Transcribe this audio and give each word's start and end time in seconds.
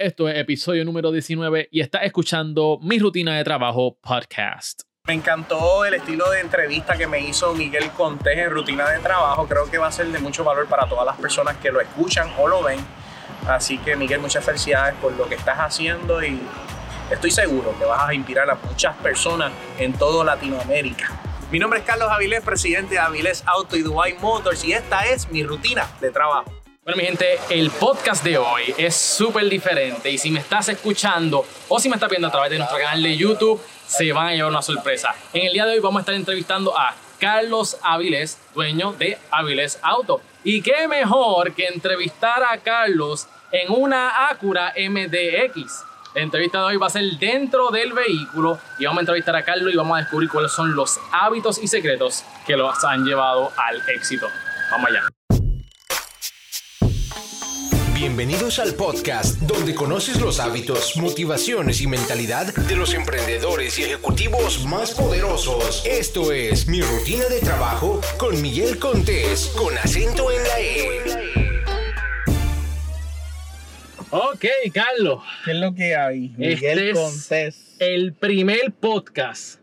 Esto 0.00 0.30
es 0.30 0.38
episodio 0.38 0.82
número 0.86 1.12
19 1.12 1.68
y 1.70 1.82
estás 1.82 2.04
escuchando 2.04 2.78
mi 2.80 2.98
rutina 2.98 3.36
de 3.36 3.44
trabajo 3.44 3.98
podcast. 4.00 4.80
Me 5.06 5.12
encantó 5.12 5.84
el 5.84 5.92
estilo 5.92 6.30
de 6.30 6.40
entrevista 6.40 6.96
que 6.96 7.06
me 7.06 7.20
hizo 7.20 7.52
Miguel 7.52 7.90
Contés 7.90 8.38
en 8.38 8.48
Rutina 8.48 8.88
de 8.88 8.98
Trabajo. 9.00 9.46
Creo 9.46 9.70
que 9.70 9.76
va 9.76 9.88
a 9.88 9.92
ser 9.92 10.06
de 10.06 10.18
mucho 10.18 10.42
valor 10.42 10.66
para 10.68 10.88
todas 10.88 11.04
las 11.04 11.18
personas 11.18 11.58
que 11.58 11.70
lo 11.70 11.82
escuchan 11.82 12.30
o 12.38 12.48
lo 12.48 12.62
ven. 12.62 12.80
Así 13.46 13.76
que 13.76 13.94
Miguel, 13.94 14.20
muchas 14.20 14.42
felicidades 14.42 14.94
por 15.02 15.12
lo 15.12 15.28
que 15.28 15.34
estás 15.34 15.58
haciendo 15.58 16.24
y 16.24 16.40
estoy 17.10 17.30
seguro 17.30 17.78
que 17.78 17.84
vas 17.84 18.08
a 18.08 18.14
inspirar 18.14 18.48
a 18.48 18.54
muchas 18.54 18.96
personas 18.96 19.52
en 19.78 19.92
toda 19.92 20.24
Latinoamérica. 20.24 21.20
Mi 21.52 21.58
nombre 21.58 21.80
es 21.80 21.84
Carlos 21.84 22.08
Avilés, 22.10 22.40
presidente 22.40 22.94
de 22.94 23.00
Avilés 23.00 23.42
Auto 23.44 23.76
y 23.76 23.82
Dubai 23.82 24.16
Motors 24.18 24.64
y 24.64 24.72
esta 24.72 25.04
es 25.04 25.30
mi 25.30 25.42
rutina 25.42 25.86
de 26.00 26.10
trabajo. 26.10 26.59
Bueno, 26.82 26.96
mi 26.96 27.04
gente, 27.04 27.38
el 27.50 27.70
podcast 27.70 28.24
de 28.24 28.38
hoy 28.38 28.74
es 28.78 28.96
súper 28.96 29.50
diferente 29.50 30.10
y 30.10 30.16
si 30.16 30.30
me 30.30 30.40
estás 30.40 30.70
escuchando 30.70 31.44
o 31.68 31.78
si 31.78 31.90
me 31.90 31.96
estás 31.96 32.08
viendo 32.08 32.28
a 32.28 32.30
través 32.30 32.50
de 32.50 32.56
nuestro 32.56 32.78
canal 32.78 33.02
de 33.02 33.18
YouTube, 33.18 33.60
se 33.86 34.10
van 34.12 34.28
a 34.28 34.32
llevar 34.32 34.50
una 34.50 34.62
sorpresa. 34.62 35.14
En 35.34 35.46
el 35.46 35.52
día 35.52 35.66
de 35.66 35.74
hoy 35.74 35.80
vamos 35.80 35.98
a 35.98 36.00
estar 36.00 36.14
entrevistando 36.14 36.76
a 36.76 36.94
Carlos 37.18 37.76
Avilés, 37.82 38.38
dueño 38.54 38.94
de 38.94 39.18
Avilés 39.30 39.78
Auto. 39.82 40.22
Y 40.42 40.62
qué 40.62 40.88
mejor 40.88 41.52
que 41.52 41.66
entrevistar 41.66 42.42
a 42.42 42.56
Carlos 42.56 43.28
en 43.52 43.70
una 43.70 44.28
Acura 44.30 44.72
MDX. 44.74 45.84
La 46.14 46.22
entrevista 46.22 46.60
de 46.60 46.64
hoy 46.64 46.76
va 46.78 46.86
a 46.86 46.90
ser 46.90 47.04
dentro 47.18 47.68
del 47.68 47.92
vehículo 47.92 48.58
y 48.78 48.86
vamos 48.86 49.00
a 49.00 49.02
entrevistar 49.02 49.36
a 49.36 49.44
Carlos 49.44 49.70
y 49.70 49.76
vamos 49.76 49.98
a 49.98 50.00
descubrir 50.00 50.30
cuáles 50.30 50.50
son 50.50 50.74
los 50.74 50.98
hábitos 51.12 51.62
y 51.62 51.68
secretos 51.68 52.24
que 52.46 52.56
los 52.56 52.82
han 52.84 53.04
llevado 53.04 53.52
al 53.54 53.82
éxito. 53.90 54.26
Vamos 54.70 54.88
allá. 54.88 55.19
Bienvenidos 58.00 58.58
al 58.60 58.74
podcast 58.76 59.38
donde 59.40 59.74
conoces 59.74 60.22
los 60.22 60.40
hábitos, 60.40 60.96
motivaciones 60.96 61.82
y 61.82 61.86
mentalidad 61.86 62.46
de 62.54 62.74
los 62.74 62.94
emprendedores 62.94 63.78
y 63.78 63.82
ejecutivos 63.82 64.64
más 64.64 64.92
poderosos. 64.92 65.84
Esto 65.84 66.32
es 66.32 66.66
Mi 66.66 66.80
Rutina 66.80 67.26
de 67.26 67.40
Trabajo 67.40 68.00
con 68.16 68.40
Miguel 68.40 68.78
Contés, 68.78 69.52
con 69.54 69.76
acento 69.76 70.30
en 70.32 70.42
la 70.42 70.60
E. 70.60 71.00
Ok, 74.08 74.46
Carlos. 74.72 75.22
¿Qué 75.44 75.50
es 75.50 75.56
lo 75.58 75.74
que 75.74 75.94
hay? 75.94 76.32
Miguel 76.38 76.78
Este 76.78 76.90
es 76.92 76.98
Contés. 76.98 77.56
el 77.80 78.14
primer 78.14 78.72
podcast 78.80 79.59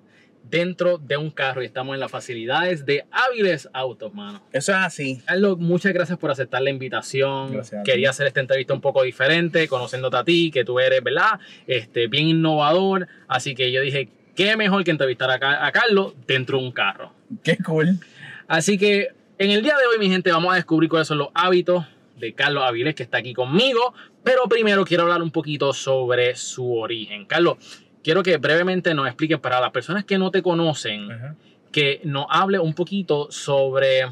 dentro 0.49 0.97
de 0.97 1.17
un 1.17 1.29
carro 1.31 1.61
y 1.61 1.65
estamos 1.65 1.93
en 1.93 1.99
las 1.99 2.11
facilidades 2.11 2.85
de 2.85 3.05
Hábiles 3.11 3.69
Autos, 3.73 4.13
mano. 4.13 4.41
Eso 4.51 4.71
es 4.71 4.77
así. 4.77 5.21
Carlos, 5.25 5.57
muchas 5.57 5.93
gracias 5.93 6.17
por 6.17 6.31
aceptar 6.31 6.61
la 6.61 6.69
invitación. 6.69 7.53
Gracias. 7.53 7.83
Quería 7.83 8.09
hacer 8.09 8.27
esta 8.27 8.39
entrevista 8.39 8.73
un 8.73 8.81
poco 8.81 9.03
diferente, 9.03 9.67
conociéndote 9.67 10.17
a 10.17 10.23
ti, 10.23 10.51
que 10.51 10.63
tú 10.63 10.79
eres, 10.79 11.03
¿verdad? 11.03 11.39
Este, 11.65 12.07
bien 12.07 12.27
innovador. 12.27 13.07
Así 13.27 13.55
que 13.55 13.71
yo 13.71 13.81
dije, 13.81 14.09
qué 14.35 14.55
mejor 14.57 14.83
que 14.83 14.91
entrevistar 14.91 15.31
a 15.31 15.71
Carlos 15.71 16.13
dentro 16.25 16.57
de 16.57 16.65
un 16.65 16.71
carro. 16.71 17.13
Qué 17.43 17.57
cool. 17.57 17.99
Así 18.47 18.77
que 18.77 19.09
en 19.39 19.51
el 19.51 19.61
día 19.61 19.75
de 19.77 19.85
hoy, 19.85 19.99
mi 19.99 20.09
gente, 20.09 20.31
vamos 20.31 20.51
a 20.51 20.55
descubrir 20.55 20.89
cuáles 20.89 21.07
son 21.07 21.19
los 21.19 21.29
hábitos 21.33 21.85
de 22.17 22.33
Carlos 22.33 22.63
Avilés, 22.63 22.95
que 22.95 23.03
está 23.03 23.17
aquí 23.17 23.33
conmigo. 23.33 23.93
Pero 24.23 24.43
primero 24.49 24.83
quiero 24.83 25.03
hablar 25.03 25.21
un 25.21 25.31
poquito 25.31 25.73
sobre 25.73 26.35
su 26.35 26.75
origen. 26.75 27.25
Carlos, 27.25 27.57
quiero 28.03 28.23
que 28.23 28.37
brevemente 28.37 28.93
nos 28.93 29.07
expliques 29.07 29.39
para 29.39 29.59
las 29.59 29.71
personas 29.71 30.05
que 30.05 30.17
no 30.17 30.31
te 30.31 30.41
conocen, 30.41 31.11
Ajá. 31.11 31.35
que 31.71 32.01
nos 32.03 32.25
hable 32.29 32.59
un 32.59 32.73
poquito 32.73 33.31
sobre 33.31 34.05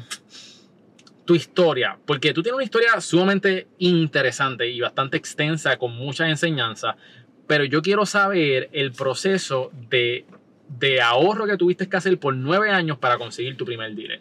tu 1.24 1.34
historia, 1.34 1.98
porque 2.06 2.32
tú 2.32 2.42
tienes 2.42 2.54
una 2.54 2.64
historia 2.64 3.00
sumamente 3.00 3.66
interesante 3.78 4.68
y 4.68 4.80
bastante 4.80 5.16
extensa 5.16 5.76
con 5.76 5.92
muchas 5.96 6.28
enseñanzas, 6.28 6.94
pero 7.46 7.64
yo 7.64 7.82
quiero 7.82 8.06
saber 8.06 8.70
el 8.72 8.92
proceso 8.92 9.70
de, 9.90 10.24
de 10.68 11.00
ahorro 11.00 11.46
que 11.46 11.56
tuviste 11.56 11.88
que 11.88 11.96
hacer 11.96 12.18
por 12.18 12.34
nueve 12.34 12.70
años 12.70 12.98
para 12.98 13.18
conseguir 13.18 13.56
tu 13.56 13.64
primer 13.64 13.94
dealer. 13.94 14.20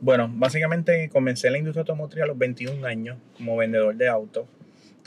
Bueno, 0.00 0.30
básicamente 0.32 1.08
comencé 1.12 1.46
en 1.48 1.54
la 1.54 1.58
industria 1.60 1.80
automotriz 1.80 2.22
a 2.22 2.26
los 2.26 2.38
21 2.38 2.86
años 2.86 3.16
como 3.36 3.56
vendedor 3.56 3.94
de 3.96 4.08
autos. 4.08 4.46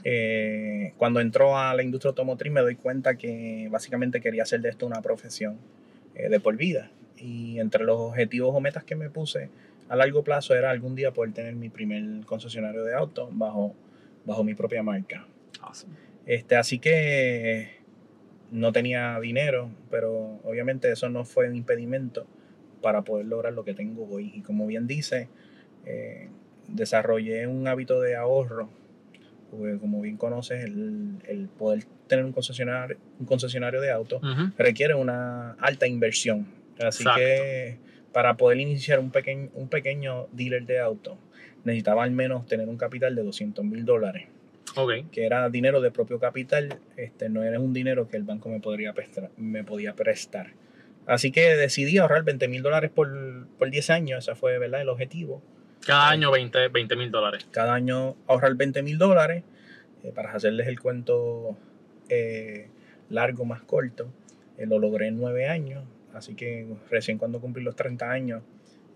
Eh, 0.09 0.93
cuando 0.95 1.19
entró 1.19 1.57
a 1.57 1.73
la 1.73 1.83
industria 1.83 2.11
automotriz 2.11 2.49
me 2.49 2.61
doy 2.61 2.75
cuenta 2.75 3.17
que 3.17 3.67
básicamente 3.69 4.21
quería 4.21 4.43
hacer 4.43 4.61
de 4.61 4.69
esto 4.69 4.85
una 4.85 5.01
profesión 5.01 5.57
eh, 6.15 6.29
de 6.29 6.39
por 6.39 6.55
vida. 6.55 6.89
Y 7.17 7.59
entre 7.59 7.83
los 7.83 7.99
objetivos 7.99 8.55
o 8.55 8.61
metas 8.61 8.85
que 8.85 8.95
me 8.95 9.09
puse 9.09 9.49
a 9.89 9.97
largo 9.97 10.23
plazo 10.23 10.55
era 10.55 10.71
algún 10.71 10.95
día 10.95 11.11
poder 11.11 11.33
tener 11.33 11.55
mi 11.55 11.67
primer 11.67 12.25
concesionario 12.25 12.85
de 12.85 12.93
autos 12.93 13.27
bajo, 13.33 13.75
bajo 14.23 14.45
mi 14.45 14.53
propia 14.53 14.81
marca. 14.81 15.27
Este, 16.25 16.55
así 16.55 16.79
que 16.79 17.71
no 18.49 18.71
tenía 18.71 19.19
dinero, 19.19 19.69
pero 19.91 20.39
obviamente 20.45 20.89
eso 20.89 21.09
no 21.09 21.25
fue 21.25 21.49
un 21.49 21.57
impedimento 21.57 22.25
para 22.81 23.01
poder 23.01 23.25
lograr 23.25 23.51
lo 23.51 23.65
que 23.65 23.73
tengo 23.73 24.07
hoy. 24.09 24.31
Y 24.33 24.41
como 24.41 24.67
bien 24.67 24.87
dice, 24.87 25.27
eh, 25.85 26.29
desarrollé 26.69 27.45
un 27.47 27.67
hábito 27.67 27.99
de 27.99 28.15
ahorro, 28.15 28.69
porque 29.51 29.77
como 29.77 30.01
bien 30.01 30.17
conoces, 30.17 30.63
el, 30.63 31.17
el 31.27 31.47
poder 31.47 31.83
tener 32.07 32.25
un 32.25 32.33
concesionario, 32.33 32.97
un 33.19 33.25
concesionario 33.25 33.81
de 33.81 33.91
autos 33.91 34.21
requiere 34.57 34.93
una 34.93 35.53
alta 35.53 35.87
inversión. 35.87 36.47
Así 36.79 37.03
Exacto. 37.03 37.19
que 37.19 37.77
para 38.11 38.37
poder 38.37 38.59
iniciar 38.59 38.99
un, 38.99 39.11
pequeño 39.11 39.49
un 39.53 39.67
pequeño 39.67 40.27
dealer 40.31 40.65
de 40.65 40.79
autos, 40.79 41.17
necesitaba 41.63 42.03
al 42.03 42.11
menos 42.11 42.45
tener 42.45 42.67
un 42.69 42.77
capital 42.77 43.15
de 43.15 43.23
200 43.23 43.65
mil 43.65 43.85
dólares 43.85 44.27
que 45.11 45.25
era 45.25 45.49
dinero 45.49 45.81
de 45.81 45.91
propio 45.91 46.19
capital, 46.19 46.79
este, 46.95 47.29
no 47.29 47.43
era 47.43 47.59
un 47.59 47.73
dinero 47.73 48.07
que 48.07 48.17
el 48.17 48.23
banco 48.23 48.49
me, 48.49 48.59
podría 48.59 48.93
prestar, 48.93 49.31
me 49.37 49.63
podía 49.63 49.95
prestar. 49.95 50.53
Así 51.05 51.31
que 51.31 51.55
decidí 51.55 51.97
ahorrar 51.97 52.23
20 52.23 52.47
mil 52.47 52.61
dólares 52.61 52.91
por, 52.93 53.47
por 53.57 53.69
10 53.69 53.89
años, 53.89 54.27
ese 54.27 54.35
fue 54.35 54.59
¿verdad? 54.59 54.81
el 54.81 54.89
objetivo. 54.89 55.41
Cada 55.85 56.09
año 56.09 56.31
20 56.31 56.95
mil 56.95 57.11
dólares. 57.11 57.47
Cada 57.51 57.73
año 57.73 58.15
ahorrar 58.27 58.55
20 58.55 58.81
mil 58.83 58.97
dólares, 58.97 59.43
eh, 60.03 60.11
para 60.13 60.33
hacerles 60.33 60.67
el 60.67 60.79
cuento 60.79 61.57
eh, 62.09 62.69
largo 63.09 63.45
más 63.45 63.61
corto, 63.61 64.09
eh, 64.57 64.65
lo 64.65 64.79
logré 64.79 65.07
en 65.07 65.17
9 65.17 65.47
años, 65.47 65.83
así 66.13 66.35
que 66.35 66.67
recién 66.89 67.17
cuando 67.17 67.39
cumplí 67.39 67.63
los 67.63 67.75
30 67.75 68.09
años, 68.11 68.43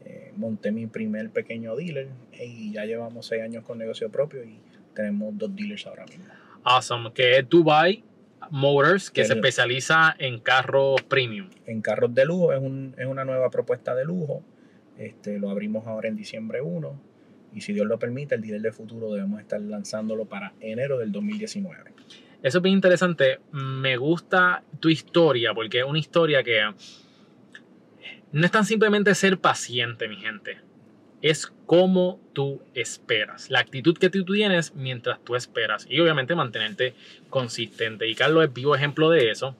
eh, 0.06 0.32
monté 0.36 0.72
mi 0.72 0.88
primer 0.88 1.30
pequeño 1.30 1.76
dealer 1.76 2.08
y 2.34 2.72
ya 2.74 2.86
llevamos 2.86 3.28
6 3.28 3.42
años 3.44 3.64
con 3.64 3.78
negocio 3.78 4.10
propio 4.10 4.44
y 4.44 4.60
tenemos 4.96 5.38
dos 5.38 5.56
dealers 5.56 5.86
ahora 5.88 6.06
mismo. 6.06 6.26
Awesome. 6.64 7.14
Que 7.14 7.38
es 7.38 7.48
Dubai 7.50 8.04
Motors, 8.50 9.12
que 9.12 9.24
se 9.24 9.34
es- 9.34 9.38
especializa 9.38 10.16
en 10.18 10.40
carros 10.40 11.02
premium. 11.04 11.50
en 11.68 11.82
carros 11.82 12.14
de 12.14 12.26
lujo. 12.26 12.52
Es, 12.54 12.60
un- 12.60 12.96
es 12.98 13.06
una 13.06 13.24
nueva 13.24 13.50
propuesta 13.52 13.94
de 13.96 14.04
lujo. 14.04 14.44
Este, 15.02 15.40
lo 15.40 15.50
abrimos 15.50 15.88
ahora 15.88 16.10
en 16.10 16.16
diciembre 16.16 16.62
1. 16.62 17.02
Y 17.56 17.62
si 17.62 17.74
Dios 17.74 17.88
lo 17.88 17.98
permite, 17.98 18.36
el 18.36 18.42
dealer 18.42 18.62
de 18.62 18.72
futuro 18.72 19.12
debemos 19.12 19.42
estar 19.42 19.60
lanzándolo 19.60 20.26
para 20.26 20.54
enero 20.60 21.00
del 21.00 21.12
2019. 21.12 21.92
Eso 22.44 22.58
es 22.60 22.62
bien 22.62 22.76
interesante. 22.76 23.40
Me 23.52 23.98
gusta 23.98 24.64
tu 24.80 24.90
historia, 24.90 25.56
porque 25.56 25.80
es 25.80 25.86
una 25.86 25.98
historia 25.98 26.44
que 26.44 26.62
no 28.32 28.46
es 28.46 28.52
tan 28.52 28.64
simplemente 28.64 29.16
ser 29.16 29.40
paciente, 29.40 30.08
mi 30.08 30.18
gente. 30.18 30.60
Es 31.24 31.52
cómo 31.66 32.20
tú 32.34 32.62
esperas. 32.76 33.50
La 33.50 33.60
actitud 33.60 33.98
que 33.98 34.12
tú 34.12 34.24
tienes 34.24 34.76
mientras 34.76 35.20
tú 35.24 35.36
esperas. 35.36 35.88
Y 35.90 36.00
obviamente 36.00 36.36
mantenerte 36.36 36.94
consistente. 37.32 38.08
Y 38.08 38.14
Carlos 38.14 38.46
es 38.46 38.54
vivo 38.54 38.76
ejemplo 38.76 39.10
de 39.10 39.32
eso. 39.32 39.56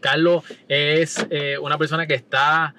Carlos 0.00 0.44
es 0.68 1.26
eh, 1.30 1.58
una 1.58 1.78
persona 1.78 2.08
que 2.08 2.14
está 2.14 2.74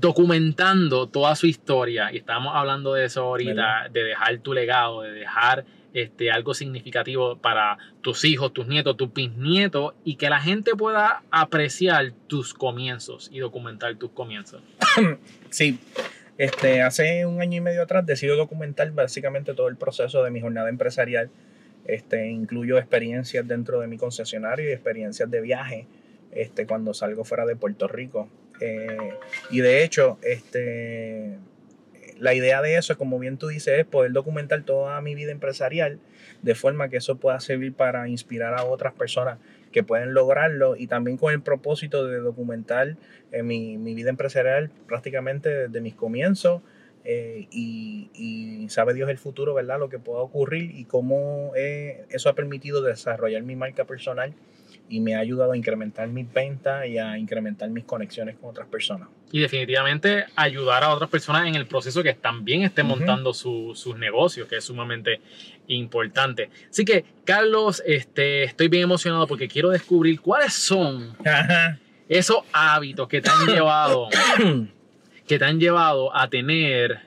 documentando 0.00 1.08
toda 1.08 1.34
su 1.36 1.46
historia. 1.46 2.12
Y 2.12 2.18
estábamos 2.18 2.54
hablando 2.54 2.94
de 2.94 3.04
eso 3.04 3.22
ahorita, 3.22 3.50
¿Verdad? 3.52 3.90
de 3.90 4.04
dejar 4.04 4.38
tu 4.38 4.52
legado, 4.52 5.02
de 5.02 5.12
dejar 5.12 5.64
este, 5.94 6.30
algo 6.30 6.54
significativo 6.54 7.36
para 7.38 7.78
tus 8.02 8.24
hijos, 8.24 8.52
tus 8.52 8.66
nietos, 8.66 8.96
tus 8.96 9.12
bisnietos 9.12 9.94
y 10.04 10.16
que 10.16 10.30
la 10.30 10.40
gente 10.40 10.72
pueda 10.74 11.22
apreciar 11.30 12.12
tus 12.26 12.54
comienzos 12.54 13.30
y 13.32 13.38
documentar 13.40 13.96
tus 13.96 14.10
comienzos. 14.10 14.62
Sí, 15.50 15.78
este, 16.36 16.82
hace 16.82 17.24
un 17.24 17.40
año 17.40 17.56
y 17.56 17.60
medio 17.62 17.82
atrás 17.82 18.04
decido 18.04 18.36
documentar 18.36 18.90
básicamente 18.92 19.54
todo 19.54 19.68
el 19.68 19.76
proceso 19.76 20.22
de 20.22 20.30
mi 20.30 20.42
jornada 20.42 20.68
empresarial. 20.68 21.30
Este, 21.86 22.28
incluyo 22.28 22.76
experiencias 22.76 23.48
dentro 23.48 23.80
de 23.80 23.86
mi 23.86 23.96
concesionario 23.96 24.68
y 24.68 24.72
experiencias 24.72 25.30
de 25.30 25.40
viaje 25.40 25.86
este, 26.32 26.66
cuando 26.66 26.92
salgo 26.92 27.24
fuera 27.24 27.46
de 27.46 27.56
Puerto 27.56 27.88
Rico. 27.88 28.28
Eh, 28.60 29.14
y 29.50 29.60
de 29.60 29.84
hecho, 29.84 30.18
este, 30.22 31.38
la 32.18 32.34
idea 32.34 32.62
de 32.62 32.76
eso, 32.76 32.96
como 32.98 33.18
bien 33.18 33.38
tú 33.38 33.48
dices, 33.48 33.78
es 33.78 33.86
poder 33.86 34.12
documentar 34.12 34.62
toda 34.62 35.00
mi 35.00 35.14
vida 35.14 35.32
empresarial 35.32 35.98
de 36.42 36.54
forma 36.54 36.88
que 36.88 36.96
eso 36.98 37.16
pueda 37.16 37.40
servir 37.40 37.74
para 37.74 38.08
inspirar 38.08 38.54
a 38.54 38.64
otras 38.64 38.92
personas 38.92 39.38
que 39.72 39.82
pueden 39.82 40.14
lograrlo 40.14 40.76
y 40.76 40.86
también 40.86 41.16
con 41.16 41.32
el 41.32 41.42
propósito 41.42 42.06
de 42.06 42.18
documentar 42.18 42.96
eh, 43.32 43.42
mi, 43.42 43.76
mi 43.76 43.94
vida 43.94 44.10
empresarial 44.10 44.70
prácticamente 44.86 45.48
desde 45.48 45.80
mis 45.80 45.94
comienzos 45.94 46.62
eh, 47.04 47.46
y, 47.50 48.10
y 48.14 48.68
sabe 48.70 48.94
Dios 48.94 49.08
el 49.08 49.18
futuro, 49.18 49.54
¿verdad? 49.54 49.78
Lo 49.78 49.88
que 49.88 49.98
pueda 49.98 50.20
ocurrir 50.20 50.72
y 50.76 50.84
cómo 50.84 51.52
eh, 51.56 52.04
eso 52.10 52.28
ha 52.28 52.34
permitido 52.34 52.82
desarrollar 52.82 53.42
mi 53.42 53.56
marca 53.56 53.84
personal 53.84 54.34
y 54.90 55.00
me 55.00 55.14
ha 55.14 55.18
ayudado 55.20 55.52
a 55.52 55.56
incrementar 55.56 56.08
mis 56.08 56.32
ventas 56.32 56.86
y 56.86 56.98
a 56.98 57.18
incrementar 57.18 57.68
mis 57.70 57.84
conexiones 57.84 58.36
con 58.40 58.50
otras 58.50 58.68
personas. 58.68 59.08
Y 59.30 59.40
definitivamente 59.40 60.24
ayudar 60.36 60.82
a 60.84 60.90
otras 60.94 61.10
personas 61.10 61.46
en 61.46 61.54
el 61.54 61.66
proceso 61.66 62.02
que 62.02 62.14
también 62.14 62.62
estén 62.62 62.86
montando 62.86 63.34
su- 63.34 63.72
sus 63.74 63.96
negocios, 63.98 64.48
que 64.48 64.56
es 64.56 64.64
sumamente 64.64 65.20
importante. 65.66 66.48
Así 66.70 66.84
que, 66.84 67.04
Carlos, 67.24 67.82
este, 67.86 68.44
estoy 68.44 68.68
bien 68.68 68.84
emocionado 68.84 69.26
porque 69.26 69.48
quiero 69.48 69.68
descubrir 69.70 70.20
cuáles 70.20 70.54
son 70.54 71.14
esos 72.08 72.38
hábitos 72.52 73.06
que 73.08 73.20
te 73.20 73.28
han 73.30 73.46
llevado, 73.46 74.08
que 75.26 75.38
te 75.38 75.44
han 75.44 75.60
llevado 75.60 76.14
a 76.16 76.28
tener 76.30 77.00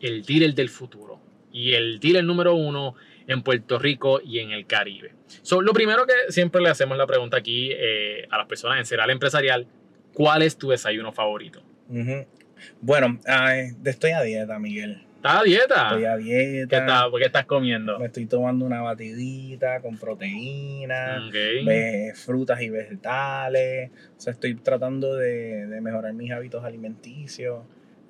el 0.00 0.24
dealer 0.24 0.54
del 0.54 0.68
futuro 0.68 1.20
y 1.52 1.74
el 1.74 2.00
dealer 2.00 2.24
número 2.24 2.54
uno 2.54 2.96
en 3.32 3.42
Puerto 3.42 3.78
Rico 3.78 4.20
y 4.22 4.38
en 4.38 4.50
el 4.52 4.66
Caribe. 4.66 5.12
So, 5.42 5.60
lo 5.62 5.72
primero 5.72 6.06
que 6.06 6.12
siempre 6.32 6.60
le 6.60 6.68
hacemos 6.68 6.96
la 6.96 7.06
pregunta 7.06 7.36
aquí 7.36 7.70
eh, 7.72 8.26
a 8.30 8.38
las 8.38 8.46
personas 8.46 8.78
en 8.78 8.86
Ceral 8.86 9.10
Empresarial, 9.10 9.66
¿cuál 10.12 10.42
es 10.42 10.56
tu 10.56 10.70
desayuno 10.70 11.12
favorito? 11.12 11.62
Bueno, 12.80 13.18
ay, 13.26 13.70
estoy 13.84 14.12
a 14.12 14.22
dieta, 14.22 14.58
Miguel. 14.58 15.02
¿Estás 15.16 15.40
a 15.40 15.42
dieta? 15.44 15.88
Estoy 15.88 16.04
a 16.04 16.16
¿Qué, 16.16 16.22
dieta. 16.22 16.78
estás, 16.78 17.04
¿Qué 17.16 17.24
estás 17.24 17.44
comiendo? 17.46 17.98
Me 17.98 18.06
estoy 18.06 18.26
tomando 18.26 18.64
una 18.64 18.82
batidita 18.82 19.80
con 19.80 19.96
proteína, 19.96 21.30
frutas 22.14 22.60
y 22.60 22.70
vegetales. 22.70 23.90
O 24.16 24.20
sea, 24.20 24.32
estoy 24.32 24.56
tratando 24.56 25.14
de, 25.14 25.66
de 25.66 25.80
mejorar 25.80 26.12
mis 26.12 26.32
hábitos 26.32 26.64
alimenticios. 26.64 27.60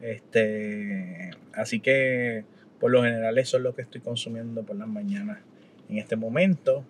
Este, 0.01 1.31
así 1.53 1.81
que 1.81 2.45
por 2.83 2.91
lo 2.91 3.03
general 3.03 3.39
eso 3.39 3.57
es 3.59 3.63
lo 3.63 3.75
que 3.75 3.81
estoy 3.83 4.01
consumiendo 4.01 4.63
por 4.65 4.77
las 4.77 4.89
mañanas 4.89 5.39
en 5.89 5.97
este 5.99 6.17
momento. 6.17 6.85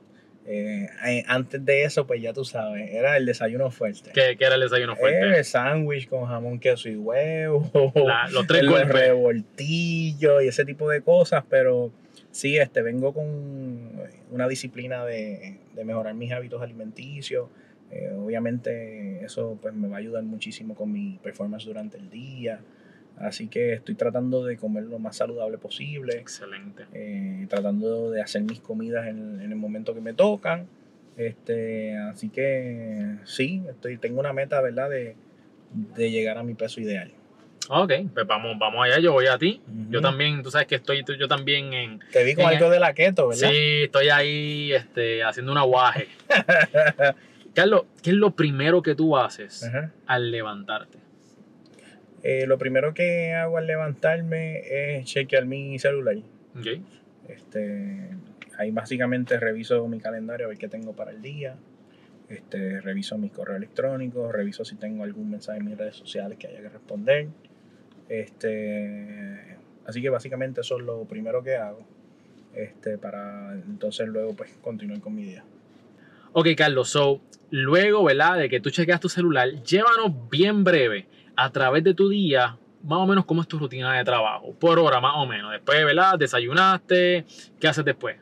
Eh, 0.46 0.88
eh, 1.06 1.22
antes 1.28 1.64
de 1.64 1.84
eso, 1.84 2.04
pues 2.06 2.20
ya 2.20 2.32
tú 2.32 2.44
sabes, 2.44 2.90
era 2.90 3.16
el 3.16 3.26
desayuno 3.26 3.70
fuerte. 3.70 4.10
¿Qué, 4.12 4.36
qué 4.36 4.44
era 4.46 4.54
el 4.56 4.62
desayuno 4.62 4.94
Eh, 4.94 4.96
fuerte? 4.98 5.38
el 5.38 5.44
sándwich 5.44 6.08
con 6.08 6.24
jamón, 6.26 6.58
queso 6.58 6.88
y 6.88 6.96
huevo. 6.96 7.70
La- 7.94 8.26
los 8.32 8.46
tres 8.46 8.62
los 8.64 8.72
golpes. 8.74 8.92
revoltillos 8.92 10.42
y 10.42 10.48
ese 10.48 10.64
tipo 10.64 10.88
de 10.88 11.02
cosas, 11.02 11.44
pero 11.48 11.92
sí, 12.30 12.56
este, 12.56 12.82
vengo 12.82 13.12
con 13.12 13.92
una 14.30 14.48
disciplina 14.48 15.04
de, 15.04 15.58
de 15.74 15.84
mejorar 15.84 16.14
mis 16.14 16.32
hábitos 16.32 16.62
alimenticios. 16.62 17.48
Eh, 17.92 18.10
obviamente 18.16 19.22
eso 19.24 19.58
pues 19.60 19.74
me 19.74 19.86
va 19.86 19.96
a 19.96 19.98
ayudar 19.98 20.22
muchísimo 20.22 20.74
con 20.74 20.90
mi 20.90 21.18
performance 21.22 21.66
durante 21.66 21.98
el 21.98 22.08
día. 22.10 22.60
Así 23.18 23.48
que 23.48 23.74
estoy 23.74 23.94
tratando 23.94 24.44
de 24.44 24.56
comer 24.56 24.84
lo 24.84 24.98
más 24.98 25.16
saludable 25.16 25.58
posible, 25.58 26.16
Excelente. 26.18 26.84
eh, 26.92 27.46
tratando 27.48 28.10
de 28.10 28.20
hacer 28.20 28.42
mis 28.42 28.60
comidas 28.60 29.06
en, 29.06 29.40
en 29.40 29.50
el 29.52 29.56
momento 29.56 29.94
que 29.94 30.00
me 30.00 30.12
tocan. 30.14 30.66
Este, 31.16 31.96
así 31.96 32.30
que 32.30 33.16
sí, 33.24 33.62
estoy, 33.68 33.98
tengo 33.98 34.18
una 34.18 34.32
meta, 34.32 34.60
¿verdad? 34.60 34.90
De, 34.90 35.14
de 35.96 36.10
llegar 36.10 36.38
a 36.38 36.42
mi 36.42 36.54
peso 36.54 36.80
ideal. 36.80 37.12
Ok, 37.68 37.92
pues 38.12 38.26
vamos, 38.26 38.58
vamos 38.58 38.84
allá, 38.84 38.98
yo 38.98 39.12
voy 39.12 39.26
a 39.26 39.38
ti. 39.38 39.62
Yo 39.88 40.00
Ujú. 40.00 40.08
también, 40.08 40.42
tú 40.42 40.50
sabes 40.50 40.66
que 40.66 40.74
estoy 40.76 41.04
yo 41.18 41.28
también 41.28 41.72
en... 41.72 42.00
Te 42.12 42.24
vi 42.24 42.34
con 42.34 42.46
algo 42.46 42.70
de 42.70 42.80
la 42.80 42.92
keto, 42.92 43.28
¿verdad? 43.28 43.48
Sí, 43.50 43.82
estoy 43.84 44.08
ahí 44.08 44.72
este, 44.72 45.22
haciendo 45.22 45.52
un 45.52 45.58
aguaje. 45.58 46.08
Carlos, 47.54 47.84
¿qué 48.02 48.10
es 48.10 48.16
lo 48.16 48.32
primero 48.34 48.82
que 48.82 48.94
tú 48.94 49.16
haces 49.16 49.62
Ajá. 49.62 49.92
al 50.06 50.30
levantarte? 50.30 50.98
Eh, 52.22 52.46
lo 52.46 52.56
primero 52.58 52.94
que 52.94 53.34
hago 53.34 53.58
al 53.58 53.66
levantarme 53.66 54.62
es 54.98 55.04
chequear 55.06 55.46
mi 55.46 55.78
celular. 55.78 56.16
Ok. 56.56 56.66
Este, 57.28 58.10
ahí 58.58 58.70
básicamente 58.70 59.38
reviso 59.38 59.86
mi 59.88 59.98
calendario 59.98 60.46
a 60.46 60.48
ver 60.48 60.58
qué 60.58 60.68
tengo 60.68 60.94
para 60.94 61.10
el 61.10 61.20
día. 61.20 61.56
Este, 62.28 62.80
reviso 62.80 63.18
mis 63.18 63.32
correos 63.32 63.58
electrónicos, 63.58 64.32
reviso 64.32 64.64
si 64.64 64.76
tengo 64.76 65.04
algún 65.04 65.30
mensaje 65.30 65.58
en 65.58 65.66
mis 65.66 65.76
redes 65.76 65.96
sociales 65.96 66.38
que 66.38 66.46
haya 66.46 66.60
que 66.60 66.68
responder. 66.68 67.28
Este, 68.08 69.56
así 69.84 70.00
que 70.00 70.08
básicamente 70.08 70.60
eso 70.60 70.78
es 70.78 70.84
lo 70.84 71.04
primero 71.04 71.42
que 71.42 71.56
hago. 71.56 71.86
Este, 72.54 72.98
para 72.98 73.52
entonces 73.52 74.06
luego 74.08 74.34
pues 74.34 74.50
continuar 74.62 75.00
con 75.00 75.14
mi 75.14 75.24
día. 75.24 75.44
Ok, 76.32 76.48
Carlos, 76.56 76.88
so, 76.88 77.20
luego, 77.50 78.04
¿verdad? 78.04 78.38
De 78.38 78.48
que 78.48 78.60
tú 78.60 78.70
chequeas 78.70 79.00
tu 79.00 79.08
celular, 79.08 79.50
llévanos 79.62 80.30
bien 80.30 80.64
breve 80.64 81.06
a 81.36 81.50
través 81.50 81.84
de 81.84 81.94
tu 81.94 82.08
día, 82.08 82.58
más 82.82 82.98
o 82.98 83.06
menos 83.06 83.24
cómo 83.24 83.42
es 83.42 83.48
tu 83.48 83.58
rutina 83.58 83.96
de 83.96 84.04
trabajo, 84.04 84.54
por 84.54 84.78
hora 84.78 85.00
más 85.00 85.14
o 85.16 85.26
menos. 85.26 85.52
Después, 85.52 85.84
¿verdad? 85.84 86.18
Desayunaste, 86.18 87.24
¿qué 87.60 87.68
haces 87.68 87.84
después? 87.84 88.16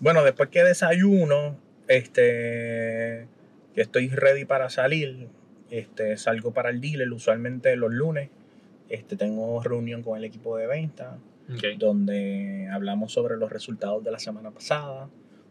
Bueno, 0.00 0.22
después 0.24 0.48
que 0.48 0.62
desayuno, 0.64 1.56
este, 1.88 3.28
que 3.74 3.80
estoy 3.80 4.08
ready 4.08 4.44
para 4.44 4.70
salir, 4.70 5.28
este, 5.70 6.16
salgo 6.16 6.52
para 6.52 6.70
el 6.70 6.80
dealer, 6.80 7.10
usualmente 7.12 7.76
los 7.76 7.92
lunes, 7.92 8.30
este, 8.88 9.16
tengo 9.16 9.62
reunión 9.62 10.02
con 10.02 10.16
el 10.18 10.24
equipo 10.24 10.56
de 10.56 10.66
venta, 10.66 11.18
Ok. 11.50 11.78
donde 11.78 12.68
hablamos 12.72 13.12
sobre 13.12 13.36
los 13.36 13.50
resultados 13.52 14.02
de 14.02 14.10
la 14.10 14.18
semana 14.18 14.50
pasada, 14.50 15.08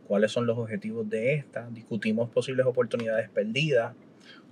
cuáles 0.07 0.31
son 0.31 0.45
los 0.47 0.57
objetivos 0.57 1.07
de 1.09 1.35
esta, 1.35 1.67
discutimos 1.69 2.29
posibles 2.29 2.65
oportunidades 2.65 3.29
perdidas 3.29 3.93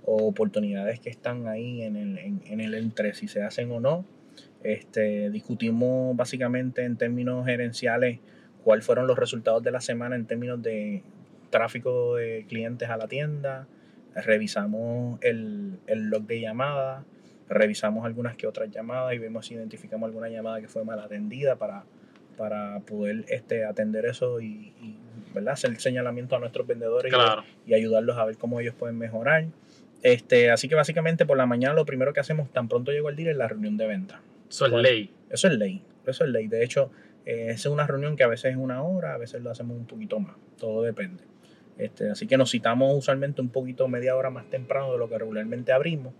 o 0.04 0.26
oportunidades 0.26 1.00
que 1.00 1.10
están 1.10 1.46
ahí 1.46 1.82
en 1.82 1.96
el, 1.96 2.18
en, 2.18 2.40
en 2.46 2.60
el 2.60 2.74
entre 2.74 3.14
si 3.14 3.28
se 3.28 3.42
hacen 3.42 3.70
o 3.70 3.80
no. 3.80 4.04
Este, 4.62 5.30
discutimos 5.30 6.16
básicamente 6.16 6.84
en 6.84 6.96
términos 6.96 7.44
gerenciales 7.46 8.20
cuáles 8.64 8.84
fueron 8.86 9.06
los 9.06 9.18
resultados 9.18 9.62
de 9.62 9.70
la 9.72 9.80
semana 9.80 10.14
en 10.16 10.26
términos 10.26 10.62
de 10.62 11.02
tráfico 11.50 12.16
de 12.16 12.46
clientes 12.48 12.88
a 12.88 12.96
la 12.96 13.08
tienda, 13.08 13.66
revisamos 14.14 15.18
el, 15.22 15.78
el 15.86 16.04
log 16.08 16.26
de 16.26 16.40
llamadas, 16.40 17.04
revisamos 17.48 18.06
algunas 18.06 18.36
que 18.36 18.46
otras 18.46 18.70
llamadas 18.70 19.14
y 19.14 19.18
vemos 19.18 19.46
si 19.46 19.54
identificamos 19.54 20.06
alguna 20.06 20.28
llamada 20.28 20.60
que 20.60 20.68
fue 20.68 20.84
mal 20.84 21.00
atendida 21.00 21.56
para, 21.56 21.84
para 22.38 22.80
poder 22.80 23.24
este, 23.28 23.64
atender 23.64 24.06
eso 24.06 24.40
y, 24.40 24.72
y, 24.80 24.96
¿verdad? 25.34 25.54
hacer 25.54 25.78
señalamiento 25.80 26.36
a 26.36 26.38
nuestros 26.38 26.66
vendedores 26.66 27.12
y- 27.66 27.70
y, 27.70 27.74
ayudarlos 27.74 28.16
a 28.16 28.24
ver 28.24 28.36
cómo 28.38 28.60
ellos 28.60 28.74
pueden 28.74 28.96
mejorar. 28.96 29.46
Este, 30.02 30.50
así 30.50 30.68
que 30.68 30.74
básicamente 30.74 31.24
por 31.26 31.36
la 31.36 31.46
mañana 31.46 31.74
lo 31.74 31.84
primero 31.86 32.12
que 32.12 32.20
hacemos 32.20 32.50
tan 32.52 32.68
pronto 32.68 32.90
llego 32.92 33.08
el 33.08 33.16
dealer 33.16 33.32
es 33.32 33.38
la 33.38 33.48
reunión 33.48 33.76
de 33.76 33.86
venta. 33.86 34.20
Eso 34.50 34.66
es 34.66 34.72
ley. 34.72 35.10
Eso 35.30 35.48
es 35.48 35.54
ley, 35.54 35.82
eso 36.06 36.24
es 36.24 36.30
ley. 36.30 36.48
De 36.48 36.64
hecho, 36.64 36.90
eh, 37.24 37.46
es 37.50 37.64
una 37.66 37.86
reunión 37.86 38.16
que 38.16 38.24
a 38.24 38.26
veces 38.28 38.50
es 38.52 38.56
una 38.56 38.82
hora, 38.82 39.14
a 39.14 39.18
veces 39.18 39.42
lo 39.42 39.50
hacemos 39.50 39.76
un 39.76 39.86
poquito 39.86 40.18
más, 40.20 40.34
todo 40.58 40.82
depende. 40.82 41.22
Este, 41.78 42.10
así 42.10 42.26
que 42.26 42.36
nos 42.36 42.50
citamos 42.50 42.94
usualmente 42.94 43.40
un 43.40 43.48
poquito, 43.48 43.88
media 43.88 44.14
hora 44.16 44.28
más 44.30 44.44
temprano 44.50 44.92
de 44.92 44.98
lo 44.98 45.08
que 45.08 45.16
regularmente 45.18 45.72
abrimos 45.72 46.12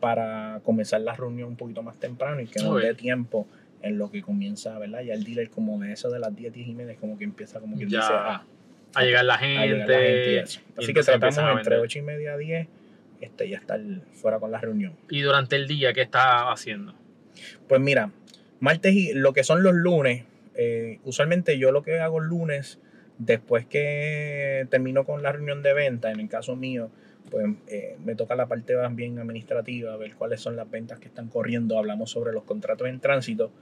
para 0.00 0.60
comenzar 0.64 1.00
la 1.00 1.14
reunión 1.14 1.48
un 1.50 1.56
poquito 1.56 1.82
más 1.82 1.98
temprano 1.98 2.40
y 2.40 2.46
que 2.46 2.62
nos 2.62 2.80
dé 2.82 2.94
tiempo 2.94 3.46
en 3.82 3.98
lo 3.98 4.10
que 4.10 4.20
comienza, 4.22 4.78
¿verdad? 4.78 5.00
Ya 5.02 5.14
el 5.14 5.24
dealer 5.24 5.48
como 5.50 5.78
de 5.80 5.92
eso 5.92 6.10
de 6.10 6.18
las 6.18 6.34
10, 6.34 6.52
10 6.52 6.68
y 6.68 6.74
media 6.74 6.92
es 6.92 6.98
como 6.98 7.16
que 7.16 7.24
empieza 7.24 7.60
como 7.60 7.76
que 7.78 7.86
Ya. 7.88 7.98
dice, 8.00 8.12
ah, 8.12 8.44
A 8.94 9.02
llegar 9.04 9.24
la 9.24 9.34
a 9.34 9.38
gente. 9.38 9.66
llegar 9.68 9.88
la 9.88 9.96
gente 9.98 10.32
y 10.32 10.36
eso. 10.36 10.60
y 10.76 10.82
Así 10.84 10.92
que 10.94 11.02
tratamos 11.02 11.38
a 11.38 11.50
entre 11.52 11.56
vender. 11.76 11.78
8 11.78 11.98
y 11.98 12.02
media 12.02 12.32
a 12.34 12.36
10 12.36 12.68
este, 13.22 13.48
ya 13.48 13.58
estar 13.58 13.80
fuera 14.12 14.38
con 14.38 14.50
la 14.50 14.60
reunión. 14.60 14.96
Y 15.08 15.22
durante 15.22 15.56
el 15.56 15.66
día, 15.66 15.92
¿qué 15.92 16.02
estás 16.02 16.44
haciendo? 16.46 16.94
Pues 17.68 17.80
mira, 17.80 18.10
martes 18.60 18.94
y 18.94 19.14
lo 19.14 19.32
que 19.32 19.44
son 19.44 19.62
los 19.62 19.74
lunes, 19.74 20.24
eh, 20.54 20.98
usualmente 21.04 21.58
yo 21.58 21.72
lo 21.72 21.82
que 21.82 22.00
hago 22.00 22.20
el 22.20 22.28
lunes, 22.28 22.78
después 23.18 23.66
que 23.66 24.66
termino 24.70 25.04
con 25.04 25.22
la 25.22 25.32
reunión 25.32 25.62
de 25.62 25.72
venta, 25.72 26.10
en 26.10 26.20
el 26.20 26.28
caso 26.28 26.56
mío, 26.56 26.90
pues 27.30 27.46
eh, 27.68 27.96
me 28.04 28.14
toca 28.14 28.34
la 28.34 28.46
parte 28.46 28.76
más 28.76 28.94
bien 28.94 29.18
administrativa, 29.18 29.96
ver 29.96 30.14
cuáles 30.16 30.40
son 30.40 30.56
las 30.56 30.70
ventas 30.70 30.98
que 30.98 31.08
están 31.08 31.28
corriendo, 31.28 31.78
hablamos 31.78 32.10
sobre 32.10 32.32
los 32.32 32.44
contratos 32.44 32.88
en 32.88 33.00
tránsito. 33.00 33.52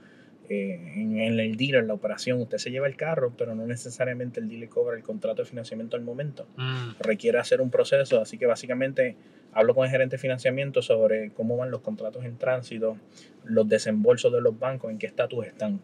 Eh, 0.53 0.73
en, 0.95 1.17
en 1.17 1.39
el 1.39 1.55
dealer, 1.55 1.85
la 1.85 1.93
operación, 1.93 2.41
usted 2.41 2.57
se 2.57 2.71
lleva 2.71 2.85
el 2.85 2.97
carro, 2.97 3.33
pero 3.37 3.55
no 3.55 3.65
necesariamente 3.65 4.41
el 4.41 4.49
dealer 4.49 4.67
cobra 4.67 4.97
el 4.97 5.01
contrato 5.01 5.41
de 5.41 5.47
financiamiento 5.47 5.95
al 5.95 6.03
momento 6.03 6.45
Mm, 6.57 6.95
requiere 6.99 7.37
hacer 7.37 7.61
un 7.61 7.69
proceso, 7.69 8.19
así 8.19 8.37
que 8.37 8.47
básicamente 8.47 9.15
hablo 9.53 9.73
con 9.73 9.85
el 9.85 9.91
gerente 9.91 10.17
de 10.17 10.21
financiamiento 10.21 10.81
sobre 10.81 11.31
cómo 11.31 11.55
van 11.55 11.71
los 11.71 11.79
contratos 11.79 12.25
en 12.25 12.37
tránsito, 12.37 12.97
los 13.45 13.69
desembolsos 13.69 14.33
de 14.33 14.41
los 14.41 14.59
bancos, 14.59 14.91
en 14.91 14.97
qué 14.97 15.07
estatus 15.07 15.45
están. 15.45 15.79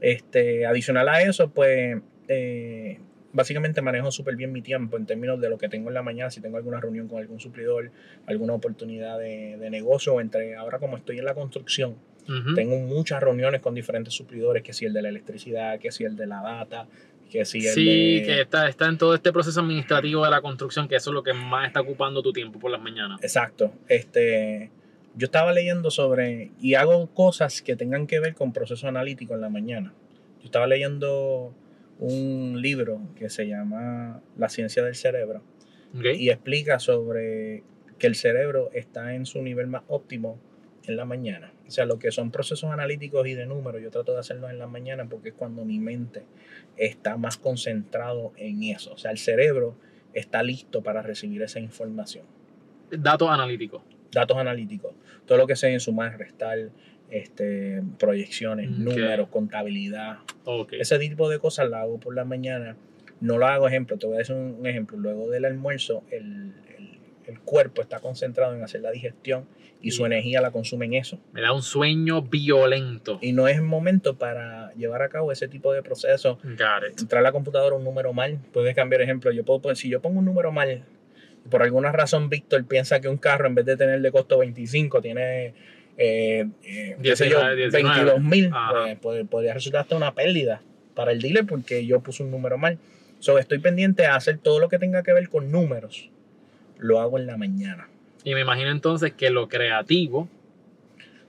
Este, 0.00 0.66
adicional 0.66 1.08
a 1.08 1.22
eso, 1.22 1.50
pues 1.50 2.00
eh, 2.28 3.00
básicamente 3.32 3.82
manejo 3.82 4.12
súper 4.12 4.36
bien 4.36 4.52
mi 4.52 4.62
tiempo 4.62 4.96
en 4.96 5.06
términos 5.06 5.40
de 5.40 5.48
lo 5.48 5.58
que 5.58 5.68
tengo 5.68 5.88
en 5.88 5.94
la 5.94 6.02
mañana, 6.02 6.30
si 6.30 6.40
tengo 6.40 6.58
alguna 6.58 6.80
reunión 6.80 7.08
con 7.08 7.18
algún 7.18 7.40
suplidor, 7.40 7.90
alguna 8.26 8.52
oportunidad 8.52 9.18
de, 9.18 9.56
de 9.56 9.68
negocio, 9.68 10.20
entre 10.20 10.54
ahora 10.54 10.78
como 10.78 10.96
estoy 10.96 11.18
en 11.18 11.24
la 11.24 11.34
construcción, 11.34 11.96
tengo 12.54 12.76
muchas 12.78 13.20
reuniones 13.22 13.60
con 13.60 13.74
diferentes 13.74 14.14
suplidores, 14.14 14.62
que 14.62 14.72
si 14.72 14.84
el 14.84 14.92
de 14.92 15.02
la 15.02 15.08
electricidad, 15.08 15.78
que 15.78 15.92
si 15.92 16.04
el 16.04 16.16
de 16.16 16.26
la 16.26 16.42
data, 16.42 16.88
que 17.30 17.44
si 17.44 17.66
el 17.66 17.72
Sí, 17.74 18.20
de... 18.20 18.26
que 18.26 18.40
está, 18.40 18.68
está 18.68 18.86
en 18.88 18.98
todo 18.98 19.14
este 19.14 19.32
proceso 19.32 19.60
administrativo 19.60 20.24
de 20.24 20.30
la 20.30 20.40
construcción, 20.40 20.88
que 20.88 20.96
eso 20.96 21.10
es 21.10 21.14
lo 21.14 21.22
que 21.22 21.32
más 21.32 21.66
está 21.68 21.80
ocupando 21.80 22.22
tu 22.22 22.32
tiempo 22.32 22.58
por 22.58 22.70
las 22.70 22.80
mañanas. 22.80 23.20
Exacto. 23.22 23.72
Este, 23.88 24.70
yo 25.14 25.26
estaba 25.26 25.52
leyendo 25.52 25.90
sobre, 25.90 26.50
y 26.60 26.74
hago 26.74 27.06
cosas 27.14 27.62
que 27.62 27.76
tengan 27.76 28.06
que 28.06 28.20
ver 28.20 28.34
con 28.34 28.52
proceso 28.52 28.86
analítico 28.88 29.34
en 29.34 29.40
la 29.40 29.48
mañana. 29.48 29.92
Yo 30.40 30.46
estaba 30.46 30.66
leyendo 30.66 31.54
un 31.98 32.60
libro 32.60 33.00
que 33.16 33.30
se 33.30 33.46
llama 33.48 34.20
La 34.36 34.48
ciencia 34.48 34.82
del 34.84 34.94
cerebro 34.94 35.42
Ok. 35.96 36.04
y 36.18 36.28
explica 36.30 36.78
sobre 36.78 37.62
que 37.98 38.06
el 38.06 38.14
cerebro 38.14 38.70
está 38.74 39.14
en 39.14 39.24
su 39.24 39.40
nivel 39.40 39.66
más 39.66 39.82
óptimo 39.88 40.38
en 40.84 40.96
la 40.96 41.06
mañana. 41.06 41.52
O 41.66 41.70
sea, 41.70 41.84
lo 41.84 41.98
que 41.98 42.12
son 42.12 42.30
procesos 42.30 42.70
analíticos 42.70 43.26
y 43.26 43.34
de 43.34 43.46
números, 43.46 43.82
yo 43.82 43.90
trato 43.90 44.12
de 44.12 44.20
hacerlos 44.20 44.50
en 44.50 44.58
la 44.58 44.66
mañana 44.66 45.08
porque 45.08 45.30
es 45.30 45.34
cuando 45.34 45.64
mi 45.64 45.78
mente 45.78 46.22
está 46.76 47.16
más 47.16 47.36
concentrado 47.36 48.32
en 48.36 48.62
eso. 48.62 48.92
O 48.92 48.98
sea, 48.98 49.10
el 49.10 49.18
cerebro 49.18 49.76
está 50.14 50.42
listo 50.42 50.82
para 50.82 51.02
recibir 51.02 51.42
esa 51.42 51.60
información. 51.60 52.24
Datos 52.90 53.28
analíticos. 53.30 53.82
Datos 54.12 54.36
analíticos, 54.38 54.94
todo 55.26 55.36
lo 55.36 55.46
que 55.46 55.56
sea 55.56 55.68
en 55.68 55.80
sumar, 55.80 56.16
restar, 56.16 56.70
este, 57.10 57.82
proyecciones, 57.98 58.70
números, 58.70 59.28
contabilidad, 59.28 60.18
ese 60.72 60.98
tipo 60.98 61.28
de 61.28 61.38
cosas 61.38 61.68
la 61.68 61.82
hago 61.82 61.98
por 61.98 62.14
la 62.14 62.24
mañana. 62.24 62.76
No 63.20 63.38
lo 63.38 63.46
hago, 63.46 63.66
ejemplo, 63.68 63.98
te 63.98 64.06
voy 64.06 64.16
a 64.16 64.18
decir 64.18 64.36
un 64.36 64.66
ejemplo. 64.66 64.96
Luego 64.96 65.28
del 65.28 65.44
almuerzo, 65.44 66.02
el, 66.10 66.52
el- 67.26 67.40
cuerpo 67.40 67.82
está 67.82 68.00
concentrado 68.00 68.54
en 68.54 68.62
hacer 68.62 68.80
la 68.82 68.90
digestión 68.90 69.46
y 69.80 69.90
su 69.92 70.04
energía 70.06 70.40
la 70.40 70.50
consume 70.50 70.86
en 70.86 70.94
eso. 70.94 71.18
Me 71.32 71.40
da 71.42 71.52
un 71.52 71.62
sueño 71.62 72.22
violento. 72.22 73.18
Y 73.22 73.32
no 73.32 73.46
es 73.48 73.60
momento 73.62 74.16
para 74.16 74.72
llevar 74.74 75.02
a 75.02 75.08
cabo 75.08 75.30
ese 75.32 75.48
tipo 75.48 75.72
de 75.72 75.82
proceso. 75.82 76.38
Entrar 76.98 77.20
a 77.20 77.22
la 77.22 77.32
computadora 77.32 77.76
un 77.76 77.84
número 77.84 78.12
mal, 78.12 78.38
puedes 78.52 78.74
cambiar 78.74 79.02
ejemplo. 79.02 79.30
Yo 79.32 79.44
puedo 79.44 79.60
poner- 79.60 79.76
si 79.76 79.88
yo 79.88 80.00
pongo 80.00 80.18
un 80.18 80.24
número 80.24 80.50
mal, 80.52 80.82
por 81.50 81.62
alguna 81.62 81.92
razón 81.92 82.28
Víctor 82.28 82.64
piensa 82.66 83.00
que 83.00 83.08
un 83.08 83.18
carro 83.18 83.46
en 83.46 83.54
vez 83.54 83.64
de 83.66 83.76
tener 83.76 84.00
de 84.00 84.10
costo 84.10 84.38
25 84.38 85.00
tiene 85.02 85.54
eh, 85.98 86.46
eh, 86.64 86.96
qué 87.02 87.16
sé 87.16 87.30
yo, 87.30 87.38
19, 87.54 87.56
19. 87.56 87.94
22 88.04 88.22
mil, 88.22 88.50
pues, 88.72 89.00
pod- 89.00 89.28
podría 89.28 89.54
resultar 89.54 89.82
hasta 89.82 89.96
una 89.96 90.14
pérdida 90.14 90.60
para 90.94 91.12
el 91.12 91.20
dealer 91.22 91.46
porque 91.46 91.86
yo 91.86 92.00
puse 92.00 92.22
un 92.22 92.30
número 92.30 92.58
mal. 92.58 92.78
So, 93.18 93.38
estoy 93.38 93.60
pendiente 93.60 94.04
a 94.06 94.14
hacer 94.16 94.36
todo 94.38 94.58
lo 94.58 94.68
que 94.68 94.78
tenga 94.78 95.02
que 95.02 95.12
ver 95.14 95.28
con 95.30 95.50
números. 95.50 96.10
Lo 96.78 97.00
hago 97.00 97.18
en 97.18 97.26
la 97.26 97.36
mañana. 97.36 97.88
Y 98.24 98.34
me 98.34 98.40
imagino 98.40 98.70
entonces 98.70 99.12
que 99.12 99.30
lo 99.30 99.48
creativo 99.48 100.28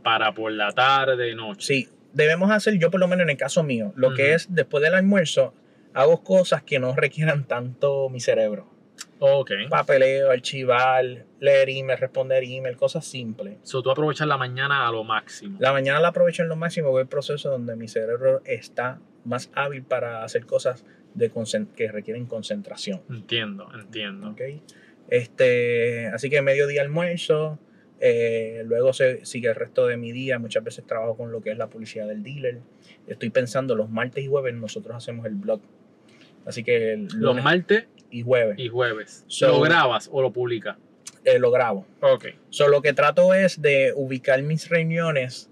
para 0.04 0.34
por 0.34 0.52
la 0.52 0.72
tarde, 0.72 1.36
noche. 1.36 1.68
Sí, 1.68 1.90
debemos 2.14 2.50
hacer, 2.52 2.78
yo 2.80 2.90
por 2.90 3.00
lo 3.00 3.08
menos 3.08 3.24
en 3.24 3.30
el 3.30 3.38
caso 3.38 3.64
mío, 3.64 3.94
lo 3.96 4.14
que 4.14 4.34
es 4.34 4.54
después 4.54 4.84
del 4.84 4.94
almuerzo, 4.94 5.54
hago 5.94 6.24
cosas 6.24 6.64
que 6.64 6.80
no 6.80 6.96
requieran 6.96 7.46
tanto 7.46 8.10
mi 8.10 8.20
cerebro. 8.20 8.68
Ok. 9.20 9.52
Papeleo, 9.70 10.32
archivar, 10.32 11.26
leer 11.40 11.70
email, 11.70 12.00
responder 12.00 12.44
email, 12.44 12.76
cosas 12.76 13.06
simples. 13.06 13.58
So 13.64 13.82
tú 13.82 13.92
aprovechas 13.92 14.28
la 14.28 14.38
mañana 14.38 14.88
a 14.88 14.92
lo 14.92 15.04
máximo. 15.04 15.58
La 15.60 15.72
mañana 15.72 16.00
la 16.00 16.10
aprovecho 16.10 16.44
en 16.44 16.50
lo 16.50 16.56
máximo, 16.56 16.90
voy 16.90 17.02
al 17.02 17.08
proceso 17.08 17.50
donde 17.50 17.76
mi 17.76 17.88
cerebro 17.88 18.42
está 18.46 19.00
más 19.26 19.52
hábil 19.54 19.84
para 19.84 20.24
hacer 20.24 20.46
cosas 20.46 20.86
de 21.14 21.32
que 21.76 21.92
requieren 21.92 22.26
concentración. 22.26 23.02
Entiendo, 23.10 23.70
entiendo. 23.74 24.32
¿ok? 24.32 24.42
Este, 25.10 26.08
así 26.08 26.30
que 26.30 26.42
mediodía 26.42 26.82
almuerzo, 26.82 27.60
eh, 28.00 28.62
luego 28.66 28.94
se, 28.94 29.26
sigue 29.26 29.50
el 29.50 29.56
resto 29.56 29.88
de 29.88 29.98
mi 29.98 30.12
día. 30.12 30.40
Muchas 30.40 30.64
veces 30.64 30.86
trabajo 30.86 31.16
con 31.18 31.32
lo 31.32 31.42
que 31.42 31.52
es 31.52 31.58
la 31.58 31.68
publicidad 31.68 32.08
del 32.08 32.24
dealer. 32.24 32.60
Estoy 33.08 33.30
pensando, 33.30 33.76
los 33.76 33.90
martes 33.90 34.24
y 34.24 34.28
jueves 34.28 34.54
nosotros 34.54 34.96
hacemos 34.96 35.26
el 35.26 35.36
blog. 35.36 35.62
Así 36.46 36.64
que 36.64 36.94
el 36.94 37.08
Los 37.16 37.42
martes 37.44 37.86
y 38.10 38.22
jueves 38.22 38.58
y 38.60 38.68
jueves. 38.70 39.26
So- 39.28 39.48
¿Lo 39.50 39.62
grabas 39.62 40.10
o 40.12 40.22
lo 40.22 40.32
publicas? 40.32 40.78
eh, 41.26 41.40
lo 41.40 41.52
grabo. 41.52 41.86
Ok. 42.00 42.28
So, 42.52 42.70
lo 42.70 42.82
que 42.82 42.94
trato 42.94 43.34
es 43.34 43.62
de 43.62 43.92
ubicar 43.94 44.42
mis 44.44 44.70
reuniones 44.70 45.50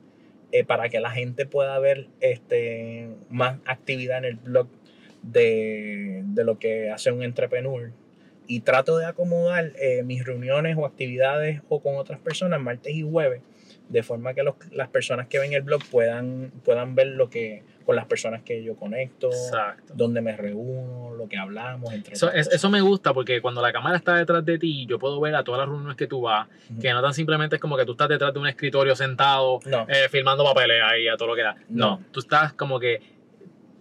eh, 0.53 0.63
para 0.63 0.87
que 0.87 1.01
la 1.01 1.11
gente 1.11 1.45
pueda 1.45 1.77
ver 1.79 2.07
este, 2.21 3.09
más 3.29 3.57
actividad 3.65 4.19
en 4.19 4.25
el 4.25 4.35
blog 4.37 4.67
de, 5.21 6.21
de 6.27 6.43
lo 6.45 6.59
que 6.59 6.91
hace 6.91 7.11
un 7.11 7.23
entrepreneur. 7.23 7.91
Y 8.47 8.61
trato 8.61 8.97
de 8.97 9.05
acomodar 9.05 9.71
eh, 9.81 10.03
mis 10.03 10.23
reuniones 10.25 10.75
o 10.77 10.85
actividades 10.85 11.61
o 11.69 11.81
con 11.81 11.95
otras 11.97 12.19
personas 12.19 12.59
martes 12.61 12.93
y 12.93 13.01
jueves, 13.01 13.41
de 13.89 14.03
forma 14.03 14.33
que 14.33 14.43
los- 14.43 14.55
las 14.71 14.87
personas 14.89 15.27
que 15.27 15.39
ven 15.39 15.53
el 15.53 15.61
blog 15.61 15.81
puedan, 15.91 16.51
puedan 16.63 16.95
ver 16.95 17.07
lo 17.07 17.29
que 17.29 17.63
con 17.85 17.95
las 17.95 18.05
personas 18.07 18.41
que 18.41 18.63
yo 18.63 18.75
conecto, 18.75 19.27
Exacto. 19.27 19.93
donde 19.95 20.19
me 20.19 20.35
reúno, 20.35 21.13
lo 21.15 21.27
que 21.29 21.37
hablamos, 21.37 21.93
entre 21.93 22.13
Eso, 22.15 22.31
es- 22.31 22.47
eso 22.51 22.67
me 22.71 22.81
gusta 22.81 23.13
porque 23.13 23.41
cuando 23.41 23.61
la 23.61 23.71
cámara 23.71 23.95
está 23.97 24.15
detrás 24.15 24.43
de 24.43 24.57
ti, 24.57 24.87
yo 24.87 24.97
puedo 24.97 25.19
ver 25.21 25.35
a 25.35 25.43
todas 25.43 25.59
las 25.59 25.69
reuniones 25.69 25.95
que 25.95 26.07
tú 26.07 26.21
vas, 26.21 26.47
que 26.81 26.91
no 26.91 27.01
tan 27.03 27.13
simplemente 27.13 27.57
es 27.57 27.61
como 27.61 27.77
que 27.77 27.85
tú 27.85 27.91
estás 27.91 28.09
detrás 28.09 28.33
de 28.33 28.39
un 28.39 28.47
escritorio 28.47 28.95
sentado. 28.95 29.59
No, 29.67 29.85
eh, 29.87 30.07
filmando 30.09 30.43
papeles 30.43 30.81
ahí 30.83 31.07
a 31.07 31.15
todo 31.15 31.27
lo 31.27 31.35
que 31.35 31.43
da. 31.43 31.55
No, 31.69 31.99
No. 31.99 32.01
tú 32.11 32.21
estás 32.21 32.53
como 32.53 32.79
que, 32.79 33.01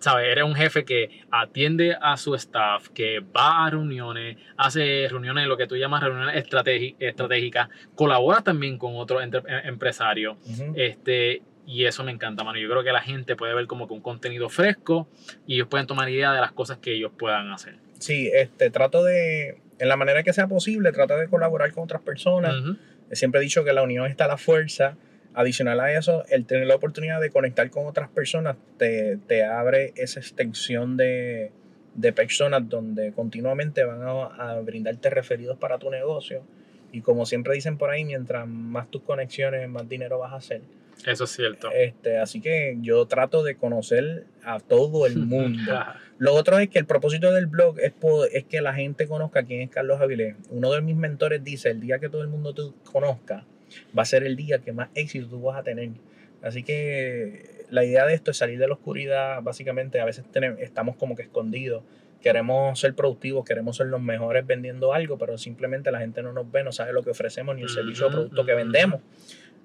¿sabes? 0.04 0.28
Eres 0.28 0.44
un 0.44 0.54
jefe 0.54 0.84
que 0.84 1.22
atiende 1.30 1.96
a 1.98 2.18
su 2.18 2.34
staff, 2.34 2.88
que 2.90 3.20
va 3.20 3.64
a 3.64 3.70
reuniones, 3.70 4.36
hace 4.58 5.08
reuniones, 5.08 5.46
lo 5.46 5.56
que 5.56 5.66
tú 5.66 5.76
llamas 5.76 6.02
reuniones 6.02 6.36
estratégicas, 6.36 7.68
colaboras 7.94 8.44
también 8.44 8.76
con 8.76 8.96
otros 8.96 9.22
em- 9.22 9.30
empresarios. 9.64 10.36
Este, 10.74 11.40
y 11.66 11.86
eso 11.86 12.04
me 12.04 12.12
encanta, 12.12 12.44
mano. 12.44 12.58
Yo 12.58 12.68
creo 12.68 12.84
que 12.84 12.92
la 12.92 13.00
gente 13.00 13.34
puede 13.34 13.54
ver 13.54 13.66
como 13.66 13.88
que 13.88 13.94
un 13.94 14.02
contenido 14.02 14.50
fresco 14.50 15.08
y 15.46 15.54
ellos 15.54 15.68
pueden 15.68 15.86
tomar 15.86 16.10
idea 16.10 16.34
de 16.34 16.40
las 16.40 16.52
cosas 16.52 16.76
que 16.78 16.92
ellos 16.92 17.10
puedan 17.18 17.50
hacer. 17.50 17.76
Sí, 17.98 18.30
este, 18.34 18.68
trato 18.68 19.02
de, 19.04 19.62
en 19.78 19.88
la 19.88 19.96
manera 19.96 20.22
que 20.22 20.34
sea 20.34 20.48
posible, 20.48 20.92
trato 20.92 21.16
de 21.16 21.28
colaborar 21.28 21.72
con 21.72 21.84
otras 21.84 22.02
personas. 22.02 22.54
Ujú. 22.60 22.76
Siempre 23.12 23.40
he 23.40 23.42
dicho 23.42 23.64
que 23.64 23.72
la 23.72 23.82
unión 23.82 24.06
está 24.06 24.26
la 24.26 24.36
fuerza. 24.36 24.98
Adicional 25.34 25.80
a 25.80 25.92
eso, 25.92 26.24
el 26.28 26.46
tener 26.46 26.66
la 26.66 26.76
oportunidad 26.76 27.20
de 27.20 27.30
conectar 27.30 27.68
con 27.70 27.86
otras 27.86 28.08
personas 28.08 28.56
te, 28.78 29.18
te 29.26 29.44
abre 29.44 29.92
esa 29.96 30.20
extensión 30.20 30.96
de, 30.96 31.50
de 31.94 32.12
personas 32.12 32.68
donde 32.68 33.12
continuamente 33.12 33.84
van 33.84 34.02
a, 34.02 34.26
a 34.26 34.60
brindarte 34.60 35.10
referidos 35.10 35.58
para 35.58 35.78
tu 35.78 35.90
negocio. 35.90 36.42
Y 36.92 37.00
como 37.00 37.26
siempre 37.26 37.54
dicen 37.54 37.76
por 37.76 37.90
ahí, 37.90 38.04
mientras 38.04 38.46
más 38.46 38.88
tus 38.90 39.02
conexiones, 39.02 39.68
más 39.68 39.88
dinero 39.88 40.20
vas 40.20 40.32
a 40.32 40.36
hacer. 40.36 40.62
Eso 41.06 41.24
es 41.24 41.30
cierto. 41.30 41.70
Este, 41.72 42.18
así 42.18 42.40
que 42.40 42.76
yo 42.80 43.04
trato 43.06 43.42
de 43.42 43.56
conocer 43.56 44.26
a 44.44 44.60
todo 44.60 45.06
el 45.06 45.16
mundo. 45.26 45.72
Lo 46.18 46.34
otro 46.34 46.58
es 46.58 46.68
que 46.68 46.78
el 46.78 46.86
propósito 46.86 47.32
del 47.32 47.46
blog 47.46 47.78
es, 47.80 47.92
es 48.32 48.44
que 48.44 48.60
la 48.60 48.74
gente 48.74 49.08
conozca 49.08 49.42
quién 49.42 49.62
es 49.62 49.70
Carlos 49.70 50.00
Avilés. 50.00 50.36
Uno 50.50 50.72
de 50.72 50.80
mis 50.80 50.96
mentores 50.96 51.42
dice, 51.42 51.70
el 51.70 51.80
día 51.80 51.98
que 51.98 52.08
todo 52.08 52.22
el 52.22 52.28
mundo 52.28 52.54
te 52.54 52.62
conozca, 52.90 53.44
va 53.96 54.02
a 54.02 54.06
ser 54.06 54.24
el 54.24 54.36
día 54.36 54.58
que 54.58 54.72
más 54.72 54.88
éxito 54.94 55.28
tú 55.28 55.40
vas 55.42 55.58
a 55.58 55.62
tener. 55.62 55.90
Así 56.42 56.62
que 56.62 57.64
la 57.70 57.84
idea 57.84 58.06
de 58.06 58.14
esto 58.14 58.30
es 58.30 58.36
salir 58.36 58.58
de 58.58 58.68
la 58.68 58.74
oscuridad. 58.74 59.42
Básicamente, 59.42 60.00
a 60.00 60.04
veces 60.04 60.24
tenemos- 60.30 60.60
estamos 60.60 60.96
como 60.96 61.16
que 61.16 61.22
escondidos. 61.22 61.82
Queremos 62.22 62.78
ser 62.80 62.94
productivos, 62.94 63.44
queremos 63.44 63.76
ser 63.76 63.86
los 63.88 64.00
mejores 64.00 64.46
vendiendo 64.46 64.94
algo, 64.94 65.18
pero 65.18 65.36
simplemente 65.38 65.90
la 65.90 66.00
gente 66.00 66.22
no 66.22 66.32
nos 66.32 66.50
ve, 66.50 66.64
no 66.64 66.72
sabe 66.72 66.92
lo 66.92 67.02
que 67.02 67.10
ofrecemos 67.10 67.54
ni 67.56 67.62
el 67.62 67.68
servicio 67.68 68.06
o 68.06 68.10
producto 68.10 68.46
que 68.46 68.54
vendemos. 68.54 69.00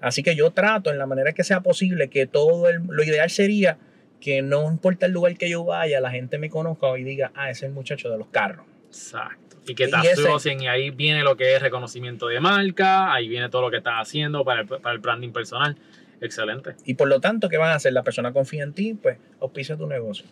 Así 0.02 0.24
que 0.24 0.36
yo 0.36 0.52
trato 0.52 0.90
en 0.92 0.98
la 0.98 1.06
manera 1.06 1.34
que 1.34 1.44
sea 1.44 1.62
posible 1.62 2.10
que 2.10 2.26
todo 2.28 2.70
el, 2.70 2.82
lo 2.90 3.04
ideal 3.04 3.30
sería 3.30 3.78
que 4.22 4.42
no 4.42 4.70
importa 4.70 5.06
el 5.06 5.14
lugar 5.14 5.38
que 5.38 5.50
yo 5.50 5.64
vaya, 5.64 6.02
la 6.02 6.12
gente 6.12 6.38
me 6.38 6.50
conozca 6.50 6.98
y 6.98 7.04
diga, 7.04 7.32
ah, 7.36 7.50
ese 7.50 7.66
es 7.66 7.70
el 7.70 7.74
muchacho 7.74 8.10
de 8.10 8.18
los 8.18 8.28
carros. 8.28 8.66
Exacto. 8.88 9.49
Y 9.72 9.76
que 9.76 9.88
te 9.88 9.98
Y 10.04 10.08
ese- 10.08 10.28
asocien 10.28 10.62
y 10.62 10.68
ahí 10.68 10.90
viene 10.92 11.24
lo 11.24 11.36
que 11.38 11.56
es 11.56 11.62
reconocimiento 11.62 12.28
de 12.28 12.40
marca, 12.40 13.14
ahí 13.14 13.28
viene 13.28 13.50
todo 13.50 13.62
lo 13.64 13.72
que 13.72 13.78
estás 13.78 13.96
haciendo 14.00 14.44
para 14.44 14.62
el, 14.62 14.68
para 14.68 14.92
el 14.92 15.00
branding 15.00 15.32
personal. 15.32 15.76
Excelente. 16.22 16.76
Y 16.86 16.96
por 16.96 17.08
lo 17.08 17.20
tanto, 17.20 17.48
¿qué 17.50 17.58
van 17.58 17.70
a 17.72 17.76
hacer? 17.76 17.94
La 17.94 18.04
persona 18.04 18.34
confía 18.34 18.64
en 18.64 18.74
ti, 18.74 18.94
pues 18.94 19.18
auspicia 19.40 19.78
tu 19.78 19.88
negocio. 19.88 20.26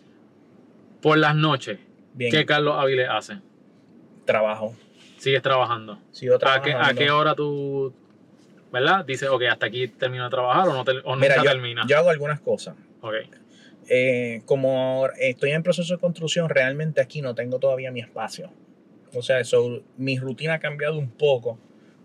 Por 1.00 1.18
las 1.18 1.34
noches, 1.36 1.78
Bien, 2.14 2.30
¿qué 2.32 2.44
Carlos 2.44 2.74
Avilés 2.78 3.08
hace? 3.10 3.38
trabajo. 4.24 4.74
¿Sigues 5.16 5.40
trabajando? 5.42 5.98
Sigo 6.12 6.34
¿A 6.34 6.38
qué, 6.38 6.70
trabajando. 6.70 6.78
¿A 6.84 6.94
qué 6.94 7.10
hora 7.10 7.34
tú, 7.34 7.94
verdad? 8.72 9.04
Dices, 9.04 9.28
ok, 9.28 9.42
hasta 9.50 9.66
aquí 9.66 9.88
termino 9.88 10.24
de 10.24 10.30
trabajar 10.30 10.68
o, 10.68 10.72
no 10.74 10.84
te- 10.84 11.00
o 11.04 11.16
Mira, 11.16 11.36
nunca 11.36 11.44
yo, 11.44 11.50
termina. 11.52 11.84
yo 11.88 11.96
hago 11.98 12.10
algunas 12.10 12.40
cosas. 12.40 12.76
Ok. 13.00 13.14
Eh, 13.88 14.42
como 14.44 15.08
estoy 15.18 15.52
en 15.52 15.62
proceso 15.62 15.94
de 15.94 16.00
construcción, 16.00 16.48
realmente 16.50 17.00
aquí 17.00 17.22
no 17.22 17.34
tengo 17.34 17.58
todavía 17.58 17.90
mi 17.90 18.00
espacio. 18.00 18.50
O 19.18 19.22
sea, 19.22 19.40
eso, 19.40 19.82
mi 19.96 20.18
rutina 20.18 20.54
ha 20.54 20.58
cambiado 20.58 20.98
un 20.98 21.10
poco 21.10 21.58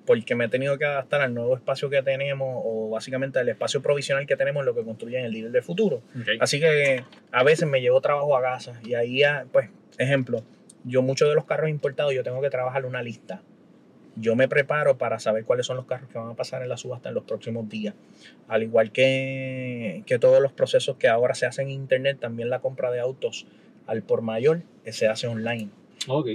porque 0.06 0.36
me 0.36 0.46
he 0.46 0.50
tenido 0.50 0.78
que 0.78 0.86
adaptar 0.86 1.22
al 1.22 1.34
nuevo 1.34 1.56
espacio 1.56 1.90
que 1.90 2.02
tenemos 2.02 2.62
o 2.66 2.90
básicamente 2.90 3.40
al 3.40 3.48
espacio 3.50 3.82
provisional 3.82 4.26
que 4.26 4.36
tenemos, 4.36 4.66
lo 4.66 4.76
que 4.76 4.84
construyen 4.84 5.26
el 5.26 5.32
líder 5.32 5.52
del 5.52 5.64
futuro. 5.64 6.02
Así 6.40 6.60
que 6.60 7.04
a 7.32 7.44
veces 7.44 7.68
me 7.70 7.82
llevo 7.82 8.02
trabajo 8.02 8.36
a 8.36 8.42
casa 8.42 8.80
y 8.84 8.96
ahí, 8.96 9.24
ah, 9.24 9.46
pues, 9.52 9.70
ejemplo, 9.98 10.44
yo 10.84 11.02
muchos 11.02 11.30
de 11.30 11.36
los 11.36 11.46
carros 11.46 11.70
importados 11.70 12.14
yo 12.14 12.24
tengo 12.24 12.42
que 12.42 12.50
trabajar 12.50 12.86
una 12.86 13.02
lista. 13.02 13.42
Yo 14.16 14.36
me 14.36 14.48
preparo 14.48 14.98
para 14.98 15.18
saber 15.18 15.44
cuáles 15.44 15.66
son 15.66 15.78
los 15.78 15.86
carros 15.86 16.08
que 16.10 16.20
van 16.20 16.30
a 16.30 16.36
pasar 16.36 16.62
en 16.62 16.70
la 16.70 16.78
subasta 16.78 17.10
en 17.10 17.16
los 17.16 17.24
próximos 17.24 17.68
días. 17.68 17.96
Al 18.48 18.62
igual 18.62 18.92
que, 18.92 20.04
que 20.06 20.20
todos 20.20 20.40
los 20.40 20.52
procesos 20.52 20.98
que 20.98 21.08
ahora 21.08 21.34
se 21.34 21.48
hacen 21.48 21.70
en 21.70 21.74
internet, 21.74 22.20
también 22.20 22.50
la 22.50 22.60
compra 22.60 22.92
de 22.92 23.00
autos 23.00 23.48
al 23.88 24.04
por 24.04 24.22
mayor 24.22 24.62
eh, 24.86 24.92
se 24.92 25.08
hace 25.08 25.28
online. 25.28 25.70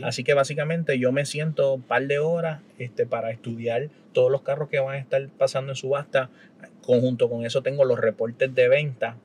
Así 0.03 0.25
que 0.25 0.35
básicamente 0.35 0.99
yo 0.99 1.13
me 1.13 1.25
siento 1.25 1.75
un 1.75 1.83
par 1.83 2.07
de 2.07 2.19
horas 2.19 2.61
este, 2.79 3.07
para 3.07 3.31
estudiar 3.31 3.91
todos 4.13 4.31
los 4.31 4.43
carros 4.43 4.69
que 4.69 4.79
van 4.79 4.95
a 4.95 4.99
estar 4.99 5.27
pasando 5.39 5.73
en 5.73 5.77
subasta. 5.77 6.31
Conjunto 6.83 7.29
con 7.29 7.45
eso 7.45 7.63
tengo 7.63 7.85
los 7.85 7.99
reportes 7.99 8.55
de 8.55 8.69
venta 8.69 9.17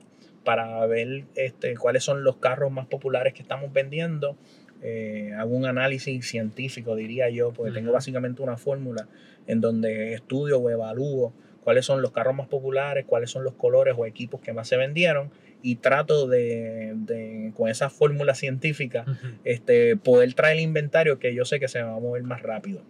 para 0.44 0.84
ver 0.86 1.24
este, 1.34 1.76
cuáles 1.76 2.04
son 2.04 2.22
los 2.22 2.36
carros 2.36 2.70
más 2.70 2.86
populares 2.86 3.32
que 3.32 3.42
estamos 3.42 3.72
vendiendo. 3.72 4.36
Eh, 4.82 5.32
hago 5.38 5.56
un 5.56 5.64
análisis 5.64 6.28
científico, 6.28 6.94
diría 6.94 7.30
yo, 7.30 7.52
porque 7.52 7.72
tengo 7.72 7.92
básicamente 7.92 8.42
una 8.42 8.58
fórmula 8.58 9.08
en 9.46 9.60
donde 9.60 10.12
estudio 10.12 10.58
o 10.58 10.68
evalúo 10.68 11.32
cuáles 11.62 11.86
son 11.86 12.02
los 12.02 12.12
carros 12.12 12.34
más 12.34 12.46
populares, 12.46 13.06
cuáles 13.06 13.30
son 13.30 13.44
los 13.44 13.54
colores 13.54 13.94
o 13.96 14.04
equipos 14.04 14.42
que 14.42 14.52
más 14.52 14.68
se 14.68 14.76
vendieron 14.76 15.30
y 15.64 15.76
trato 15.76 16.26
de, 16.28 16.92
de, 16.94 17.52
con 17.56 17.70
esa 17.70 17.88
fórmula 17.88 18.34
científica 18.34 19.04
Ujú. 19.08 19.28
este, 19.44 19.96
poder 19.96 20.34
traer 20.34 20.58
el 20.58 20.62
inventario 20.62 21.18
que 21.18 21.34
yo 21.34 21.44
sé 21.46 21.58
que 21.58 21.68
se 21.68 21.80
va 21.82 21.96
a 21.96 21.98
mover 21.98 22.22
más 22.22 22.42
rápido. 22.42 22.82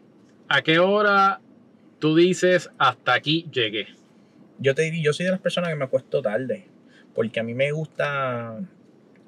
¿A 0.48 0.60
qué 0.62 0.80
hora 0.80 1.40
tú 2.00 2.16
dices 2.16 2.70
hasta 2.78 3.14
aquí 3.14 3.46
llegué? 3.52 3.86
Yo 4.58 4.74
te 4.74 4.82
diría, 4.82 5.02
yo 5.04 5.12
soy 5.12 5.24
de 5.26 5.32
las 5.32 5.40
personas 5.40 5.70
que 5.70 5.76
me 5.76 5.84
acuesto 5.84 6.20
tarde, 6.20 6.66
porque 7.14 7.38
a 7.38 7.42
mí 7.44 7.54
me 7.54 7.70
gusta, 7.70 8.58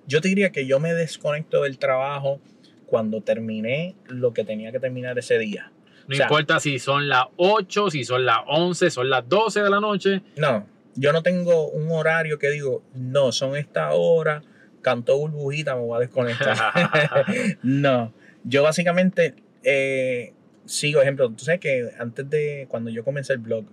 yo 0.09 0.21
te 0.21 0.29
diría 0.29 0.51
que 0.51 0.67
yo 0.67 0.81
me 0.81 0.93
desconecto 0.93 1.63
del 1.63 1.79
trabajo 1.79 2.41
cuando 2.87 3.21
terminé 3.21 3.95
lo 4.09 4.33
que 4.33 4.45
tenía 4.45 4.73
que 4.73 4.81
terminar 4.81 5.17
ese 5.19 5.39
día. 5.39 5.71
No 6.09 6.15
O 6.15 6.17
sea- 6.17 6.27
importa 6.27 6.59
si 6.61 6.79
son 6.81 7.09
las 7.09 7.27
8, 7.37 7.91
si 7.91 8.05
son 8.05 8.25
las 8.27 8.39
11, 8.47 8.91
son 8.91 9.09
las 9.09 9.29
12 9.29 9.63
de 9.63 9.71
la 9.71 9.81
noche. 9.81 10.23
No, 10.37 10.67
yo 10.97 11.13
no 11.13 11.23
tengo 11.23 11.69
un 11.69 11.91
horario 11.91 12.39
que 12.39 12.51
digo, 12.51 12.83
no, 12.95 13.33
son 13.33 13.57
esta 13.57 13.93
hora, 13.93 14.43
cantó 14.83 15.19
burbujita, 15.19 15.77
me 15.77 15.83
voy 15.83 15.97
a 15.97 16.01
desconectar. 16.01 16.57
no, 17.63 18.13
yo 18.45 18.63
básicamente 18.63 19.35
eh, 19.63 20.33
sigo, 20.65 21.03
ejemplo, 21.03 21.31
tú 21.31 21.45
sabes 21.45 21.61
que 21.61 21.91
antes 21.99 22.29
de, 22.29 22.67
cuando 22.69 22.91
yo 22.91 23.05
comencé 23.05 23.35
el 23.35 23.41
blog, 23.41 23.65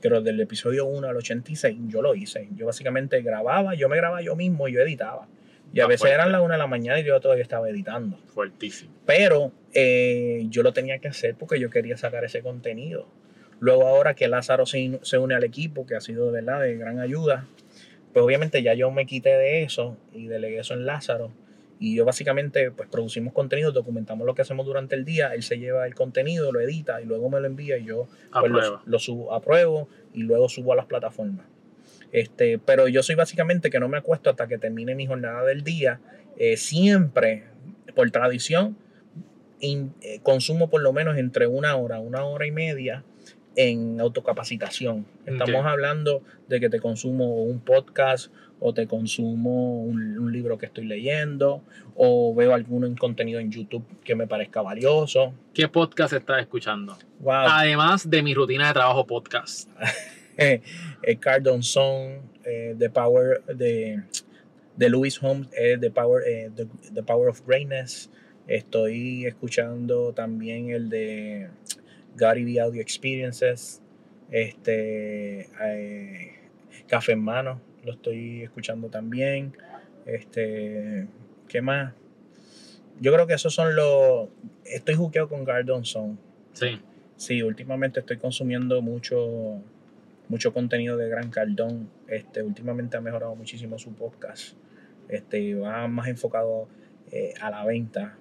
creo 0.00 0.20
del 0.20 0.40
episodio 0.40 0.86
1 0.86 1.08
al 1.08 1.16
86, 1.16 1.78
yo 1.86 2.02
lo 2.02 2.14
hice. 2.14 2.48
Yo 2.54 2.66
básicamente 2.66 3.20
grababa, 3.22 3.74
yo 3.74 3.88
me 3.88 3.96
grababa 3.96 4.22
yo 4.22 4.36
mismo 4.36 4.68
y 4.68 4.72
yo 4.72 4.80
editaba. 4.80 5.28
Y 5.72 5.80
a 5.80 5.86
veces 5.86 6.02
fuerte. 6.02 6.14
eran 6.14 6.32
las 6.32 6.40
1 6.42 6.52
de 6.52 6.58
la 6.58 6.66
mañana 6.66 7.00
y 7.00 7.04
yo 7.04 7.18
todavía 7.20 7.42
estaba 7.42 7.68
editando. 7.68 8.18
Fuertísimo. 8.26 8.92
Pero 9.04 9.52
eh, 9.72 10.46
yo 10.48 10.62
lo 10.62 10.72
tenía 10.72 10.98
que 10.98 11.08
hacer 11.08 11.34
porque 11.34 11.58
yo 11.58 11.70
quería 11.70 11.96
sacar 11.96 12.24
ese 12.24 12.40
contenido. 12.40 13.08
Luego 13.58 13.86
ahora 13.86 14.14
que 14.14 14.28
Lázaro 14.28 14.66
se, 14.66 15.18
une 15.18 15.34
al 15.34 15.44
equipo, 15.44 15.86
que 15.86 15.96
ha 15.96 16.00
sido 16.00 16.26
de 16.26 16.32
verdad 16.32 16.60
de 16.60 16.76
gran 16.76 17.00
ayuda, 17.00 17.46
pues 18.12 18.24
obviamente 18.24 18.62
ya 18.62 18.74
yo 18.74 18.90
me 18.90 19.06
quité 19.06 19.30
de 19.30 19.62
eso 19.62 19.96
y 20.12 20.26
delegué 20.26 20.58
eso 20.58 20.74
en 20.74 20.86
Lázaro. 20.86 21.32
Y 21.78 21.94
yo 21.94 22.04
básicamente 22.06 22.70
pues 22.70 22.88
producimos 22.88 23.34
contenido, 23.34 23.70
documentamos 23.72 24.26
lo 24.26 24.34
que 24.34 24.42
hacemos 24.42 24.64
durante 24.64 24.94
el 24.94 25.04
día, 25.04 25.34
él 25.34 25.42
se 25.42 25.58
lleva 25.58 25.86
el 25.86 25.94
contenido, 25.94 26.50
lo 26.50 26.60
edita 26.60 27.02
y 27.02 27.04
luego 27.04 27.28
me 27.28 27.38
lo 27.40 27.46
envía 27.46 27.76
y 27.76 27.84
yo 27.84 28.08
pues, 28.40 28.50
lo, 28.86 28.98
subo 28.98 29.34
a 29.34 29.42
prueba 29.42 29.86
y 30.14 30.22
luego 30.22 30.48
subo 30.48 30.72
a 30.72 30.76
las 30.76 30.86
plataformas. 30.86 31.46
Este, 32.12 32.58
pero 32.58 32.88
yo 32.88 33.02
soy 33.02 33.14
básicamente 33.14 33.68
que 33.68 33.78
no 33.78 33.88
me 33.88 33.98
acuesto 33.98 34.30
hasta 34.30 34.46
que 34.46 34.56
termine 34.56 34.94
mi 34.94 35.06
jornada 35.06 35.44
del 35.44 35.64
día. 35.64 36.00
Eh, 36.38 36.56
siempre, 36.56 37.44
por 37.94 38.10
tradición, 38.10 38.78
in- 39.60 39.92
eh, 40.00 40.20
consumo 40.22 40.70
por 40.70 40.80
lo 40.80 40.94
menos 40.94 41.18
entre 41.18 41.46
una 41.46 41.76
hora, 41.76 41.98
una 42.00 42.24
hora 42.24 42.46
y 42.46 42.52
media 42.52 43.04
en 43.56 44.00
autocapacitación. 44.00 45.06
Estamos 45.24 45.64
hablando 45.64 46.22
de 46.46 46.60
que 46.60 46.68
te 46.68 46.78
consumo 46.78 47.42
un 47.42 47.58
podcast 47.60 48.30
o 48.60 48.72
te 48.72 48.86
consumo 48.86 49.82
un, 49.82 50.18
un 50.18 50.32
libro 50.32 50.58
que 50.58 50.66
estoy 50.66 50.84
leyendo 50.84 51.62
o 51.94 52.34
veo 52.34 52.54
algún 52.54 52.94
contenido 52.96 53.40
en 53.40 53.50
YouTube 53.50 53.84
que 54.04 54.14
me 54.14 54.26
parezca 54.26 54.60
valioso. 54.60 55.32
¿Qué 55.54 55.68
podcast 55.68 56.12
estás 56.12 56.40
escuchando? 56.40 56.96
Wow. 57.20 57.32
Además 57.48 58.08
de 58.08 58.22
mi 58.22 58.34
rutina 58.34 58.68
de 58.68 58.74
trabajo 58.74 59.06
podcast. 59.06 59.70
eh, 60.36 60.60
Cardon 61.18 61.62
Song, 61.62 62.18
eh, 62.44 62.74
The 62.78 62.90
Power 62.90 63.42
de, 63.44 64.02
de 64.76 64.88
Louis 64.90 65.18
Holmes, 65.22 65.48
eh, 65.56 65.78
The, 65.80 65.90
Power, 65.90 66.22
eh, 66.26 66.50
The, 66.54 66.66
The 66.92 67.02
Power 67.02 67.30
of 67.30 67.40
Greatness. 67.46 68.10
Estoy 68.46 69.26
escuchando 69.26 70.12
también 70.12 70.70
el 70.70 70.88
de 70.88 71.48
Gary 72.16 72.44
V 72.44 72.60
Audio 72.60 72.80
Experiences. 72.80 73.82
Este 74.30 75.48
eh, 75.62 76.36
Café 76.88 77.12
en 77.12 77.20
Mano, 77.20 77.60
lo 77.84 77.92
estoy 77.92 78.42
escuchando 78.42 78.88
también. 78.88 79.56
Este, 80.04 81.06
¿qué 81.48 81.60
más? 81.60 81.94
Yo 83.00 83.12
creo 83.12 83.26
que 83.26 83.34
esos 83.34 83.54
son 83.54 83.76
los. 83.76 84.28
Estoy 84.64 84.94
juqueado 84.94 85.28
con 85.28 85.44
Gardon 85.44 85.84
Song. 85.84 86.16
Sí. 86.52 86.80
Sí, 87.16 87.42
últimamente 87.42 88.00
estoy 88.00 88.18
consumiendo 88.18 88.82
mucho, 88.82 89.62
mucho 90.28 90.52
contenido 90.52 90.96
de 90.96 91.08
Gran 91.08 91.30
Cardón. 91.30 91.90
Este, 92.08 92.42
últimamente 92.42 92.96
ha 92.96 93.00
mejorado 93.00 93.34
muchísimo 93.34 93.78
su 93.78 93.94
podcast. 93.94 94.56
Este, 95.08 95.54
va 95.54 95.86
más 95.88 96.08
enfocado 96.08 96.68
eh, 97.10 97.34
a 97.40 97.50
la 97.50 97.64
venta. 97.64 98.18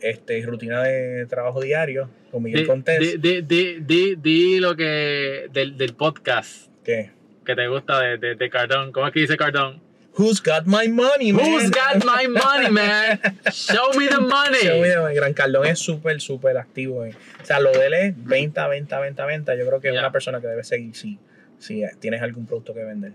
Este, 0.00 0.40
rutina 0.42 0.82
de 0.82 1.26
trabajo 1.26 1.60
diario 1.60 2.08
con 2.30 2.42
Miguel 2.42 2.66
Contés. 2.66 3.20
di- 3.20 3.42
di- 3.42 3.80
di- 3.80 4.14
di- 4.16 4.60
lo 4.60 4.76
que 4.76 5.46
del, 5.52 5.76
del 5.76 5.94
podcast 5.94 6.68
que, 6.84 7.10
que 7.44 7.54
te 7.56 7.66
gusta 7.68 8.00
de, 8.00 8.18
de, 8.18 8.34
de 8.36 8.50
Cardón. 8.50 8.92
¿Cómo 8.92 9.06
es 9.08 9.12
que 9.12 9.20
dice 9.20 9.36
Cardón? 9.36 9.80
Who's 10.16 10.42
got 10.42 10.64
my 10.66 10.88
money, 10.88 11.32
man? 11.32 11.46
Who's 11.46 11.70
got 11.70 12.04
my 12.04 12.26
money, 12.28 12.70
man? 12.70 13.20
Show 13.52 13.96
me 13.96 14.08
the 14.08 14.18
money. 14.18 14.58
Sí, 14.60 14.68
mira, 14.80 15.12
Gran 15.12 15.32
Cardón 15.32 15.66
es 15.66 15.78
súper, 15.78 16.20
súper 16.20 16.56
activo. 16.58 17.04
eh. 17.04 17.12
O 17.40 17.44
sea, 17.44 17.60
lo 17.60 17.70
de 17.72 17.86
él 17.86 17.94
es 17.94 18.24
venta, 18.24 18.66
venta, 18.66 18.98
venta, 18.98 19.26
venta. 19.26 19.54
Yo 19.56 19.64
creo 19.66 19.80
que 19.80 19.88
es 19.88 19.94
una 19.98 20.10
persona 20.12 20.40
que 20.40 20.48
debe 20.48 20.64
seguir 20.64 20.94
si, 20.96 21.18
si 21.58 21.82
tienes 22.00 22.20
algún 22.22 22.46
producto 22.46 22.74
que 22.74 22.82
vender. 22.84 23.12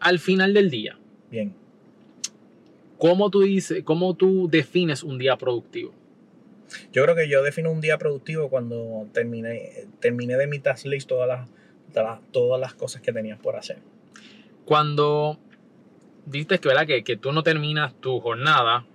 Al 0.00 0.18
final 0.18 0.52
del 0.54 0.70
día, 0.70 0.96
Bien. 1.30 1.54
¿Cómo 3.04 3.28
tú 3.28 3.42
dices, 3.42 3.84
cómo 3.84 4.14
tú 4.14 4.48
defines 4.50 5.02
un 5.02 5.18
día 5.18 5.36
productivo? 5.36 5.92
Yo 6.90 7.02
creo 7.02 7.14
que 7.14 7.28
yo 7.28 7.42
defino 7.42 7.70
un 7.70 7.82
día 7.82 7.98
productivo 7.98 8.48
cuando 8.48 9.06
terminé, 9.12 9.88
terminé 10.00 10.38
de 10.38 10.46
mi 10.46 10.58
task 10.58 10.86
list 10.86 11.06
todas 11.06 11.28
las, 11.28 11.48
todas 11.92 12.20
todas 12.32 12.58
las 12.58 12.72
cosas 12.72 13.02
que 13.02 13.12
tenías 13.12 13.38
por 13.38 13.56
hacer. 13.56 13.76
Cuando 14.64 15.38
dices 16.24 16.58
que, 16.60 16.68
¿verdad? 16.68 16.86
Que, 16.86 17.04
que 17.04 17.18
tú 17.18 17.30
no 17.30 17.42
terminas 17.42 17.92
tu 18.00 18.20
jornada 18.20 18.86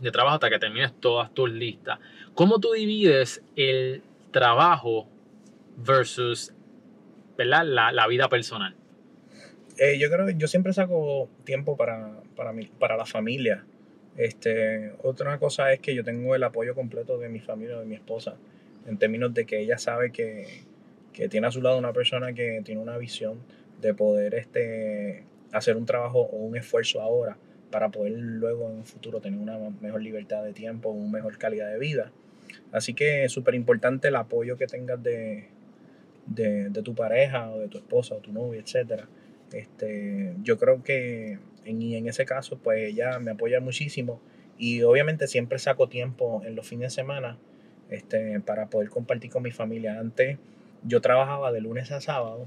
de 0.00 0.10
trabajo 0.10 0.36
hasta 0.36 0.48
que 0.48 0.58
termines 0.58 0.98
todas 0.98 1.30
tus 1.34 1.50
listas, 1.50 1.98
¿cómo 2.32 2.60
tú 2.60 2.72
divides 2.72 3.42
el 3.56 4.02
trabajo 4.30 5.06
versus 5.76 6.54
¿verdad? 7.36 7.66
La, 7.66 7.92
la 7.92 8.06
vida 8.06 8.30
personal? 8.30 8.74
Eh, 9.78 9.96
yo 9.98 10.10
creo 10.10 10.28
yo 10.30 10.48
siempre 10.48 10.72
saco 10.72 11.28
tiempo 11.44 11.76
para, 11.76 12.20
para, 12.34 12.52
mi, 12.52 12.66
para 12.66 12.96
la 12.96 13.06
familia. 13.06 13.64
Este, 14.16 14.92
otra 15.02 15.38
cosa 15.38 15.72
es 15.72 15.78
que 15.78 15.94
yo 15.94 16.02
tengo 16.02 16.34
el 16.34 16.42
apoyo 16.42 16.74
completo 16.74 17.18
de 17.18 17.28
mi 17.28 17.38
familia, 17.38 17.78
de 17.78 17.84
mi 17.84 17.94
esposa, 17.94 18.34
en 18.88 18.98
términos 18.98 19.32
de 19.32 19.46
que 19.46 19.60
ella 19.60 19.78
sabe 19.78 20.10
que, 20.10 20.64
que 21.12 21.28
tiene 21.28 21.46
a 21.46 21.52
su 21.52 21.62
lado 21.62 21.78
una 21.78 21.92
persona 21.92 22.32
que 22.32 22.60
tiene 22.64 22.80
una 22.80 22.98
visión 22.98 23.38
de 23.80 23.94
poder 23.94 24.34
este, 24.34 25.22
hacer 25.52 25.76
un 25.76 25.86
trabajo 25.86 26.22
o 26.22 26.36
un 26.38 26.56
esfuerzo 26.56 27.00
ahora 27.00 27.36
para 27.70 27.90
poder 27.90 28.12
luego 28.14 28.68
en 28.70 28.78
un 28.78 28.84
futuro 28.84 29.20
tener 29.20 29.38
una 29.38 29.58
mejor 29.80 30.02
libertad 30.02 30.42
de 30.42 30.52
tiempo, 30.52 30.88
una 30.88 31.12
mejor 31.12 31.38
calidad 31.38 31.70
de 31.70 31.78
vida. 31.78 32.10
Así 32.72 32.94
que 32.94 33.24
es 33.24 33.32
súper 33.32 33.54
importante 33.54 34.08
el 34.08 34.16
apoyo 34.16 34.56
que 34.56 34.66
tengas 34.66 35.00
de, 35.00 35.48
de, 36.26 36.70
de 36.70 36.82
tu 36.82 36.96
pareja 36.96 37.50
o 37.50 37.60
de 37.60 37.68
tu 37.68 37.78
esposa 37.78 38.16
o 38.16 38.18
tu 38.18 38.32
novia, 38.32 38.60
etcétera. 38.60 39.06
Este, 39.52 40.34
yo 40.42 40.58
creo 40.58 40.82
que 40.82 41.38
en, 41.64 41.82
en 41.82 42.08
ese 42.08 42.24
caso, 42.24 42.58
pues 42.58 42.88
ella 42.88 43.18
me 43.18 43.32
apoya 43.32 43.60
muchísimo 43.60 44.20
y 44.58 44.82
obviamente 44.82 45.26
siempre 45.26 45.58
saco 45.58 45.88
tiempo 45.88 46.42
en 46.44 46.56
los 46.56 46.66
fines 46.66 46.92
de 46.92 47.02
semana 47.02 47.38
este, 47.90 48.40
para 48.40 48.68
poder 48.68 48.90
compartir 48.90 49.30
con 49.30 49.42
mi 49.42 49.50
familia. 49.50 49.98
Antes 49.98 50.38
yo 50.84 51.00
trabajaba 51.00 51.52
de 51.52 51.60
lunes 51.60 51.90
a 51.90 52.00
sábado 52.00 52.46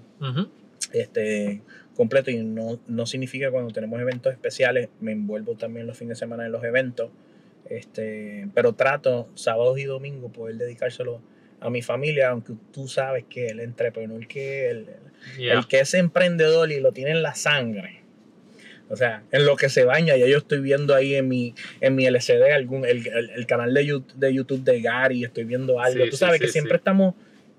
este, 0.93 1.61
completo 1.95 2.31
y 2.31 2.43
no, 2.43 2.79
no 2.87 3.05
significa 3.05 3.47
que 3.47 3.51
cuando 3.51 3.71
tenemos 3.71 3.99
eventos 3.99 4.33
especiales 4.33 4.89
me 4.99 5.11
envuelvo 5.11 5.55
también 5.55 5.87
los 5.87 5.97
fines 5.97 6.17
de 6.17 6.19
semana 6.19 6.45
en 6.45 6.51
los 6.51 6.63
eventos. 6.63 7.11
Este, 7.69 8.49
pero 8.53 8.73
trato 8.73 9.29
sábados 9.35 9.77
y 9.79 9.85
domingos 9.85 10.31
poder 10.31 10.57
dedicárselo 10.57 11.21
a 11.61 11.69
mi 11.69 11.81
familia, 11.81 12.29
aunque 12.29 12.53
tú 12.73 12.87
sabes 12.87 13.23
que 13.29 13.47
el 13.47 13.59
entrepreneur, 13.61 14.27
que 14.27 14.69
el, 14.69 14.85
Yeah. 15.37 15.53
el 15.59 15.67
que 15.67 15.79
es 15.81 15.93
emprendedor 15.93 16.71
y 16.71 16.79
lo 16.79 16.91
tiene 16.93 17.11
en 17.11 17.21
la 17.21 17.35
sangre. 17.35 18.01
O 18.89 18.95
sea, 18.97 19.23
en 19.31 19.45
lo 19.45 19.55
que 19.55 19.69
se 19.69 19.85
baña, 19.85 20.17
ya 20.17 20.25
yo 20.25 20.39
estoy 20.39 20.59
viendo 20.61 20.95
ahí 20.95 21.13
en 21.15 21.27
mi, 21.27 21.53
en 21.79 21.95
mi 21.95 22.05
LCD 22.07 22.51
algún, 22.51 22.85
el, 22.85 23.07
el- 23.07 23.29
el 23.29 23.45
canal 23.45 23.71
de 23.73 23.85
YouTube, 23.85 24.13
de 24.15 24.33
YouTube 24.33 24.63
de 24.63 24.81
Gary, 24.81 25.23
estoy 25.23 25.43
viendo 25.45 25.79
algo. 25.79 26.03
Sí, 26.05 26.09
Tú 26.09 26.17
sabes 26.17 26.39
sí, 26.39 26.45
que 26.45 26.51
siempre 26.51 26.75
estamos 26.77 27.13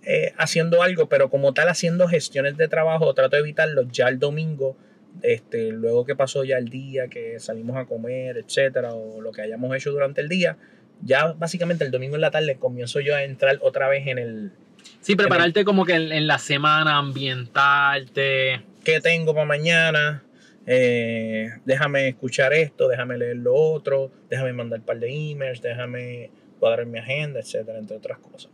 eh, 0.05 0.33
haciendo 0.37 0.83
algo, 0.83 1.09
pero 1.09 1.31
como 1.31 1.55
tal 1.55 1.69
haciendo 1.69 2.09
gestiones 2.09 2.57
de 2.57 2.67
trabajo, 2.67 3.15
trato 3.15 3.37
de 3.37 3.43
evitarlo. 3.43 3.85
Ya 3.93 4.09
el 4.09 4.19
domingo 4.19 4.77
Este, 5.23 5.71
luego 5.71 6.05
que 6.05 6.17
pasó 6.17 6.43
ya 6.43 6.57
el 6.59 6.69
día, 6.71 7.07
que 7.09 7.39
salimos 7.39 7.77
a 7.77 7.85
comer, 7.85 8.39
etcétera, 8.39 8.93
o 8.95 9.21
lo 9.21 9.31
que 9.31 9.43
hayamos 9.43 9.77
hecho 9.77 9.93
durante 9.93 10.21
el 10.23 10.29
día, 10.29 10.57
ya 11.03 11.33
básicamente 11.33 11.85
el 11.85 11.91
domingo 11.91 12.15
en 12.15 12.21
la 12.21 12.31
tarde 12.31 12.57
comienzo 12.57 13.01
yo 13.01 13.15
a 13.15 13.23
entrar 13.25 13.59
otra 13.63 13.89
vez 13.89 14.07
en 14.07 14.19
el 14.19 14.53
Sí, 15.01 15.17
prepararte 15.17 15.65
como 15.65 15.85
que 15.85 15.95
en, 15.95 16.13
en 16.13 16.27
la 16.27 16.39
semana, 16.39 16.99
ambientarte. 16.99 18.63
qué 18.85 19.01
tengo 19.01 19.35
para 19.35 19.47
mañana, 19.47 20.23
eh, 20.67 21.51
déjame 21.65 22.09
escuchar 22.09 22.53
esto, 22.53 22.89
déjame 22.89 23.19
leer 23.19 23.37
lo 23.37 23.55
otro, 23.55 24.11
déjame 24.31 24.53
mandar 24.53 24.81
un 24.81 24.85
par 24.87 24.99
de 24.99 25.31
emails, 25.31 25.61
déjame 25.61 26.31
cuadrar 26.61 26.87
mi 26.87 26.99
agenda, 26.99 27.41
etcétera, 27.41 27.79
entre 27.79 27.97
otras 27.97 28.19
cosas. 28.19 28.51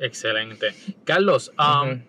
Excelente. 0.00 0.74
Carlos, 1.04 1.52
um, 1.58 1.90
Ujú. 1.90 2.00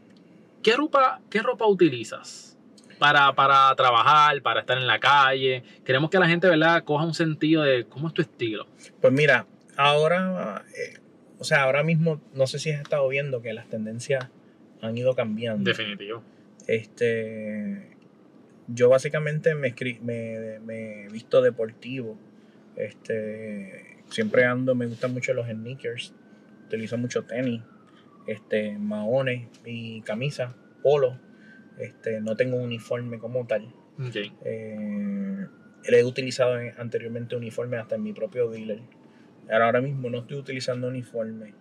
¿qué, 0.63 0.75
ropa, 0.75 1.21
¿qué 1.29 1.41
ropa 1.43 1.67
utilizas 1.67 2.57
para, 2.97 3.33
para 3.33 3.75
trabajar, 3.75 4.41
para 4.41 4.61
estar 4.61 4.77
en 4.77 4.87
la 4.87 4.99
calle? 4.99 5.63
Queremos 5.83 6.09
que 6.09 6.17
la 6.17 6.27
gente, 6.27 6.47
¿verdad?, 6.47 6.83
coja 6.83 7.05
un 7.05 7.13
sentido 7.13 7.61
de 7.61 7.85
cómo 7.85 8.07
es 8.07 8.13
tu 8.15 8.23
estilo. 8.23 8.65
Pues 8.99 9.13
mira, 9.13 9.45
ahora, 9.77 10.63
eh, 10.77 10.97
o 11.39 11.43
sea, 11.43 11.63
ahora 11.63 11.83
mismo, 11.83 12.21
no 12.33 12.47
sé 12.47 12.59
si 12.59 12.71
has 12.71 12.81
estado 12.81 13.07
viendo 13.07 13.41
que 13.41 13.53
las 13.53 13.67
tendencias 13.69 14.29
han 14.81 14.97
ido 14.97 15.15
cambiando. 15.15 15.63
Definitivo. 15.69 16.23
Este, 16.67 17.89
yo 18.67 18.89
básicamente 18.89 19.55
me, 19.55 19.73
escri- 19.75 19.99
me, 20.01 20.59
me 20.59 21.05
he 21.05 21.09
visto 21.09 21.41
deportivo. 21.41 22.17
Este, 22.75 23.97
siempre 24.09 24.45
ando, 24.45 24.75
me 24.75 24.85
gustan 24.87 25.13
mucho 25.13 25.33
los 25.33 25.47
sneakers. 25.47 26.13
Utilizo 26.67 26.97
mucho 26.97 27.23
tenis, 27.23 27.61
este, 28.27 28.77
maones 28.77 29.47
y 29.65 30.01
camisa, 30.01 30.55
polo. 30.81 31.19
Este, 31.77 32.21
no 32.21 32.35
tengo 32.35 32.57
un 32.57 32.63
uniforme 32.63 33.19
como 33.19 33.45
tal. 33.45 33.65
Ok. 33.99 34.15
Eh, 34.43 35.45
he 35.87 36.03
utilizado 36.03 36.59
en- 36.59 36.73
anteriormente 36.79 37.35
uniforme 37.35 37.77
hasta 37.77 37.95
en 37.95 38.03
mi 38.03 38.13
propio 38.13 38.49
dealer. 38.49 38.79
Ahora, 39.49 39.81
mismo 39.81 40.09
no 40.09 40.19
estoy 40.19 40.37
utilizando 40.37 40.87
uniforme. 40.87 41.53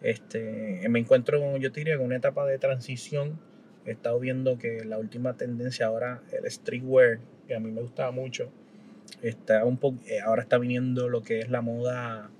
Este, 0.00 0.86
me 0.88 0.98
encuentro, 0.98 1.56
yo 1.58 1.72
te 1.72 1.80
diría, 1.80 1.94
en 1.94 2.00
una 2.00 2.16
etapa 2.16 2.46
de 2.46 2.58
transición. 2.58 3.38
He 3.84 3.92
estado 3.92 4.18
viendo 4.20 4.58
que 4.58 4.84
la 4.84 4.98
última 4.98 5.36
tendencia 5.36 5.86
ahora, 5.86 6.22
el 6.32 6.48
streetwear, 6.50 7.18
que 7.46 7.56
a 7.56 7.60
mí 7.60 7.70
me 7.72 7.82
gustaba 7.82 8.12
mucho, 8.12 8.50
está 9.22 9.64
un 9.64 9.76
poco, 9.76 10.00
eh, 10.06 10.20
ahora 10.20 10.42
está 10.42 10.58
viniendo 10.58 11.08
lo 11.08 11.22
que 11.22 11.40
es 11.40 11.50
la 11.50 11.62
moda 11.62 12.30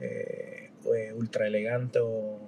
eh, 0.00 0.70
eh, 0.94 1.12
ultra 1.12 1.46
elegante 1.46 1.98
o 2.00 2.38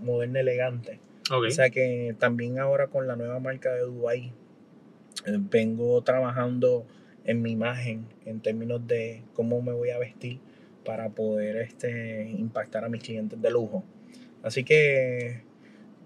moderna 0.00 0.40
elegante. 0.40 1.00
Ok. 1.30 1.46
O 1.48 1.50
sea 1.50 1.70
que 1.70 2.14
también 2.18 2.58
ahora 2.58 2.88
con 2.88 3.06
la 3.06 3.16
nueva 3.16 3.38
marca 3.40 3.72
de 3.72 3.82
Dubai 3.82 4.32
eh, 5.26 5.38
vengo 5.50 6.02
trabajando 6.02 6.86
en 7.24 7.42
mi 7.42 7.52
imagen 7.52 8.06
en 8.24 8.40
términos 8.40 8.86
de 8.86 9.22
cómo 9.32 9.62
me 9.62 9.72
voy 9.72 9.90
a 9.90 9.98
vestir 9.98 10.40
para 10.84 11.10
poder 11.10 11.56
este, 11.56 12.30
impactar 12.30 12.84
a 12.84 12.88
mis 12.88 13.02
clientes 13.02 13.40
de 13.40 13.50
lujo. 13.50 13.84
Así 14.42 14.64
que 14.64 15.42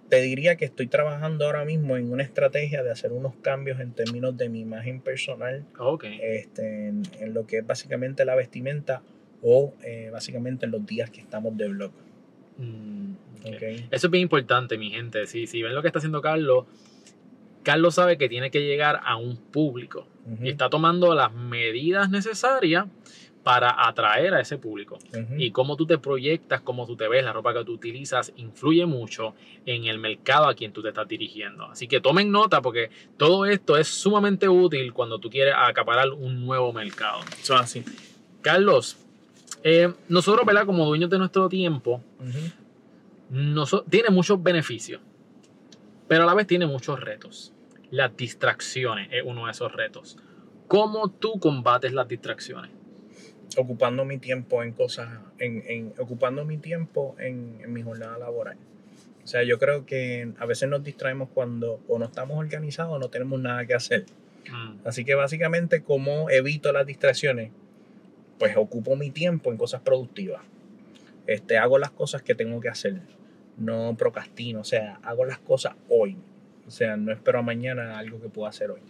te 0.09 0.21
diría 0.23 0.57
que 0.57 0.65
estoy 0.65 0.87
trabajando 0.87 1.45
ahora 1.45 1.65
mismo 1.65 1.97
en 1.97 2.11
una 2.11 2.23
estrategia 2.23 2.83
de 2.83 2.91
hacer 2.91 3.13
unos 3.13 3.35
cambios 3.37 3.81
en 3.81 3.93
términos 3.93 4.37
de 4.37 4.49
mi 4.49 4.61
imagen 4.61 5.01
personal, 5.01 5.65
Ok. 5.79 6.05
este, 6.23 6.89
en, 6.89 7.03
en 7.21 7.35
lo 7.35 7.47
que 7.47 7.59
es 7.59 7.67
básicamente 7.67 8.25
la 8.25 8.35
vestimenta 8.35 9.03
o 9.43 9.75
eh, 9.85 10.09
básicamente 10.13 10.67
en 10.67 10.73
los 10.73 10.85
días 10.87 11.11
que 11.11 11.21
estamos 11.21 11.57
de 11.57 11.69
blog. 11.69 11.93
Mm, 12.57 13.13
ok. 13.43 13.55
¿ok? 13.55 13.63
Eso 13.91 14.07
es 14.07 14.11
bien 14.11 14.23
importante, 14.23 14.79
mi 14.79 14.91
gente. 14.91 15.27
Si, 15.27 15.47
si 15.47 15.63
ven 15.63 15.75
lo 15.75 15.83
que 15.83 15.89
está 15.89 15.99
haciendo 15.99 16.23
Carlos, 16.23 16.65
Carlos 17.63 17.97
sabe 17.97 18.17
que 18.17 18.29
tiene 18.29 18.51
que 18.51 18.61
llegar 18.65 19.01
a 19.05 19.17
un 19.17 19.37
público 19.37 20.07
y 20.43 20.51
está 20.51 20.69
tomando 20.69 21.15
las 21.15 21.33
medidas 21.33 22.11
necesarias 22.11 22.87
para 23.43 23.89
atraer 23.89 24.35
a 24.35 24.41
ese 24.41 24.59
público. 24.59 24.99
Y 25.37 25.53
cómo 25.53 25.77
tú 25.77 25.87
te 25.87 25.99
proyectas, 25.99 26.61
cómo 26.61 26.87
tú 26.87 26.97
te 26.97 27.09
ves, 27.09 27.25
la 27.25 27.33
ropa 27.33 27.55
que 27.55 27.65
tú 27.65 27.73
utilizas, 27.73 28.33
influye 28.37 28.85
mucho 28.85 29.35
en 29.65 29.87
el 29.87 29.99
mercado 29.99 30.49
a 30.49 30.55
quien 30.55 30.73
tú 30.73 30.83
te 30.83 30.89
estás 30.89 31.09
dirigiendo. 31.09 31.65
Así 31.65 31.89
que 31.89 32.01
tomen 32.01 32.31
nota 32.31 32.61
porque 32.61 32.91
todo 33.17 33.47
esto 33.47 33.77
es 33.77 33.89
sumamente 33.89 34.49
útil 34.49 34.93
cuando 34.93 35.19
tú 35.19 35.31
quieres 35.31 35.55
acaparar 35.57 36.11
un 36.11 36.45
nuevo 36.45 36.73
mercado. 36.73 37.21
Eso 37.41 37.55
es 37.55 37.61
así. 37.61 37.85
Carlos, 38.43 38.99
eh, 39.63 39.93
nosotros, 40.09 40.45
¿verdad? 40.47 40.67
Como 40.67 40.85
dueños 40.85 41.11
de 41.11 41.19
nuestro 41.19 41.49
tiempo, 41.49 42.03
tiene 43.89 44.11
muchos 44.11 44.43
beneficios, 44.43 45.01
pero 46.07 46.25
a 46.25 46.27
la 46.27 46.35
vez 46.35 46.47
tiene 46.47 46.67
muchos 46.67 47.01
retos. 47.01 47.53
Las 47.91 48.15
distracciones 48.17 49.09
es 49.11 49.23
uno 49.25 49.47
de 49.47 49.53
esos 49.53 49.73
retos. 49.73 50.19
¿Cómo 50.67 51.09
tú 51.09 51.41
combates 51.41 51.93
las 51.93 52.07
distracciones? 52.07 52.78
Ocupando 53.57 54.05
mi 54.05 54.19
tiempo 54.19 54.63
en 54.63 54.73
cosas, 54.73 55.09
en, 55.39 55.63
en- 55.67 55.95
ocupando 55.99 56.45
mi 56.45 56.59
tiempo 56.59 57.17
en, 57.19 57.59
en 57.63 57.73
mi 57.73 57.83
jornada 57.83 58.19
laboral. 58.19 58.57
O 59.25 59.27
sea, 59.27 59.43
yo 59.43 59.59
creo 59.59 59.85
que 59.85 60.33
a 60.39 60.47
veces 60.47 60.69
nos 60.69 60.83
distraemos 60.85 61.29
cuando 61.35 61.81
o 61.89 61.99
no 61.99 62.07
estamos 62.07 62.39
organizados 62.39 62.93
o 62.95 62.99
no 62.99 63.09
tenemos 63.09 63.39
nada 63.41 63.67
que 63.67 63.75
hacer. 63.75 64.07
Mm, 64.51 64.87
Así 64.87 65.05
que 65.05 65.15
básicamente, 65.15 65.83
¿cómo 65.83 66.31
evito 66.31 66.73
las 66.73 66.87
distracciones? 66.87 67.51
Pues 68.39 68.57
ocupo 68.57 68.97
mi 68.97 69.11
tiempo 69.11 69.51
en 69.51 69.59
cosas 69.59 69.81
productivas. 69.83 70.41
Este, 71.27 71.59
hago 71.59 71.79
las 71.79 71.91
cosas 71.91 72.23
que 72.23 72.35
tengo 72.35 72.61
que 72.61 72.69
hacer. 72.69 73.01
No 73.59 73.95
procrastino, 73.99 74.61
o 74.61 74.65
sea, 74.65 74.99
hago 75.03 75.25
las 75.27 75.39
cosas 75.41 75.75
hoy. 75.89 76.17
O 76.67 76.71
sea, 76.71 76.97
no 76.97 77.13
espero 77.13 77.41
a 77.41 77.43
mañana 77.43 77.99
algo 77.99 78.21
que 78.21 78.29
pueda 78.29 78.49
hacer 78.51 78.71
hoy. 78.71 78.81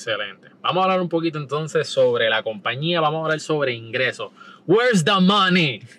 Excelente. 0.00 0.48
Vamos 0.62 0.80
a 0.80 0.84
hablar 0.84 1.00
un 1.00 1.08
poquito 1.08 1.38
entonces 1.38 1.86
sobre 1.88 2.28
la 2.30 2.42
compañía, 2.42 3.00
vamos 3.00 3.20
a 3.20 3.24
hablar 3.24 3.40
sobre 3.40 3.72
ingresos. 3.72 4.32
Where's 4.66 5.04
the 5.04 5.20
money? 5.20 5.82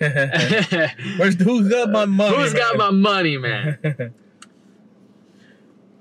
Where's 1.20 1.38
the- 1.38 1.44
who 1.46 1.68
got 1.70 1.90
my 1.90 2.06
money, 2.06 2.36
Who's 2.36 2.54
got 2.54 2.78
my 2.78 2.92
money, 2.92 3.38
man? 3.38 3.80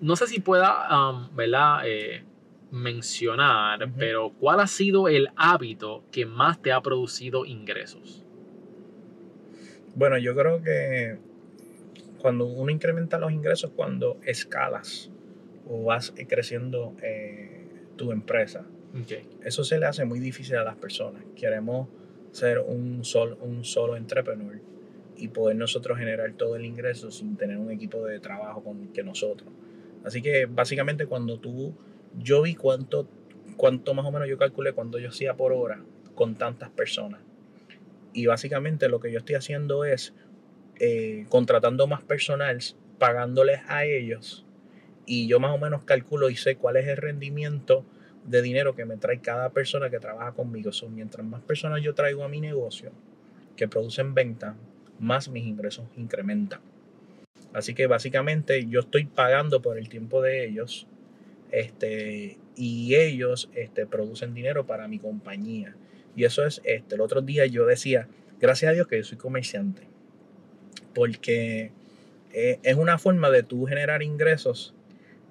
No 0.00 0.16
sé 0.16 0.26
si 0.28 0.40
pueda, 0.40 0.88
um, 0.90 1.28
¿verdad? 1.36 1.82
Eh, 1.84 2.24
mencionar, 2.70 3.86
pero 3.98 4.30
¿cuál 4.30 4.60
ha 4.60 4.66
sido 4.66 5.08
el 5.08 5.28
hábito 5.36 6.04
que 6.10 6.24
más 6.24 6.62
te 6.62 6.72
ha 6.72 6.80
producido 6.80 7.44
ingresos? 7.44 8.24
Bueno, 9.94 10.16
yo 10.16 10.34
creo 10.34 10.62
que 10.62 11.18
cuando 12.18 12.46
uno 12.46 12.70
incrementa 12.70 13.18
los 13.18 13.30
ingresos, 13.30 13.72
cuando 13.76 14.16
escalas 14.24 15.10
o 15.68 15.84
vas 15.84 16.14
creciendo 16.26 16.94
eh, 17.02 17.59
tu 18.00 18.12
empresa, 18.12 18.64
Ok. 18.98 19.12
eso 19.44 19.62
se 19.62 19.78
le 19.78 19.84
hace 19.84 20.06
muy 20.06 20.20
difícil 20.20 20.56
a 20.56 20.64
las 20.64 20.76
personas. 20.76 21.22
Queremos 21.36 21.88
ser 22.30 22.58
un, 22.60 23.04
sol, 23.04 23.36
un 23.42 23.62
solo 23.62 23.94
entrepreneur 23.94 24.58
y 25.18 25.28
poder 25.28 25.56
nosotros 25.56 25.98
generar 25.98 26.32
todo 26.32 26.56
el 26.56 26.64
ingreso 26.64 27.10
sin 27.10 27.36
tener 27.36 27.58
un 27.58 27.70
equipo 27.70 28.06
de 28.06 28.18
trabajo 28.18 28.64
con 28.64 28.88
que 28.88 29.02
nosotros. 29.02 29.52
Así 30.02 30.22
que 30.22 30.46
básicamente 30.46 31.04
cuando 31.04 31.38
tú, 31.38 31.74
yo 32.18 32.40
vi 32.40 32.54
cuánto, 32.54 33.06
cuánto 33.58 33.92
más 33.92 34.06
o 34.06 34.10
menos 34.10 34.30
yo 34.30 34.38
calculé 34.38 34.72
cuánto 34.72 34.98
yo 34.98 35.10
hacía 35.10 35.34
por 35.36 35.52
hora 35.52 35.84
con 36.14 36.36
tantas 36.36 36.70
personas. 36.70 37.20
Y 38.14 38.24
básicamente 38.24 38.88
lo 38.88 38.98
que 38.98 39.12
yo 39.12 39.18
estoy 39.18 39.34
haciendo 39.34 39.84
es 39.84 40.14
eh, 40.78 41.26
contratando 41.28 41.86
más 41.86 42.02
personal, 42.02 42.58
pagándoles 42.98 43.60
a 43.68 43.84
ellos. 43.84 44.46
Y 45.06 45.26
yo 45.26 45.40
más 45.40 45.52
o 45.52 45.58
menos 45.58 45.84
calculo 45.84 46.30
y 46.30 46.36
sé 46.36 46.56
cuál 46.56 46.76
es 46.76 46.86
el 46.86 46.96
rendimiento 46.96 47.84
de 48.24 48.42
dinero 48.42 48.74
que 48.74 48.84
me 48.84 48.96
trae 48.96 49.20
cada 49.20 49.50
persona 49.50 49.90
que 49.90 49.98
trabaja 49.98 50.32
conmigo. 50.32 50.72
So, 50.72 50.88
mientras 50.88 51.26
más 51.26 51.42
personas 51.42 51.82
yo 51.82 51.94
traigo 51.94 52.24
a 52.24 52.28
mi 52.28 52.40
negocio 52.40 52.92
que 53.56 53.68
producen 53.68 54.14
venta, 54.14 54.56
más 54.98 55.28
mis 55.28 55.46
ingresos 55.46 55.86
incrementan. 55.96 56.60
Así 57.52 57.74
que 57.74 57.86
básicamente 57.86 58.66
yo 58.66 58.80
estoy 58.80 59.06
pagando 59.06 59.60
por 59.60 59.78
el 59.78 59.88
tiempo 59.88 60.22
de 60.22 60.46
ellos 60.46 60.86
este, 61.50 62.38
y 62.56 62.94
ellos 62.94 63.50
este, 63.54 63.86
producen 63.86 64.34
dinero 64.34 64.66
para 64.66 64.86
mi 64.86 64.98
compañía. 64.98 65.74
Y 66.14 66.24
eso 66.24 66.44
es, 66.44 66.60
este, 66.64 66.94
el 66.94 67.00
otro 67.00 67.22
día 67.22 67.46
yo 67.46 67.66
decía, 67.66 68.08
gracias 68.40 68.70
a 68.70 68.74
Dios 68.74 68.86
que 68.86 68.98
yo 68.98 69.04
soy 69.04 69.18
comerciante, 69.18 69.82
porque 70.94 71.72
eh, 72.32 72.58
es 72.62 72.76
una 72.76 72.98
forma 72.98 73.30
de 73.30 73.42
tú 73.42 73.66
generar 73.66 74.02
ingresos 74.02 74.74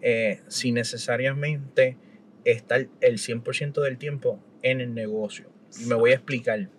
eh, 0.02 0.42
sin 0.48 0.76
necesariamente 0.76 1.98
estar 2.46 2.88
el 3.02 3.18
100% 3.18 3.82
del 3.82 3.98
tiempo 3.98 4.40
en 4.62 4.82
el 4.82 4.94
negocio. 4.94 5.50
Y 5.80 5.86
me 5.86 5.96
voy 5.96 6.12
a 6.12 6.16
explicar. 6.16 6.70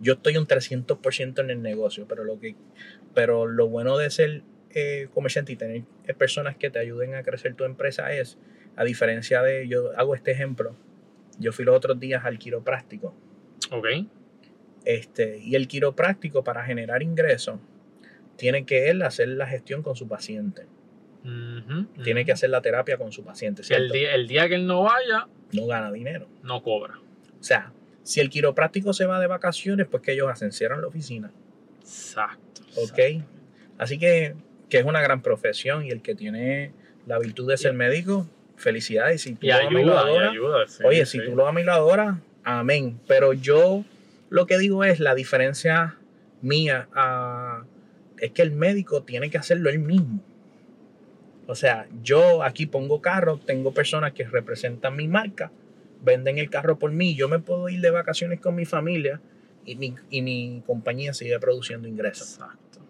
Yo 0.00 0.14
estoy 0.14 0.36
un 0.36 0.46
300% 0.46 1.40
en 1.40 1.50
el 1.50 1.60
negocio, 1.62 2.06
pero 2.06 2.24
lo, 2.24 2.38
que, 2.38 2.54
pero 3.14 3.46
lo 3.46 3.68
bueno 3.68 3.98
de 3.98 4.10
ser 4.10 4.42
eh, 4.70 5.08
comerciante 5.12 5.52
y 5.52 5.56
tener 5.56 5.84
personas 6.16 6.56
que 6.56 6.70
te 6.70 6.78
ayuden 6.78 7.14
a 7.14 7.22
crecer 7.22 7.54
tu 7.54 7.64
empresa 7.64 8.12
es, 8.12 8.38
a 8.76 8.84
diferencia 8.84 9.42
de, 9.42 9.66
yo 9.66 9.90
hago 9.98 10.14
este 10.14 10.30
ejemplo, 10.30 10.76
yo 11.38 11.52
fui 11.52 11.64
los 11.64 11.74
otros 11.74 11.98
días 11.98 12.24
al 12.24 12.38
quiropráctico 12.38 13.14
Ok. 13.70 13.86
este, 14.84 15.38
y 15.38 15.54
el 15.56 15.68
quiropráctico 15.68 16.44
para 16.44 16.64
generar 16.64 17.02
ingresos 17.02 17.58
tiene 18.36 18.64
que 18.64 18.88
él 18.90 19.02
hacer 19.02 19.28
la 19.28 19.46
gestión 19.46 19.82
con 19.82 19.96
su 19.96 20.06
paciente. 20.06 20.66
Tiene 22.02 22.24
que 22.24 22.32
hacer 22.32 22.50
la 22.50 22.62
terapia 22.62 22.96
con 22.96 23.12
su 23.12 23.24
paciente, 23.24 23.62
el 23.70 23.90
día, 23.90 24.14
el 24.14 24.26
día 24.28 24.48
que 24.48 24.54
él 24.54 24.66
no 24.66 24.82
vaya, 24.84 25.26
No 25.52 25.66
gana 25.66 25.92
dinero. 25.92 26.28
no 26.42 26.62
cobra. 26.62 26.94
O 27.40 27.42
sea, 27.42 27.72
si 28.02 28.20
el 28.20 28.30
quiropráctico 28.30 28.92
se 28.92 29.04
va 29.06 29.20
de 29.20 29.26
vacaciones, 29.26 29.86
pues 29.90 30.02
que 30.02 30.12
ellos 30.12 30.28
hacen? 30.30 30.52
Cierran 30.52 30.80
la 30.80 30.86
oficina. 30.88 31.30
Exacto. 31.80 32.62
¿Ok? 32.76 33.22
Así 33.78 33.98
que, 33.98 34.34
que 34.68 34.78
es 34.78 34.84
una 34.84 35.00
gran 35.02 35.22
profesión 35.22 35.84
y 35.84 35.90
el 35.90 36.02
que 36.02 36.14
tiene 36.14 36.72
la 37.06 37.18
virtud 37.18 37.48
de 37.48 37.56
ser 37.56 37.72
médico, 37.74 38.26
felicidades. 38.56 39.22
Si 39.22 39.34
tú 39.34 39.46
Y 39.46 39.50
lo 39.50 39.80
y 39.80 39.84
y 39.84 39.88
adoras, 39.90 40.30
ayuda. 40.30 40.66
sí, 40.68 40.82
oye, 40.84 41.06
sí. 41.06 41.18
si 41.20 41.24
tú 41.26 41.36
lo 41.36 41.46
amas 41.46 41.62
y 41.62 41.66
lo 41.66 41.72
adoras, 41.72 42.16
amén. 42.44 42.98
Pero 43.06 43.32
yo 43.32 43.84
lo 44.30 44.46
que 44.46 44.58
digo 44.58 44.84
es 44.84 45.00
la 45.00 45.14
diferencia 45.14 45.96
mía 46.42 46.88
a- 46.94 47.64
es 48.18 48.32
que 48.32 48.42
el 48.42 48.50
médico 48.52 49.02
tiene 49.04 49.30
que 49.30 49.38
hacerlo 49.38 49.70
él 49.70 49.78
mismo. 49.78 50.22
O 51.48 51.54
sea, 51.54 51.88
yo 52.02 52.42
aquí 52.42 52.66
pongo 52.66 53.00
carros, 53.00 53.40
tengo 53.46 53.72
personas 53.72 54.12
que 54.12 54.24
representan 54.24 54.94
mi 54.94 55.08
marca, 55.08 55.50
venden 56.04 56.36
el 56.36 56.50
carro 56.50 56.78
por 56.78 56.92
mí, 56.92 57.14
yo 57.14 57.26
me 57.26 57.38
puedo 57.38 57.70
ir 57.70 57.80
de 57.80 57.90
vacaciones 57.90 58.38
con 58.38 58.54
mi 58.54 58.66
familia 58.66 59.18
y 59.64 59.76
mi, 59.76 59.94
y 60.10 60.20
mi 60.20 60.62
compañía 60.66 61.14
sigue 61.14 61.40
produciendo 61.40 61.88
ingresos. 61.88 62.34
Exacto. 62.34 62.80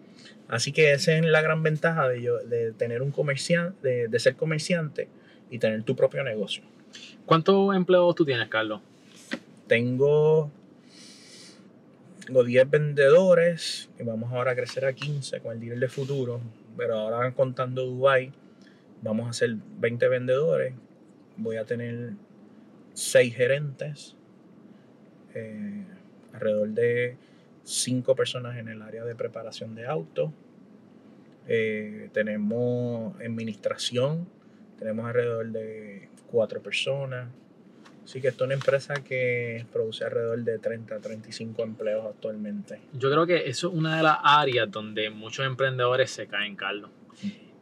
Así 0.49 0.73
que 0.73 0.91
esa 0.91 1.13
es 1.13 1.25
la 1.25 1.41
gran 1.41 1.63
ventaja 1.63 2.09
de, 2.09 2.21
yo, 2.21 2.37
de 2.39 2.73
tener 2.73 3.01
un 3.01 3.11
comerciante, 3.11 3.87
de, 3.87 4.07
de 4.09 4.19
ser 4.19 4.35
comerciante 4.35 5.07
y 5.49 5.59
tener 5.59 5.83
tu 5.83 5.95
propio 5.95 6.21
negocio. 6.25 6.63
¿Cuántos 7.25 7.73
empleados 7.73 8.13
tú 8.13 8.25
tienes, 8.25 8.49
Carlos? 8.49 8.81
Tengo, 9.67 10.51
tengo 12.25 12.43
10 12.43 12.69
vendedores 12.69 13.89
y 13.97 14.03
vamos 14.03 14.33
ahora 14.33 14.51
a 14.51 14.55
crecer 14.55 14.83
a 14.83 14.91
15 14.91 15.39
con 15.39 15.53
el 15.53 15.61
dealer 15.61 15.79
de 15.79 15.87
futuro. 15.87 16.41
Pero 16.75 16.95
ahora 16.97 17.31
contando 17.31 17.85
Dubai, 17.85 18.33
vamos 19.01 19.27
a 19.27 19.29
hacer 19.29 19.55
20 19.79 20.07
vendedores. 20.07 20.73
Voy 21.37 21.57
a 21.57 21.65
tener 21.65 22.13
6 22.93 23.35
gerentes, 23.35 24.15
eh, 25.33 25.85
alrededor 26.33 26.69
de 26.69 27.17
5 27.63 28.15
personas 28.15 28.57
en 28.57 28.67
el 28.67 28.81
área 28.81 29.05
de 29.05 29.15
preparación 29.15 29.75
de 29.75 29.85
autos. 29.85 30.31
Eh, 31.47 32.09
tenemos 32.13 33.15
administración, 33.21 34.27
tenemos 34.77 35.05
alrededor 35.05 35.47
de 35.47 36.09
4 36.31 36.61
personas. 36.61 37.29
Así 38.03 38.21
que 38.21 38.29
esto 38.29 38.43
es 38.43 38.47
una 38.47 38.55
empresa 38.55 38.95
que 38.95 39.65
produce 39.71 40.03
alrededor 40.03 40.39
de 40.39 40.57
30 40.57 40.95
a 40.95 40.99
35 40.99 41.61
empleos 41.61 42.05
actualmente. 42.07 42.79
Yo 42.93 43.11
creo 43.11 43.27
que 43.27 43.47
eso 43.47 43.67
es 43.67 43.73
una 43.73 43.97
de 43.97 44.03
las 44.03 44.17
áreas 44.23 44.69
donde 44.71 45.11
muchos 45.11 45.45
emprendedores 45.45 46.09
se 46.09 46.25
caen, 46.25 46.55
Carlos. 46.55 46.89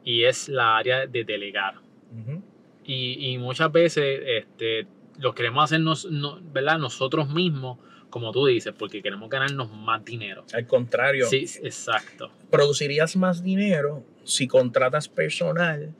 Y 0.07 0.23
es 0.23 0.47
la 0.47 0.77
área 0.77 1.05
de 1.05 1.23
delegar. 1.25 1.75
Ujú. 1.75 2.41
Y, 2.85 3.31
y 3.33 3.37
muchas 3.37 3.69
veces 3.71 4.21
este, 4.25 4.87
lo 5.19 5.33
queremos 5.35 5.65
hacer 5.65 5.81
nos- 5.81 6.09
no- 6.09 6.39
¿verdad? 6.53 6.77
nosotros 6.79 7.29
mismos, 7.29 7.77
como 8.09 8.31
tú 8.31 8.45
dices, 8.45 8.73
porque 8.77 9.01
queremos 9.01 9.29
ganarnos 9.29 9.69
más 9.71 10.05
dinero. 10.05 10.45
Al 10.53 10.65
contrario, 10.65 11.25
Sí, 11.27 11.45
exacto. 11.61 12.31
producirías 12.49 13.17
más 13.17 13.43
dinero 13.43 14.03
si 14.23 14.47
contratas 14.47 15.09
personal 15.09 15.93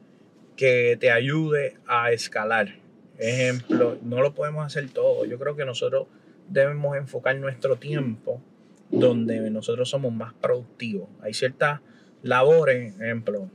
que 0.55 0.95
te 0.99 1.11
ayude 1.11 1.75
a 1.85 2.11
escalar. 2.13 2.75
Ejemplo, 3.19 3.97
no 4.03 4.21
lo 4.21 4.33
podemos 4.33 4.65
hacer 4.65 4.89
todo. 4.89 5.25
Yo 5.25 5.37
creo 5.37 5.55
que 5.57 5.65
nosotros 5.65 6.07
debemos 6.47 6.95
enfocar 6.95 7.35
nuestro 7.37 7.75
tiempo 7.75 8.41
donde 8.89 9.49
nosotros 9.51 9.89
somos 9.89 10.13
más 10.13 10.33
productivos. 10.35 11.09
Hay 11.21 11.33
ciertas 11.33 11.81
labores, 12.23 12.95
ejemplo, 13.01 13.49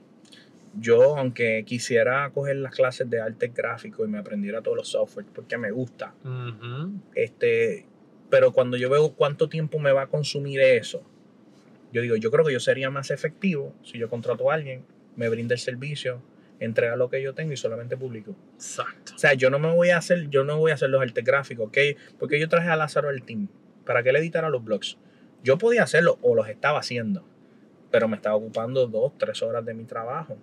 yo 0.79 1.17
aunque 1.17 1.65
quisiera 1.67 2.31
coger 2.31 2.57
las 2.57 2.75
clases 2.75 3.09
de 3.09 3.21
arte 3.21 3.53
gráfico 3.55 4.05
y 4.05 4.09
me 4.09 4.19
aprendiera 4.19 4.63
todos 4.63 4.77
los 4.77 4.89
software 4.89 5.27
porque 5.35 5.59
me 5.59 5.71
gusta, 5.71 6.15
este, 7.15 7.87
pero 8.31 8.53
cuando 8.53 8.77
yo 8.77 8.89
veo 8.89 9.13
cuánto 9.13 9.49
tiempo 9.49 9.79
me 9.79 9.93
va 9.93 10.03
a 10.03 10.07
consumir 10.07 10.61
eso, 10.61 11.03
yo 11.93 12.01
digo, 12.01 12.17
yo 12.17 12.31
creo 12.31 12.45
que 12.45 12.53
yo 12.53 12.61
sería 12.61 12.91
más 12.91 13.11
efectivo 13.11 13.75
si 13.83 13.99
yo 13.99 14.09
contrato 14.09 14.51
a 14.51 14.55
alguien, 14.55 14.85
me 15.17 15.29
brinda 15.29 15.55
el 15.55 15.61
servicio, 15.61 16.23
entrega 16.59 16.97
lo 16.97 17.11
que 17.11 17.23
yo 17.23 17.35
tengo 17.35 17.53
y 17.53 17.57
solamente 17.57 17.97
publico. 17.97 18.35
Exacto. 18.55 19.13
O 19.15 19.19
sea, 19.19 19.35
yo 19.35 19.51
no 19.51 19.59
me 19.59 19.73
voy 19.75 19.91
a 19.91 19.99
hacer, 19.99 20.29
yo 20.31 20.45
no 20.45 20.59
voy 20.59 20.71
a 20.71 20.75
hacer 20.75 20.91
los 20.91 21.03
artes 21.03 21.25
gráficos, 21.25 21.69
¿ok? 21.69 21.79
Porque 22.19 22.41
yo 22.41 22.49
traje 22.49 22.69
a 22.69 22.77
Lázaro 22.77 23.09
al 23.09 23.23
team 23.23 23.49
para 23.85 24.03
que 24.03 24.11
él 24.11 24.17
editara 24.17 24.49
los 24.49 24.65
blogs. 24.65 24.97
Yo 25.43 25.59
podía 25.59 25.83
hacerlo 25.83 26.19
o 26.23 26.35
los 26.35 26.49
estaba 26.49 26.79
haciendo, 26.79 27.27
pero 27.91 28.09
me 28.09 28.17
estaba 28.17 28.37
ocupando 28.37 28.87
dos, 28.87 29.13
tres 29.19 29.43
horas 29.43 29.65
de 29.65 29.75
mi 29.75 29.85
trabajo. 29.85 30.39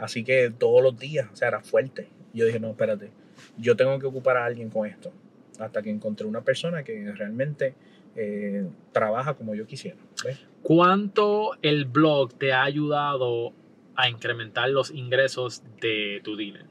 Así 0.00 0.24
que 0.24 0.50
todos 0.50 0.82
los 0.82 0.98
días, 0.98 1.28
o 1.32 1.36
sea, 1.36 1.48
era 1.48 1.60
fuerte. 1.60 2.08
Yo 2.32 2.46
dije, 2.46 2.58
no, 2.58 2.70
espérate, 2.70 3.10
yo 3.58 3.76
tengo 3.76 3.98
que 3.98 4.06
ocupar 4.06 4.36
a 4.36 4.44
alguien 4.46 4.70
con 4.70 4.86
esto. 4.86 5.12
Hasta 5.58 5.82
que 5.82 5.90
encontré 5.90 6.26
una 6.26 6.40
persona 6.40 6.82
que 6.82 7.12
realmente 7.12 7.74
eh, 8.16 8.66
trabaja 8.92 9.34
como 9.34 9.54
yo 9.54 9.66
quisiera. 9.66 9.98
¿ves? 10.24 10.38
¿Cuánto 10.62 11.50
el 11.62 11.84
blog 11.84 12.32
te 12.34 12.52
ha 12.52 12.64
ayudado 12.64 13.52
a 13.94 14.08
incrementar 14.08 14.70
los 14.70 14.90
ingresos 14.90 15.62
de 15.80 16.20
tu 16.24 16.36
dealer? 16.36 16.64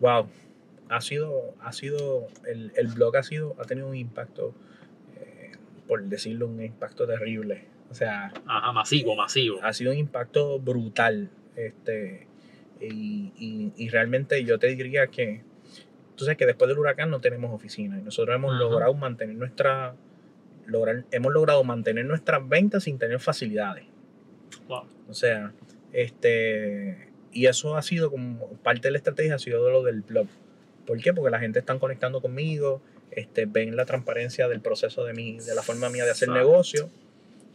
Wow, 0.00 0.28
ha 0.88 1.00
sido, 1.00 1.54
ha 1.60 1.72
sido, 1.72 2.26
el, 2.46 2.72
el 2.76 2.88
blog 2.88 3.16
ha 3.16 3.22
sido, 3.22 3.54
ha 3.60 3.64
tenido 3.64 3.88
un 3.88 3.96
impacto, 3.96 4.54
eh, 5.20 5.52
por 5.86 6.02
decirlo, 6.04 6.46
un 6.48 6.62
impacto 6.62 7.06
terrible. 7.06 7.66
O 7.90 7.94
sea, 7.94 8.32
Ajá, 8.46 8.72
masivo, 8.72 9.14
masivo. 9.16 9.60
ha 9.62 9.72
sido 9.72 9.92
un 9.92 9.98
impacto 9.98 10.58
brutal. 10.58 11.30
Este, 11.58 12.26
y, 12.80 13.32
y- 13.36 13.72
y 13.76 13.88
realmente 13.88 14.42
yo 14.44 14.58
te 14.58 14.68
diría 14.68 15.08
que, 15.08 15.42
tú 16.16 16.24
sabes 16.24 16.38
que 16.38 16.46
después 16.46 16.68
del 16.68 16.78
huracán 16.78 17.10
no 17.10 17.20
tenemos 17.20 17.52
oficina 17.52 17.98
y 17.98 18.02
nosotros 18.02 18.34
hemos 18.36 18.52
Ajá. 18.52 18.60
logrado 18.60 18.94
mantener 18.94 19.34
nuestra, 19.36 19.94
lograr, 20.66 21.04
hemos 21.10 21.32
logrado 21.32 21.64
mantener 21.64 22.04
nuestras 22.06 22.48
ventas 22.48 22.84
sin 22.84 22.98
tener 22.98 23.18
facilidades. 23.20 23.84
Wow. 24.68 24.84
O 25.08 25.14
sea, 25.14 25.52
este, 25.92 27.08
y 27.32 27.46
eso 27.46 27.76
ha 27.76 27.82
sido 27.82 28.10
como 28.10 28.50
parte 28.62 28.88
de 28.88 28.92
la 28.92 28.98
estrategia, 28.98 29.34
ha 29.34 29.38
sido 29.38 29.68
lo 29.70 29.82
del 29.82 30.02
blog. 30.02 30.26
¿Por 30.86 30.98
qué? 31.00 31.12
Porque 31.12 31.30
la 31.30 31.40
gente 31.40 31.58
está 31.58 31.78
conectando 31.78 32.20
conmigo, 32.20 32.80
este, 33.10 33.46
ven 33.46 33.74
la 33.76 33.84
transparencia 33.84 34.48
del 34.48 34.60
proceso 34.60 35.04
de 35.04 35.14
mi, 35.14 35.38
de 35.38 35.54
la 35.54 35.62
forma 35.62 35.88
mía 35.90 36.04
de 36.04 36.10
hacer 36.12 36.28
Exacto. 36.28 36.46
negocio, 36.48 36.90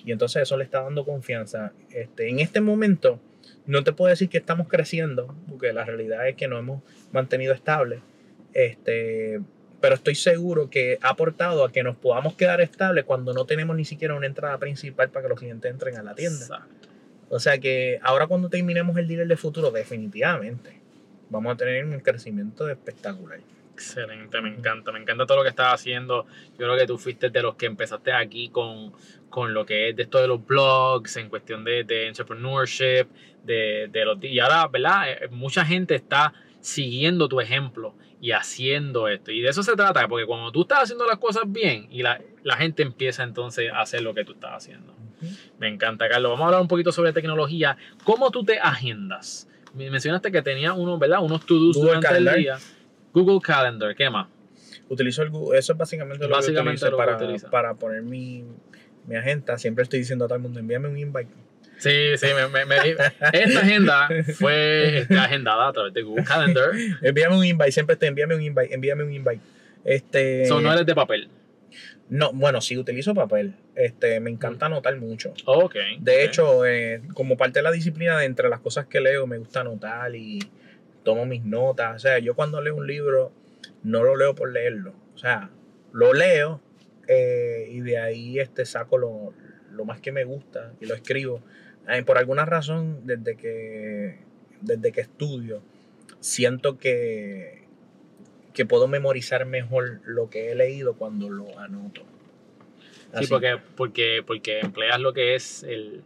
y 0.05 0.11
entonces 0.11 0.41
eso 0.43 0.57
le 0.57 0.63
está 0.65 0.81
dando 0.81 1.05
confianza. 1.05 1.71
Este, 1.91 2.29
en 2.29 2.39
este 2.39 2.59
momento, 2.61 3.19
no 3.65 3.83
te 3.83 3.93
puedo 3.93 4.09
decir 4.09 4.29
que 4.29 4.37
estamos 4.37 4.67
creciendo, 4.67 5.35
porque 5.47 5.73
la 5.73 5.85
realidad 5.85 6.27
es 6.27 6.35
que 6.35 6.47
nos 6.47 6.59
hemos 6.59 6.83
mantenido 7.11 7.53
estable. 7.53 8.01
Este, 8.53 9.41
pero 9.81 9.95
estoy 9.95 10.15
seguro 10.15 10.69
que 10.69 10.97
ha 11.01 11.09
aportado 11.09 11.65
a 11.65 11.71
que 11.71 11.83
nos 11.83 11.95
podamos 11.97 12.35
quedar 12.35 12.61
estables 12.61 13.03
cuando 13.05 13.33
no 13.33 13.45
tenemos 13.45 13.75
ni 13.75 13.85
siquiera 13.85 14.15
una 14.15 14.27
entrada 14.27 14.57
principal 14.57 15.09
para 15.09 15.23
que 15.23 15.29
los 15.29 15.39
clientes 15.39 15.69
entren 15.69 15.97
a 15.97 16.03
la 16.03 16.15
tienda. 16.15 16.39
Exacto. 16.39 16.87
O 17.29 17.39
sea 17.39 17.57
que 17.57 17.99
ahora 18.03 18.27
cuando 18.27 18.49
terminemos 18.49 18.95
el 18.97 19.07
dealer 19.07 19.27
de 19.27 19.37
futuro, 19.37 19.71
definitivamente 19.71 20.79
vamos 21.29 21.53
a 21.53 21.57
tener 21.57 21.83
un 21.83 21.99
crecimiento 21.99 22.69
espectacular. 22.69 23.39
Excelente, 23.73 24.39
me 24.39 24.49
encanta, 24.49 24.91
me 24.91 24.99
encanta 24.99 25.25
todo 25.25 25.37
lo 25.37 25.43
que 25.43 25.49
estás 25.49 25.73
haciendo. 25.73 26.27
Yo 26.51 26.67
creo 26.67 26.77
que 26.77 26.85
tú 26.85 26.99
fuiste 26.99 27.31
de 27.31 27.41
los 27.41 27.55
que 27.55 27.65
empezaste 27.65 28.13
aquí 28.13 28.49
con, 28.49 28.93
con 29.33 29.55
lo 29.55 29.65
que 29.65 29.89
es 29.89 29.95
de 29.95 30.03
esto 30.03 30.19
de 30.21 30.27
los 30.27 30.45
blogs, 30.45 31.17
en 31.17 31.27
cuestión 31.27 31.63
de, 31.63 31.83
de 31.85 32.05
entrepreneurship, 32.07 33.07
de, 33.43 33.87
de 33.91 34.05
los 34.05 34.23
y 34.23 34.39
ahora, 34.39 34.67
¿verdad? 34.67 35.09
Eh, 35.11 35.27
Mucha 35.31 35.65
gente 35.65 35.95
está 35.95 36.33
siguiendo 36.61 37.27
tu 37.27 37.41
ejemplo 37.41 37.95
y 38.21 38.29
haciendo 38.31 39.07
esto. 39.07 39.31
Y 39.31 39.41
de 39.41 39.49
eso 39.49 39.63
se 39.63 39.75
trata, 39.75 40.07
porque 40.07 40.27
cuando 40.27 40.51
tú 40.51 40.61
estás 40.61 40.83
haciendo 40.83 41.07
las 41.07 41.17
cosas 41.17 41.45
bien 41.47 41.87
y 41.89 42.03
la, 42.03 42.21
la 42.43 42.57
gente 42.57 42.83
empieza 42.83 43.23
entonces 43.23 43.71
a 43.71 43.81
hacer 43.81 44.03
lo 44.03 44.13
que 44.13 44.23
tú 44.23 44.33
estás 44.33 44.51
haciendo. 44.53 44.93
Me 45.57 45.67
encanta, 45.67 46.07
Carlos. 46.07 46.29
Vamos 46.29 46.43
a 46.43 46.45
hablar 46.49 46.61
un 46.61 46.67
poquito 46.67 46.91
sobre 46.91 47.11
tecnología. 47.11 47.75
¿Cómo 48.03 48.29
tú 48.29 48.43
te 48.45 48.59
agendas? 48.59 49.49
Me- 49.73 49.89
Mencionaste 49.89 50.31
que 50.31 50.43
tenías 50.43 50.75
unos, 50.77 50.99
¿verdad? 50.99 51.23
Unos 51.23 51.43
to-dos 51.43 51.75
Google 51.75 51.87
durante 51.87 52.07
Calendar. 52.07 52.35
el 52.35 52.41
día. 52.43 52.57
Google 53.13 53.39
Calendar, 53.41 53.95
¿qué 53.95 54.11
más? 54.11 54.27
Utilizo 54.89 55.23
el 55.23 55.29
Google, 55.31 55.57
eso 55.57 55.71
es 55.73 55.77
básicamente 55.79 56.27
lo 56.27 56.35
Básicamente 56.35 56.81
que 56.81 56.85
utilizo 56.85 56.91
lo 56.91 56.97
que 56.97 57.03
para, 57.03 57.17
utiliza. 57.17 57.49
para 57.49 57.73
poner 57.73 58.03
mi, 58.03 58.43
mi 59.07 59.15
agenda. 59.15 59.57
Siempre 59.57 59.83
estoy 59.83 59.99
diciendo 59.99 60.25
a 60.25 60.27
todo 60.27 60.35
el 60.37 60.41
mundo, 60.41 60.59
envíame 60.59 60.87
un 60.87 60.97
invite. 60.97 61.29
Sí, 61.77 62.17
sí, 62.17 62.27
me, 62.35 62.47
me- 62.47 62.65
me- 62.65 62.91
esta 63.33 63.59
agenda 63.59 64.07
fue 64.37 64.99
este, 64.99 65.17
agendada 65.17 65.67
a 65.69 65.73
través 65.73 65.93
de 65.93 66.01
Google 66.03 66.23
Calendar. 66.23 66.69
Envíame 67.01 67.35
un 67.35 67.43
invite, 67.45 67.71
siempre 67.71 67.93
estoy, 67.93 68.07
envíame 68.09 68.35
un 68.35 68.41
invite, 68.41 68.73
envíame 68.73 69.03
un 69.03 69.11
invite. 69.13 69.41
Este, 69.83 70.45
Son 70.45 70.63
no 70.63 70.71
eres 70.71 70.85
de 70.85 70.95
papel. 70.95 71.29
no, 72.09 72.31
bueno, 72.31 72.61
sí 72.61 72.77
utilizo 72.77 73.13
papel. 73.13 73.55
Este, 73.75 74.19
me 74.21 74.29
encanta 74.29 74.67
anotar 74.67 74.95
mucho. 74.97 75.33
Ok. 75.45 75.75
De 75.99 76.13
ok. 76.15 76.19
hecho, 76.21 76.65
eh, 76.65 77.01
como 77.15 77.35
parte 77.37 77.59
de 77.59 77.63
la 77.63 77.71
disciplina, 77.71 78.17
de 78.19 78.25
entre 78.25 78.47
las 78.49 78.59
cosas 78.61 78.85
que 78.85 79.01
leo, 79.01 79.27
me 79.27 79.37
gusta 79.39 79.61
anotar 79.61 80.15
y 80.15 80.39
tomo 81.03 81.25
mis 81.25 81.43
notas. 81.43 81.95
O 81.95 81.99
sea, 81.99 82.19
yo 82.19 82.33
cuando 82.35 82.61
leo 82.61 82.75
un 82.75 82.87
libro, 82.87 83.33
no 83.83 84.03
lo 84.03 84.15
leo 84.15 84.35
por 84.35 84.53
leerlo. 84.53 84.93
O 85.15 85.17
sea, 85.17 85.49
lo 85.91 86.13
leo 86.13 86.61
eh, 87.07 87.67
y 87.69 87.81
de 87.81 87.97
ahí 87.97 88.39
este, 88.39 88.65
saco 88.65 88.97
lo, 88.97 89.33
lo 89.71 89.85
más 89.85 89.99
que 89.99 90.11
me 90.11 90.23
gusta 90.23 90.73
y 90.79 90.85
lo 90.85 90.95
escribo. 90.95 91.41
Eh, 91.89 92.03
por 92.03 92.17
alguna 92.17 92.45
razón, 92.45 93.05
desde 93.05 93.35
que 93.35 94.19
desde 94.63 94.91
que 94.91 95.01
estudio, 95.01 95.61
siento 96.19 96.77
que, 96.77 97.63
que 98.53 98.65
puedo 98.65 98.87
memorizar 98.87 99.45
mejor 99.45 100.01
lo 100.05 100.29
que 100.29 100.51
he 100.51 100.55
leído 100.55 100.95
cuando 100.95 101.29
lo 101.29 101.59
anoto. 101.59 102.01
Sí, 102.01 103.19
Así, 103.19 103.27
porque, 103.27 103.57
porque, 103.75 104.23
porque 104.25 104.59
empleas 104.59 104.99
lo 104.99 105.13
que 105.13 105.35
es 105.35 105.63
el, 105.63 106.01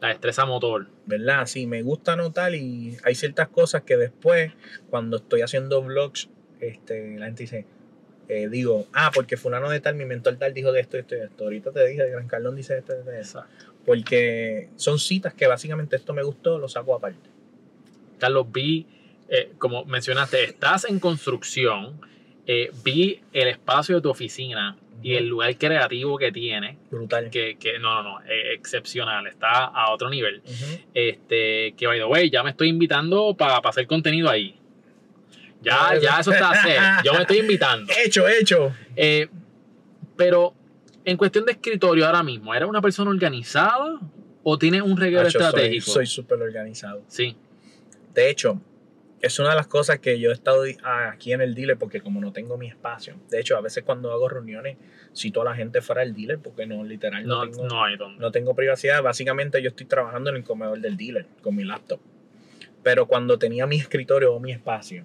la 0.00 0.08
destreza 0.08 0.44
motor. 0.44 0.88
¿Verdad? 1.06 1.46
Sí, 1.46 1.66
me 1.66 1.82
gusta 1.82 2.14
anotar 2.14 2.54
y 2.54 2.96
hay 3.04 3.14
ciertas 3.14 3.48
cosas 3.48 3.82
que 3.82 3.96
después, 3.96 4.52
cuando 4.90 5.18
estoy 5.18 5.42
haciendo 5.42 5.82
vlogs, 5.82 6.28
este, 6.60 7.16
la 7.18 7.26
gente 7.26 7.44
dice, 7.44 7.66
eh, 8.28 8.48
digo, 8.48 8.86
ah, 8.92 9.10
porque 9.14 9.36
fulano 9.36 9.70
de 9.70 9.80
tal, 9.80 9.94
mi 9.94 10.04
mentor 10.04 10.36
tal 10.36 10.52
dijo 10.52 10.72
de 10.72 10.80
esto, 10.80 10.98
esto 10.98 11.14
y 11.16 11.20
esto. 11.20 11.44
Ahorita 11.44 11.72
te 11.72 11.86
dije, 11.86 12.10
Gran 12.10 12.26
Carlón 12.26 12.56
dice 12.56 12.78
esto, 12.78 12.92
esto, 12.92 13.12
esto. 13.12 13.44
Porque 13.84 14.68
son 14.76 14.98
citas 14.98 15.32
que 15.34 15.46
básicamente 15.46 15.96
esto 15.96 16.12
me 16.12 16.22
gustó, 16.22 16.58
lo 16.58 16.68
saco 16.68 16.94
aparte. 16.94 17.30
Carlos, 18.18 18.46
vi, 18.50 18.86
eh, 19.28 19.52
como 19.58 19.84
mencionaste, 19.84 20.42
estás 20.42 20.86
en 20.86 20.98
construcción, 20.98 22.00
eh, 22.46 22.70
vi 22.82 23.20
el 23.32 23.48
espacio 23.48 23.96
de 23.96 24.00
tu 24.00 24.10
oficina 24.10 24.76
y 25.02 25.14
el 25.14 25.28
lugar 25.28 25.56
creativo 25.56 26.18
que 26.18 26.32
tiene, 26.32 26.78
Brutal. 26.90 27.30
que, 27.30 27.56
que 27.58 27.78
no, 27.78 28.02
no, 28.02 28.18
no, 28.18 28.20
excepcional, 28.26 29.26
está 29.28 29.66
a 29.66 29.92
otro 29.92 30.10
nivel. 30.10 30.42
Ujú. 30.44 30.80
Este, 30.94 31.74
que 31.76 31.86
by 31.86 31.98
the 31.98 32.06
way, 32.06 32.30
ya 32.30 32.42
me 32.42 32.50
estoy 32.50 32.68
invitando 32.70 33.36
para 33.36 33.58
hacer 33.58 33.86
contenido 33.86 34.28
ahí. 34.28 34.58
Ya, 35.66 35.98
Ya, 36.00 36.20
eso 36.20 36.32
está 36.32 36.62
set. 36.62 36.80
Yo 37.04 37.12
me 37.14 37.22
estoy 37.22 37.38
invitando. 37.38 37.92
Hecho, 38.04 38.28
hecho. 38.28 38.74
Eh, 38.94 39.28
pero 40.16 40.54
en 41.04 41.16
cuestión 41.16 41.44
de 41.44 41.52
escritorio 41.52 42.06
ahora 42.06 42.22
mismo, 42.22 42.54
¿era 42.54 42.66
una 42.66 42.80
persona 42.80 43.10
organizada 43.10 44.00
o 44.42 44.58
tiene 44.58 44.80
un 44.80 44.96
reguero 44.96 45.26
estratégico? 45.26 45.90
Soy 45.90 46.06
súper 46.06 46.40
organizado. 46.40 47.02
Sí. 47.08 47.36
De 48.14 48.30
hecho, 48.30 48.60
es 49.20 49.38
una 49.38 49.50
de 49.50 49.56
las 49.56 49.66
cosas 49.66 49.98
que 49.98 50.18
yo 50.18 50.30
he 50.30 50.32
estado 50.32 50.64
aquí 50.84 51.32
en 51.32 51.40
el 51.40 51.54
dealer 51.54 51.76
porque 51.76 52.00
como 52.00 52.20
no 52.20 52.32
tengo 52.32 52.56
mi 52.56 52.68
espacio. 52.68 53.16
De 53.30 53.40
hecho, 53.40 53.56
a 53.56 53.60
veces 53.60 53.84
cuando 53.84 54.12
hago 54.12 54.28
reuniones, 54.28 54.76
cito 55.14 55.42
a 55.42 55.44
la 55.44 55.54
gente 55.54 55.80
fuera 55.80 56.02
del 56.02 56.14
dealer 56.14 56.38
porque 56.38 56.66
no, 56.66 56.84
literal, 56.84 57.26
no, 57.26 57.44
No, 57.44 57.50
tengo, 57.50 57.66
no 57.68 57.84
hay 57.84 57.96
donde. 57.96 58.20
no 58.20 58.30
tengo 58.30 58.54
privacidad. 58.54 59.02
Básicamente 59.02 59.60
yo 59.62 59.68
estoy 59.68 59.86
trabajando 59.86 60.30
en 60.30 60.36
el 60.36 60.44
comedor 60.44 60.80
del 60.80 60.96
dealer 60.96 61.26
con 61.42 61.56
mi 61.56 61.64
laptop. 61.64 62.00
Pero 62.82 63.06
cuando 63.06 63.38
tenía 63.38 63.66
mi 63.66 63.76
escritorio 63.76 64.32
o 64.34 64.40
mi 64.40 64.52
espacio, 64.52 65.04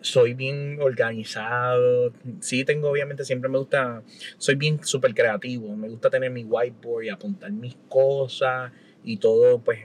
soy 0.00 0.34
bien 0.34 0.78
organizado. 0.80 2.12
Sí, 2.40 2.64
tengo, 2.64 2.90
obviamente, 2.90 3.24
siempre 3.24 3.48
me 3.48 3.58
gusta, 3.58 4.02
soy 4.38 4.54
bien 4.54 4.82
súper 4.84 5.14
creativo. 5.14 5.74
Me 5.76 5.88
gusta 5.88 6.10
tener 6.10 6.30
mi 6.30 6.44
whiteboard 6.44 7.04
y 7.04 7.08
apuntar 7.08 7.52
mis 7.52 7.76
cosas 7.88 8.72
y 9.04 9.18
todo, 9.18 9.58
pues 9.60 9.80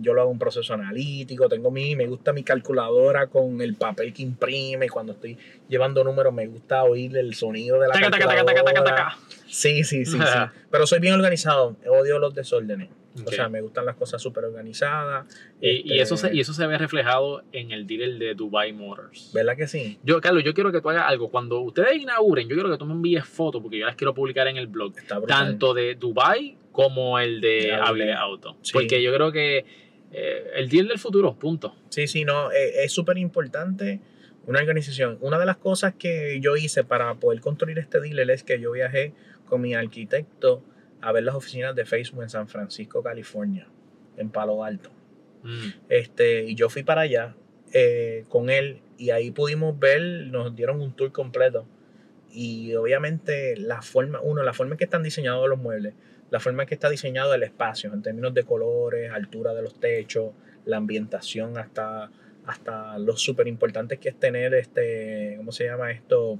yo 0.00 0.14
lo 0.14 0.22
hago 0.22 0.30
un 0.30 0.38
proceso 0.38 0.74
analítico. 0.74 1.48
Tengo 1.48 1.70
mi, 1.70 1.96
me 1.96 2.06
gusta 2.06 2.32
mi 2.32 2.42
calculadora 2.42 3.26
con 3.28 3.60
el 3.60 3.74
papel 3.74 4.12
que 4.12 4.22
imprime. 4.22 4.88
Cuando 4.88 5.12
estoy 5.12 5.36
llevando 5.68 6.04
números, 6.04 6.32
me 6.32 6.46
gusta 6.46 6.84
oír 6.84 7.16
el 7.16 7.34
sonido 7.34 7.80
de 7.80 7.88
la 7.88 7.94
Taca, 7.94 8.10
taca, 8.10 8.26
taca, 8.26 8.44
taca, 8.44 8.44
taca, 8.44 8.64
calculadora. 8.74 8.96
taca. 8.96 9.18
Sí, 9.48 9.84
sí, 9.84 10.04
sí, 10.04 10.18
sí. 10.18 10.18
Pero 10.70 10.86
soy 10.86 11.00
bien 11.00 11.14
organizado. 11.14 11.76
Odio 11.86 12.18
los 12.18 12.34
desórdenes. 12.34 12.88
O 13.26 13.30
sea, 13.30 13.48
me 13.48 13.60
gustan 13.60 13.84
las 13.84 13.96
cosas 13.96 14.22
súper 14.22 14.44
organizadas. 14.44 15.26
Y, 15.60 15.68
y 15.68 15.78
Este, 15.98 16.02
eso 16.02 16.16
se, 16.16 16.34
y 16.34 16.40
eso 16.40 16.52
se 16.54 16.64
ve 16.68 16.78
reflejado 16.78 17.42
en 17.52 17.72
el 17.72 17.84
dealer 17.86 18.18
de 18.18 18.34
Dubai 18.34 18.72
Motors. 18.72 19.32
¿Verdad 19.34 19.56
que 19.56 19.66
sí? 19.66 19.98
Yo, 20.04 20.20
Carlos, 20.20 20.44
yo 20.44 20.54
quiero 20.54 20.70
que 20.70 20.80
tú 20.80 20.90
hagas 20.90 21.06
algo. 21.08 21.28
Cuando 21.28 21.58
ustedes 21.60 22.00
inauguren, 22.00 22.48
yo 22.48 22.54
quiero 22.54 22.70
que 22.70 22.78
tú 22.78 22.86
me 22.86 22.92
envíes 22.92 23.24
fotos 23.24 23.60
porque 23.60 23.78
yo 23.78 23.86
las 23.86 23.96
quiero 23.96 24.14
publicar 24.14 24.46
en 24.46 24.56
el 24.58 24.68
blog. 24.68 24.92
Tanto 25.26 25.74
de 25.74 25.96
Dubai 25.96 26.56
como 26.72 27.18
el 27.18 27.40
de 27.40 27.72
Avile. 27.72 28.12
Auto. 28.12 28.56
Sí. 28.62 28.72
Porque 28.72 29.02
yo 29.02 29.12
creo 29.12 29.32
que 29.32 29.64
eh, 30.12 30.50
el 30.54 30.68
dealer 30.68 30.88
del 30.88 30.98
futuro, 30.98 31.34
punto. 31.38 31.76
Sí, 31.88 32.06
sí, 32.06 32.24
no, 32.24 32.50
eh, 32.52 32.84
es 32.84 32.92
súper 32.92 33.18
importante 33.18 34.00
una 34.46 34.60
organización. 34.60 35.18
Una 35.20 35.38
de 35.38 35.46
las 35.46 35.56
cosas 35.56 35.94
que 35.94 36.40
yo 36.40 36.56
hice 36.56 36.84
para 36.84 37.14
poder 37.14 37.40
construir 37.40 37.78
este 37.78 38.00
dealer 38.00 38.30
es 38.30 38.42
que 38.42 38.60
yo 38.60 38.72
viajé 38.72 39.12
con 39.46 39.60
mi 39.60 39.74
arquitecto 39.74 40.62
a 41.00 41.12
ver 41.12 41.24
las 41.24 41.34
oficinas 41.34 41.74
de 41.74 41.84
Facebook 41.84 42.22
en 42.22 42.30
San 42.30 42.48
Francisco, 42.48 43.02
California, 43.02 43.68
en 44.16 44.30
Palo 44.30 44.64
Alto. 44.64 44.90
Mm. 45.42 45.68
Este, 45.88 46.44
y 46.44 46.54
yo 46.54 46.68
fui 46.68 46.82
para 46.82 47.02
allá 47.02 47.34
eh, 47.72 48.24
con 48.28 48.50
él 48.50 48.80
y 48.98 49.10
ahí 49.10 49.30
pudimos 49.30 49.78
ver, 49.78 50.02
nos 50.26 50.54
dieron 50.54 50.80
un 50.80 50.94
tour 50.94 51.12
completo. 51.12 51.66
Y 52.32 52.74
obviamente 52.74 53.56
la 53.56 53.82
forma, 53.82 54.20
uno, 54.20 54.42
la 54.42 54.52
forma 54.52 54.74
en 54.74 54.78
que 54.78 54.84
están 54.84 55.02
diseñados 55.02 55.48
los 55.48 55.58
muebles, 55.58 55.94
la 56.30 56.40
forma 56.40 56.62
en 56.62 56.68
que 56.68 56.74
está 56.74 56.88
diseñado 56.88 57.34
el 57.34 57.42
espacio, 57.42 57.92
en 57.92 58.02
términos 58.02 58.32
de 58.34 58.44
colores, 58.44 59.10
altura 59.12 59.52
de 59.54 59.62
los 59.62 59.78
techos, 59.80 60.32
la 60.64 60.76
ambientación, 60.76 61.58
hasta, 61.58 62.10
hasta 62.46 62.98
lo 62.98 63.16
súper 63.16 63.48
importante 63.48 63.98
que 63.98 64.10
es 64.10 64.16
tener 64.18 64.54
este, 64.54 65.34
¿cómo 65.36 65.52
se 65.52 65.64
llama 65.64 65.90
esto? 65.90 66.38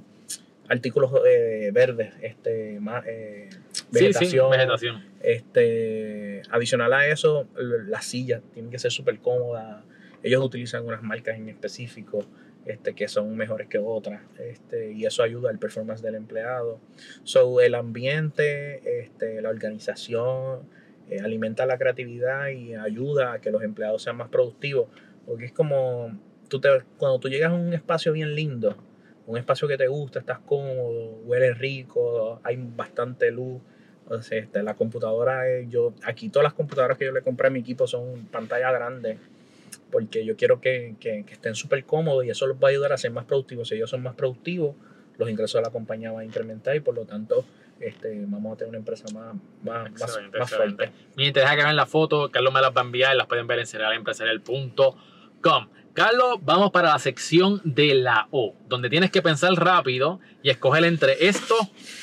Artículos 0.69 1.11
eh, 1.27 1.69
verdes, 1.73 2.13
este, 2.21 2.79
más, 2.79 3.03
eh, 3.05 3.49
Sí, 3.91 4.13
sí, 4.13 4.37
vegetación. 4.49 5.03
este, 5.21 6.41
adicional 6.49 6.93
a 6.93 7.07
eso, 7.07 7.47
las 7.57 8.05
sillas 8.05 8.41
tienen 8.53 8.71
que 8.71 8.79
ser 8.79 8.91
súper 8.91 9.19
cómodas. 9.19 9.83
Ellos 10.23 10.41
utilizan 10.41 10.85
unas 10.85 11.03
marcas 11.03 11.35
en 11.37 11.49
específico 11.49 12.25
este, 12.65 12.93
que 12.93 13.07
son 13.07 13.35
mejores 13.35 13.67
que 13.67 13.79
otras. 13.79 14.21
Este, 14.39 14.91
y 14.91 15.05
eso 15.05 15.23
ayuda 15.23 15.49
al 15.49 15.59
performance 15.59 16.01
del 16.01 16.15
empleado. 16.15 16.79
So, 17.23 17.61
el 17.61 17.75
ambiente, 17.75 19.01
este, 19.01 19.41
la 19.41 19.49
organización, 19.49 20.61
eh, 21.09 21.19
alimenta 21.19 21.65
la 21.65 21.77
creatividad 21.77 22.49
y 22.49 22.75
ayuda 22.75 23.33
a 23.33 23.41
que 23.41 23.51
los 23.51 23.63
empleados 23.63 24.03
sean 24.03 24.17
más 24.17 24.29
productivos. 24.29 24.87
Porque 25.25 25.45
es 25.45 25.51
como 25.51 26.11
tú 26.47 26.59
te, 26.59 26.69
cuando 26.97 27.19
tú 27.19 27.29
llegas 27.29 27.51
a 27.51 27.55
un 27.55 27.73
espacio 27.73 28.11
bien 28.11 28.35
lindo, 28.35 28.75
un 29.25 29.37
espacio 29.37 29.67
que 29.67 29.77
te 29.77 29.87
gusta, 29.87 30.19
estás 30.19 30.39
cómodo, 30.39 31.21
huele 31.23 31.53
rico, 31.53 32.41
hay 32.43 32.57
bastante 32.57 33.31
luz. 33.31 33.61
Entonces, 34.03 34.43
este, 34.43 34.61
la 34.61 34.73
computadora, 34.73 35.49
eh, 35.49 35.67
yo, 35.69 35.93
aquí 36.03 36.29
todas 36.29 36.43
las 36.43 36.53
computadoras 36.53 36.97
que 36.97 37.05
yo 37.05 37.13
le 37.13 37.21
compré 37.21 37.47
a 37.47 37.49
mi 37.49 37.59
equipo 37.59 37.87
son 37.87 38.25
pantalla 38.25 38.71
grande, 38.71 39.17
porque 39.91 40.25
yo 40.25 40.35
quiero 40.37 40.61
que, 40.61 40.95
que- 40.99 41.23
que 41.25 41.33
estén 41.33 41.55
súper 41.55 41.85
cómodos 41.85 42.25
y 42.25 42.29
eso 42.29 42.47
los 42.47 42.57
va 42.57 42.67
a 42.67 42.71
ayudar 42.71 42.93
a 42.93 42.97
ser 42.97 43.11
más 43.11 43.25
productivos. 43.25 43.67
Si 43.67 43.75
ellos 43.75 43.89
son 43.89 44.03
más 44.03 44.15
productivos, 44.15 44.75
los 45.17 45.29
ingresos 45.29 45.59
de 45.59 45.63
la 45.65 45.71
compañía 45.71 46.11
van 46.11 46.21
a 46.21 46.25
incrementar 46.25 46.75
y 46.75 46.79
por 46.79 46.95
lo 46.95 47.05
tanto 47.05 47.43
este, 47.79 48.23
vamos 48.27 48.53
a 48.53 48.57
tener 48.57 48.69
una 48.69 48.77
empresa 48.77 49.05
más, 49.13 49.33
más, 49.63 49.91
más, 49.91 50.01
Excelente, 50.03 50.39
más 50.39 50.51
excelente. 50.51 50.85
fuerte. 50.87 51.05
Miren, 51.15 51.33
te 51.33 51.39
deja 51.41 51.55
que 51.55 51.63
vean 51.63 51.75
la 51.75 51.85
foto, 51.87 52.29
Carlos 52.31 52.53
me 52.53 52.61
las 52.61 52.71
va 52.75 52.81
a 52.81 52.83
enviar, 52.83 53.15
las 53.15 53.27
pueden 53.27 53.47
ver 53.47 53.59
en 53.59 53.65
cerealempresarial.com. 53.67 55.67
Carlos, 55.93 56.37
vamos 56.41 56.71
para 56.71 56.89
la 56.93 56.99
sección 56.99 57.59
de 57.65 57.93
la 57.95 58.27
O, 58.31 58.55
donde 58.69 58.89
tienes 58.89 59.11
que 59.11 59.21
pensar 59.21 59.51
rápido 59.53 60.19
y 60.41 60.49
escoger 60.49 60.85
entre 60.85 61.27
esto 61.27 61.55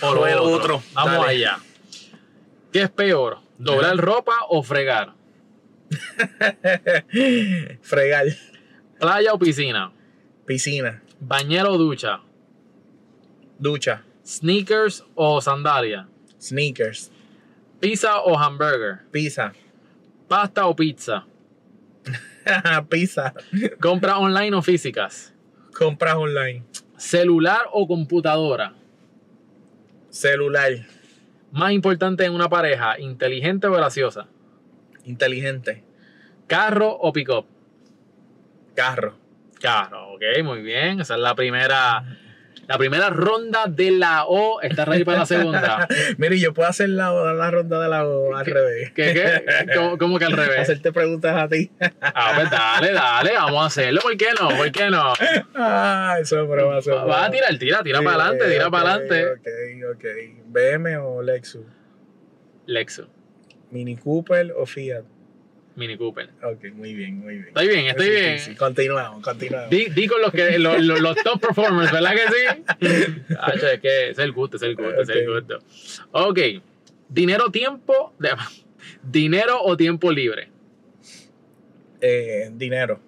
o 0.03 0.14
lo 0.14 0.20
O 0.20 0.24
otro. 0.24 0.44
otro, 0.77 0.83
Vamos 0.94 1.12
dale. 1.27 1.29
allá. 1.29 1.59
¿Qué 2.72 2.83
es 2.83 2.90
peor? 2.90 3.38
¿Doblar 3.57 3.94
Ajá. 3.94 4.03
ropa 4.03 4.35
o 4.51 4.62
fregar? 4.62 5.14
Fregar, 7.83 8.27
¿Playa 9.01 9.33
o 9.33 9.38
piscina? 9.38 9.92
piscina, 10.46 11.03
¿Bañero 11.20 11.72
o 11.72 11.79
ducha? 11.79 12.20
ducha, 13.59 14.03
¿Sneakers 14.27 15.05
o 15.14 15.40
sandalia? 15.40 16.09
sneakers, 16.40 17.11
¿Pizza 17.81 18.20
o 18.20 18.37
hamburger? 18.38 19.01
pizza, 19.11 19.53
¿Pasta 20.29 20.66
o 20.66 20.74
pizza? 20.77 21.27
pizza, 22.88 23.35
¿Compra 23.81 24.18
online 24.18 24.55
o 24.57 24.62
físicas? 24.62 25.33
compras 25.77 26.16
online, 26.16 26.64
¿Celular 26.96 27.62
o 27.72 27.87
computadora? 27.87 28.74
celular, 30.11 30.72
Más 31.53 31.72
importante 31.72 32.24
en 32.24 32.33
una 32.33 32.48
pareja, 32.48 32.98
inteligente 32.98 33.66
o 33.68 33.72
graciosa. 33.72 34.27
Inteligente, 35.09 35.85
Carro 36.47 36.90
o 36.90 37.12
pick-up. 37.12 37.47
carro. 38.75 39.16
Carro, 39.61 40.12
ok, 40.14 40.23
muy 40.44 40.62
bien. 40.62 41.01
Esa 41.01 41.14
es 41.16 41.21
la 41.21 41.35
primera, 41.35 42.05
la 42.68 42.79
primera 42.79 43.11
ronda 43.11 43.66
de 43.66 43.90
la 43.90 44.25
O. 44.25 44.61
¿Estás 44.62 44.87
ready 44.87 45.03
para 45.05 45.18
la 45.18 45.27
segunda? 45.27 45.88
Mire, 46.16 46.38
yo 46.38 46.55
puedo 46.55 46.68
hacer 46.68 46.90
la, 46.90 47.11
la 47.35 47.51
ronda 47.51 47.81
de 47.81 47.88
la 47.88 48.07
O 48.07 48.37
al 48.37 48.47
revés. 48.47 48.92
¿Qué, 48.92 49.12
qué? 49.14 49.66
¿Cómo, 49.75 49.99
cómo 49.99 50.18
que 50.18 50.27
al 50.27 50.33
revés? 50.37 50.61
Hacerte 50.61 50.92
preguntas 50.92 51.35
a 51.37 51.49
ti. 51.49 51.71
Ah, 52.01 52.33
pues 52.37 52.51
dale, 52.51 52.92
dale, 52.92 53.33
vamos 53.33 53.64
a 53.64 53.66
hacerlo. 53.66 54.01
¿Por 54.01 54.16
qué 54.16 54.29
no? 54.40 54.49
¿Por 54.57 54.71
qué 54.71 54.90
no? 54.90 55.12
ah, 55.57 56.16
eso 56.21 56.40
es 56.40 56.49
broma, 56.49 56.79
eso 56.79 57.12
a 57.12 57.31
tirar, 57.31 57.59
tira, 57.59 57.82
tira 57.82 57.99
Sí, 57.99 58.05
para 58.05 58.24
adelante, 58.24 58.49
tira 58.49 58.70
para 58.70 58.93
adelante. 58.93 59.26
Ok, 59.32 59.97
ok. 59.97 60.05
BM 60.47 60.97
o 60.99 61.20
Lexus, 61.20 61.64
Lexus, 62.66 63.09
Mini 63.71 63.97
Cooper 63.97 64.53
o 64.57 64.66
Fiat. 64.66 65.05
Mini 65.77 65.97
Cooper. 65.97 66.31
Ok, 66.43 66.73
muy 66.75 66.93
bien, 66.95 67.19
muy 67.21 67.35
bien. 67.35 67.49
Estoy 67.49 67.69
bien, 67.69 67.87
estoy 67.87 68.07
Sí, 68.07 68.11
bien. 68.12 68.39
sí, 68.41 68.55
Continuamos, 68.57 69.23
continuamos. 69.23 69.71
Di, 69.71 69.85
di 69.91 70.07
con 70.09 70.21
los, 70.21 70.33
que, 70.33 70.59
los, 70.59 70.83
los- 70.83 71.01
los 71.07 71.16
top 71.23 71.41
performers, 71.41 71.93
¿verdad 71.93 72.14
que 72.14 72.23
sí? 72.87 73.25
Hacho, 73.41 73.66
es 73.69 73.81
que 73.81 74.11
es 74.11 74.19
el 74.19 74.33
gusto, 74.33 74.57
es 74.57 74.62
el 74.64 74.75
gusto, 74.75 75.01
es 75.03 75.09
el 75.09 75.27
gusto. 75.33 75.59
Ok. 76.12 76.39
Dinero, 77.09 77.51
tiempo. 77.51 78.12
de- 78.19 78.31
dinero 79.03 79.62
o 79.62 79.77
tiempo 79.77 80.11
libre. 80.11 80.49
Eh, 82.01 82.51
dinero. 82.55 83.01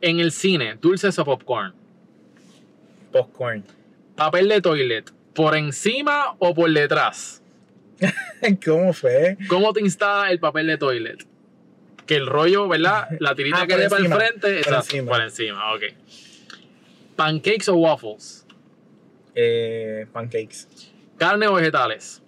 En 0.00 0.20
el 0.20 0.32
cine, 0.32 0.76
dulces 0.80 1.18
o 1.18 1.24
popcorn. 1.24 1.72
Popcorn. 3.12 3.64
Papel 4.16 4.48
de 4.48 4.60
toilet, 4.60 5.10
¿por 5.34 5.56
encima 5.56 6.34
o 6.38 6.54
por 6.54 6.70
detrás? 6.72 7.41
¿Cómo 8.64 8.92
fue? 8.92 9.36
¿Cómo 9.48 9.72
te 9.72 9.80
instala 9.80 10.30
el 10.30 10.38
papel 10.40 10.66
de 10.66 10.78
toilet? 10.78 11.26
Que 12.06 12.16
el 12.16 12.26
rollo, 12.26 12.68
¿verdad? 12.68 13.08
La 13.20 13.34
tirita 13.36 13.62
Ah, 13.62 13.66
que 13.66 13.74
por 13.74 13.82
dé 13.82 13.88
para 13.88 14.04
el 14.04 14.12
frente, 14.12 14.40
por 14.48 14.56
exacto, 14.58 14.76
encima. 14.80 15.10
por 15.12 15.20
encima, 15.22 15.74
ok. 15.74 15.82
Pancakes 17.16 17.68
o 17.68 17.74
waffles, 17.76 18.46
Eh, 19.34 20.06
pancakes. 20.12 20.68
carne 21.18 21.46
o 21.46 21.54
vegetales, 21.54 22.22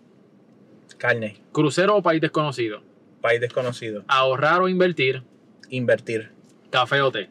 Carne. 0.99 1.37
crucero 1.53 1.97
o 1.97 2.03
país 2.03 2.21
desconocido, 2.21 2.83
País 3.21 3.41
desconocido. 3.41 4.05
ahorrar 4.09 4.61
o 4.63 4.69
invertir, 4.69 5.23
Invertir. 5.71 6.31
café 6.71 7.01
o 7.01 7.11
té. 7.11 7.29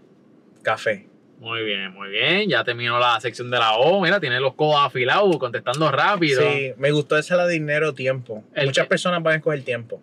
Café. 0.64 1.08
Muy 1.44 1.62
bien, 1.66 1.92
muy 1.92 2.08
bien. 2.08 2.50
Ya 2.50 2.64
terminó 2.64 2.98
la 3.00 3.20
sección 3.20 3.52
de 3.52 3.60
la 3.60 3.74
O. 3.76 4.02
Mira, 4.02 4.18
tiene 4.22 4.40
los 4.40 4.54
codos 4.54 4.78
afilados, 4.80 5.38
contestando 5.38 5.92
rápido. 5.92 6.42
Sí, 6.42 6.72
me 6.78 6.90
gustó 6.92 7.18
esa 7.18 7.36
la 7.36 7.46
de 7.46 7.54
dinero 7.56 7.94
tiempo. 7.94 8.46
El 8.56 8.68
Muchas 8.68 8.86
que- 8.86 8.90
personas 8.90 9.22
van 9.22 9.34
a 9.34 9.38
escoger 9.38 9.62
tiempo. 9.64 10.02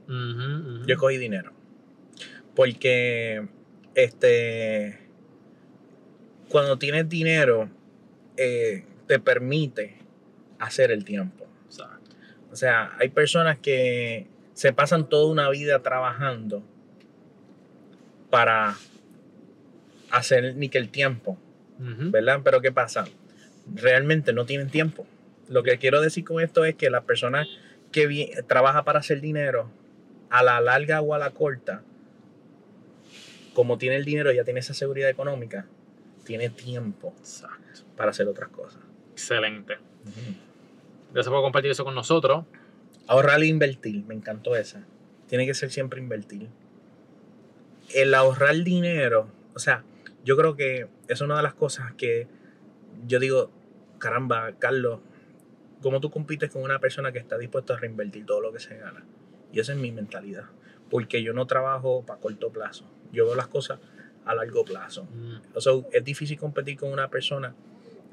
Yo 0.86 0.96
cogí 0.98 1.16
dinero. 1.16 1.52
Porque 2.54 3.46
este 3.94 4.98
cuando 6.50 6.76
tienes 6.78 7.08
dinero 7.08 7.70
eh, 8.36 8.84
te 9.06 9.18
permite 9.18 9.96
hacer 10.58 10.90
el 10.90 11.06
tiempo. 11.06 11.46
Exacto. 11.64 12.16
O 12.52 12.56
sea, 12.56 12.92
hay 12.98 13.08
personas 13.08 13.56
que 13.58 14.26
se 14.52 14.74
pasan 14.74 15.08
toda 15.08 15.32
una 15.32 15.48
vida 15.48 15.78
trabajando 15.80 16.62
para 18.28 18.76
hacer 20.10 20.56
ni 20.56 20.68
que 20.68 20.78
el 20.78 20.88
tiempo. 20.88 21.38
¿verdad? 21.78 22.40
Pero 22.44 22.60
¿qué 22.60 22.72
pasa? 22.72 23.06
Realmente 23.74 24.32
no 24.32 24.44
tienen 24.44 24.68
tiempo. 24.68 25.06
Lo 25.48 25.62
que 25.62 25.78
quiero 25.78 26.00
decir 26.00 26.24
con 26.24 26.42
esto 26.42 26.64
es 26.64 26.74
que 26.74 26.90
la 26.90 27.02
persona 27.02 27.46
que 27.90 28.42
trabaja 28.46 28.84
para 28.84 29.00
hacer 29.00 29.20
dinero, 29.20 29.70
a 30.28 30.42
la 30.42 30.60
larga 30.60 31.00
o 31.00 31.14
a 31.14 31.18
la 31.18 31.30
corta, 31.30 31.82
como 33.54 33.78
tiene 33.78 33.96
el 33.96 34.04
dinero, 34.04 34.30
ya 34.30 34.44
tiene 34.44 34.60
esa 34.60 34.74
seguridad 34.74 35.08
económica, 35.08 35.66
tiene 36.24 36.50
tiempo 36.50 37.14
Exacto. 37.18 37.80
para 37.96 38.10
hacer 38.10 38.28
otras 38.28 38.50
cosas. 38.50 38.80
Excelente. 39.12 39.78
Gracias 41.12 41.32
por 41.32 41.42
compartir 41.42 41.70
eso 41.70 41.84
con 41.84 41.94
nosotros. 41.94 42.44
Ahorrar 43.06 43.42
e 43.42 43.46
invertir, 43.46 44.04
me 44.04 44.14
encantó 44.14 44.54
esa. 44.54 44.84
Tiene 45.28 45.46
que 45.46 45.54
ser 45.54 45.70
siempre 45.70 46.00
invertir. 46.00 46.48
El 47.92 48.14
ahorrar 48.14 48.54
dinero, 48.62 49.28
o 49.54 49.58
sea, 49.58 49.82
yo 50.24 50.36
creo 50.36 50.56
que 50.56 50.88
es 51.08 51.20
una 51.20 51.36
de 51.36 51.42
las 51.42 51.54
cosas 51.54 51.92
que 51.94 52.28
yo 53.06 53.18
digo, 53.18 53.50
caramba, 53.98 54.52
Carlos, 54.58 55.00
¿cómo 55.80 56.00
tú 56.00 56.10
compites 56.10 56.50
con 56.50 56.62
una 56.62 56.78
persona 56.78 57.12
que 57.12 57.18
está 57.18 57.38
dispuesta 57.38 57.74
a 57.74 57.76
reinvertir 57.78 58.26
todo 58.26 58.40
lo 58.40 58.52
que 58.52 58.60
se 58.60 58.76
gana? 58.76 59.04
Y 59.52 59.60
esa 59.60 59.72
es 59.72 59.78
mi 59.78 59.92
mentalidad. 59.92 60.44
Porque 60.90 61.22
yo 61.22 61.32
no 61.32 61.46
trabajo 61.46 62.04
para 62.04 62.20
corto 62.20 62.50
plazo. 62.50 62.90
Yo 63.12 63.26
veo 63.26 63.34
las 63.34 63.48
cosas 63.48 63.78
a 64.24 64.34
largo 64.34 64.64
plazo. 64.64 65.04
Mm, 65.04 65.36
O 65.54 65.60
sea, 65.60 65.72
es 65.92 66.04
difícil 66.04 66.38
competir 66.38 66.76
con 66.76 66.92
una 66.92 67.08
persona 67.08 67.54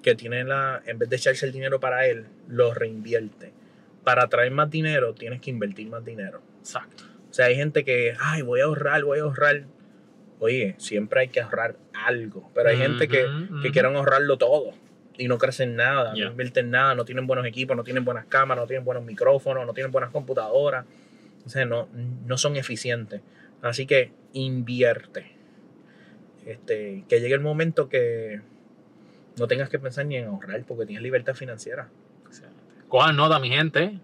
que 0.02 0.16
tiene 0.16 0.44
la, 0.44 0.82
en 0.86 1.00
vez 1.00 1.10
de 1.10 1.16
echarse 1.16 1.46
el 1.46 1.52
dinero 1.52 1.80
para 1.80 2.08
él, 2.08 2.28
lo 2.48 2.74
reinvierte. 2.74 3.52
Para 4.04 4.28
traer 4.30 4.52
más 4.52 4.70
dinero, 4.70 5.14
tienes 5.14 5.42
que 5.42 5.50
invertir 5.50 5.90
más 5.90 6.06
dinero. 6.06 6.42
Exacto. 6.60 7.04
O 7.30 7.34
sea, 7.34 7.48
hay 7.48 7.56
gente 7.56 7.84
que, 7.84 8.16
ay, 8.20 8.42
voy 8.42 8.62
a 8.62 8.66
ahorrar, 8.66 9.04
voy 9.04 9.20
a 9.20 9.24
ahorrar. 9.24 9.66
Oye, 10.40 10.76
siempre 10.78 11.22
hay 11.22 11.28
que 11.30 11.42
ahorrar 11.42 11.78
algo. 11.94 12.50
Pero 12.54 12.70
hay 12.70 12.78
gente 12.78 13.08
que, 13.08 13.26
que 13.62 13.72
quieren 13.72 13.96
ahorrarlo 13.96 14.38
todo 14.38 14.74
y 15.18 15.28
no 15.28 15.38
crecen 15.38 15.76
nada, 15.76 16.14
no 16.14 16.28
invierten 16.28 16.70
nada, 16.70 16.96
no 16.96 17.06
tienen 17.06 17.26
buenos 17.28 17.46
equipos, 17.46 17.76
no 17.76 17.84
tienen 17.84 18.06
buenas 18.06 18.26
cámaras, 18.26 18.64
no 18.64 18.68
tienen 18.68 18.86
buenos 18.86 19.04
micrófonos, 19.04 19.66
no 19.66 19.74
tienen 19.74 19.92
buenas 19.92 20.12
computadoras. 20.12 20.86
O 21.46 21.50
sea, 21.50 21.66
no, 21.66 21.88
no 22.26 22.38
son 22.38 22.56
eficientes. 22.56 23.22
Así 23.62 23.86
que 23.86 24.12
invierte. 24.34 25.32
Este, 26.46 27.04
que 27.10 27.20
llegue 27.20 27.34
el 27.34 27.42
momento 27.42 27.90
que 27.90 28.42
no 29.38 29.48
tengas 29.48 29.70
que 29.70 29.80
pensar 29.80 30.06
ni 30.06 30.18
en 30.18 30.26
ahorrar 30.26 30.64
porque 30.66 30.86
tienes 30.86 31.04
libertad 31.04 31.34
financiera. 31.34 31.90
Cojan 32.88 33.16
nota, 33.16 33.40
mi 33.40 33.50
gente. 33.50 34.00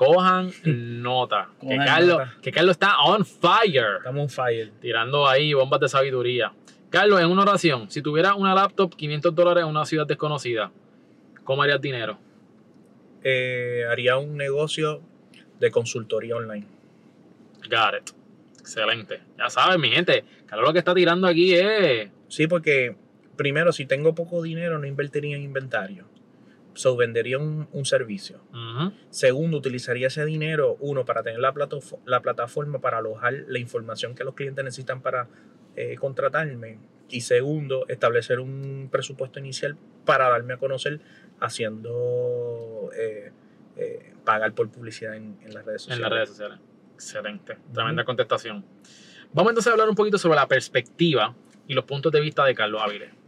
Cojan 0.00 0.50
nota. 0.64 1.50
que, 1.60 1.76
Carlos, 1.76 2.16
nota. 2.16 2.34
que 2.40 2.50
Carlos 2.50 2.72
está 2.72 3.00
on 3.02 3.22
fire. 3.22 3.98
Estamos 3.98 4.22
on 4.22 4.30
fire. 4.30 4.72
Tirando 4.80 5.28
ahí 5.28 5.52
bombas 5.52 5.78
de 5.78 5.90
sabiduría. 5.90 6.54
Carlos, 6.88 7.20
en 7.20 7.26
una 7.26 7.42
oración, 7.42 7.90
si 7.90 8.00
tuvieras 8.00 8.32
una 8.34 8.54
laptop 8.54 8.96
500 8.96 9.34
dólares 9.34 9.62
en 9.62 9.68
una 9.68 9.84
ciudad 9.84 10.06
desconocida, 10.06 10.72
¿cómo 11.44 11.62
harías 11.62 11.82
dinero? 11.82 12.18
Eh, 13.22 13.84
haría 13.90 14.16
un 14.16 14.38
negocio 14.38 15.02
de 15.58 15.70
consultoría 15.70 16.34
online. 16.34 16.66
Got 17.68 18.00
it. 18.00 18.10
Excelente. 18.58 19.20
Ya 19.36 19.50
sabes, 19.50 19.78
mi 19.78 19.90
gente, 19.90 20.24
Carlos 20.46 20.68
lo 20.68 20.72
que 20.72 20.78
está 20.78 20.94
tirando 20.94 21.26
aquí 21.26 21.52
es... 21.52 22.08
Sí, 22.28 22.46
porque 22.46 22.96
primero, 23.36 23.70
si 23.70 23.84
tengo 23.84 24.14
poco 24.14 24.40
dinero, 24.40 24.78
no 24.78 24.86
invertiría 24.86 25.36
en 25.36 25.42
inventario. 25.42 26.06
So, 26.80 26.96
vendería 26.96 27.36
un, 27.38 27.68
un 27.72 27.84
servicio. 27.84 28.40
Segundo, 29.10 29.58
utilizaría 29.58 30.06
ese 30.06 30.24
dinero, 30.24 30.78
uno, 30.80 31.04
para 31.04 31.22
tener 31.22 31.38
la, 31.38 31.52
la 32.06 32.22
plataforma 32.22 32.78
para 32.80 32.96
alojar 32.98 33.34
la 33.48 33.58
información 33.58 34.14
que 34.14 34.24
los 34.24 34.34
clientes 34.34 34.64
necesitan 34.64 35.02
para 35.02 35.28
eh, 35.76 35.96
contratarme. 35.96 36.78
Y 37.10 37.20
segundo, 37.20 37.86
establecer 37.88 38.40
un 38.40 38.88
presupuesto 38.90 39.38
inicial 39.38 39.76
para 40.06 40.30
darme 40.30 40.54
a 40.54 40.56
conocer 40.56 41.00
haciendo 41.38 42.88
eh, 42.96 43.30
eh, 43.76 44.14
pagar 44.24 44.54
por 44.54 44.70
publicidad 44.70 45.16
en, 45.16 45.36
en 45.42 45.52
las 45.52 45.66
redes 45.66 45.82
sociales. 45.82 45.98
En 45.98 46.02
las 46.02 46.12
redes 46.12 46.28
sociales. 46.30 46.58
Excelente. 46.94 47.58
Tremenda 47.74 48.04
contestación. 48.04 48.64
Vamos 49.34 49.50
entonces 49.50 49.68
a 49.68 49.72
hablar 49.72 49.90
un 49.90 49.96
poquito 49.96 50.16
sobre 50.16 50.36
la 50.36 50.48
perspectiva 50.48 51.34
y 51.68 51.74
los 51.74 51.84
puntos 51.84 52.10
de 52.10 52.20
vista 52.22 52.42
de 52.46 52.54
Carlos 52.54 52.80
Ávila. 52.82 53.19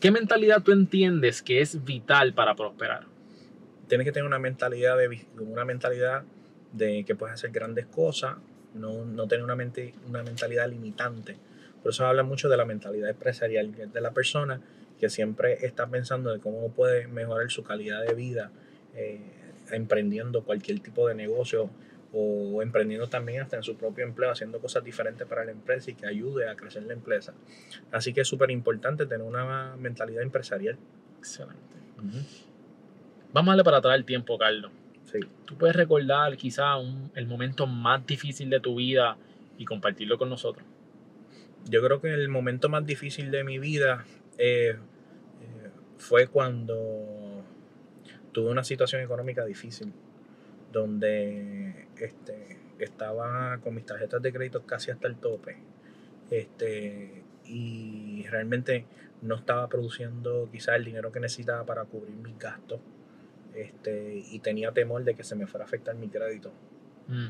¿Qué 0.00 0.12
mentalidad 0.12 0.62
tú 0.62 0.70
entiendes 0.70 1.42
que 1.42 1.60
es 1.60 1.84
vital 1.84 2.32
para 2.32 2.54
prosperar? 2.54 3.06
Tienes 3.88 4.04
que 4.04 4.12
tener 4.12 4.26
una 4.26 4.38
mentalidad 4.38 4.96
de, 4.96 5.26
una 5.40 5.64
mentalidad 5.64 6.22
de 6.72 7.04
que 7.04 7.16
puedes 7.16 7.34
hacer 7.34 7.50
grandes 7.50 7.86
cosas, 7.86 8.36
no, 8.74 9.04
no 9.04 9.26
tener 9.26 9.44
una, 9.44 9.56
mente, 9.56 9.94
una 10.06 10.22
mentalidad 10.22 10.68
limitante. 10.68 11.36
Por 11.82 11.90
eso 11.90 12.06
habla 12.06 12.22
mucho 12.22 12.48
de 12.48 12.56
la 12.56 12.64
mentalidad 12.64 13.10
empresarial, 13.10 13.74
de 13.92 14.00
la 14.00 14.12
persona 14.12 14.60
que 15.00 15.08
siempre 15.08 15.66
está 15.66 15.88
pensando 15.88 16.32
de 16.32 16.38
cómo 16.38 16.70
puede 16.70 17.08
mejorar 17.08 17.50
su 17.50 17.64
calidad 17.64 18.04
de 18.06 18.14
vida 18.14 18.52
eh, 18.94 19.20
emprendiendo 19.72 20.44
cualquier 20.44 20.78
tipo 20.80 21.08
de 21.08 21.14
negocio 21.14 21.70
o 22.12 22.62
emprendiendo 22.62 23.06
también 23.08 23.42
hasta 23.42 23.56
en 23.56 23.62
su 23.62 23.76
propio 23.76 24.04
empleo, 24.04 24.30
haciendo 24.30 24.60
cosas 24.60 24.82
diferentes 24.82 25.26
para 25.26 25.44
la 25.44 25.50
empresa 25.50 25.90
y 25.90 25.94
que 25.94 26.06
ayude 26.06 26.48
a 26.48 26.56
crecer 26.56 26.82
la 26.84 26.94
empresa. 26.94 27.34
Así 27.92 28.12
que 28.14 28.22
es 28.22 28.28
súper 28.28 28.50
importante 28.50 29.04
tener 29.06 29.26
una 29.26 29.76
mentalidad 29.76 30.22
empresarial. 30.22 30.78
Excelente. 31.18 31.58
Vamos 33.32 33.48
a 33.48 33.52
darle 33.52 33.64
para 33.64 33.76
atrás 33.78 33.96
el 33.96 34.04
tiempo, 34.04 34.38
Carlos. 34.38 34.70
Sí. 35.04 35.20
Tú 35.44 35.56
puedes 35.56 35.76
recordar 35.76 36.36
quizá 36.36 36.76
un- 36.76 37.10
el 37.14 37.26
momento 37.26 37.66
más 37.66 38.06
difícil 38.06 38.48
de 38.50 38.60
tu 38.60 38.76
vida 38.76 39.16
y 39.58 39.64
compartirlo 39.64 40.18
con 40.18 40.28
nosotros. 40.30 40.64
Yo 41.68 41.82
creo 41.82 42.00
que 42.00 42.12
el 42.12 42.28
momento 42.28 42.68
más 42.68 42.86
difícil 42.86 43.30
de 43.30 43.44
mi 43.44 43.58
vida 43.58 44.04
eh, 44.38 44.76
eh, 44.76 44.76
fue 45.98 46.28
cuando 46.28 47.42
tuve 48.32 48.50
una 48.50 48.62
situación 48.64 49.02
económica 49.02 49.44
difícil, 49.44 49.92
donde 50.72 51.86
este, 51.98 52.58
estaba 52.78 53.58
con 53.58 53.74
mis 53.74 53.86
tarjetas 53.86 54.22
de 54.22 54.32
crédito 54.32 54.64
casi 54.64 54.90
hasta 54.90 55.08
el 55.08 55.16
tope. 55.16 55.56
Este, 56.30 57.22
y 57.44 58.26
realmente 58.28 58.84
no 59.22 59.36
estaba 59.36 59.68
produciendo 59.68 60.48
quizás 60.52 60.76
el 60.76 60.84
dinero 60.84 61.10
que 61.10 61.20
necesitaba 61.20 61.64
para 61.64 61.84
cubrir 61.84 62.14
mis 62.16 62.38
gastos. 62.38 62.80
Este, 63.54 64.22
y 64.30 64.38
tenía 64.40 64.72
temor 64.72 65.04
de 65.04 65.14
que 65.14 65.24
se 65.24 65.34
me 65.34 65.46
fuera 65.46 65.64
a 65.64 65.66
afectar 65.66 65.94
mi 65.96 66.08
crédito. 66.08 66.52
Mm, 67.08 67.28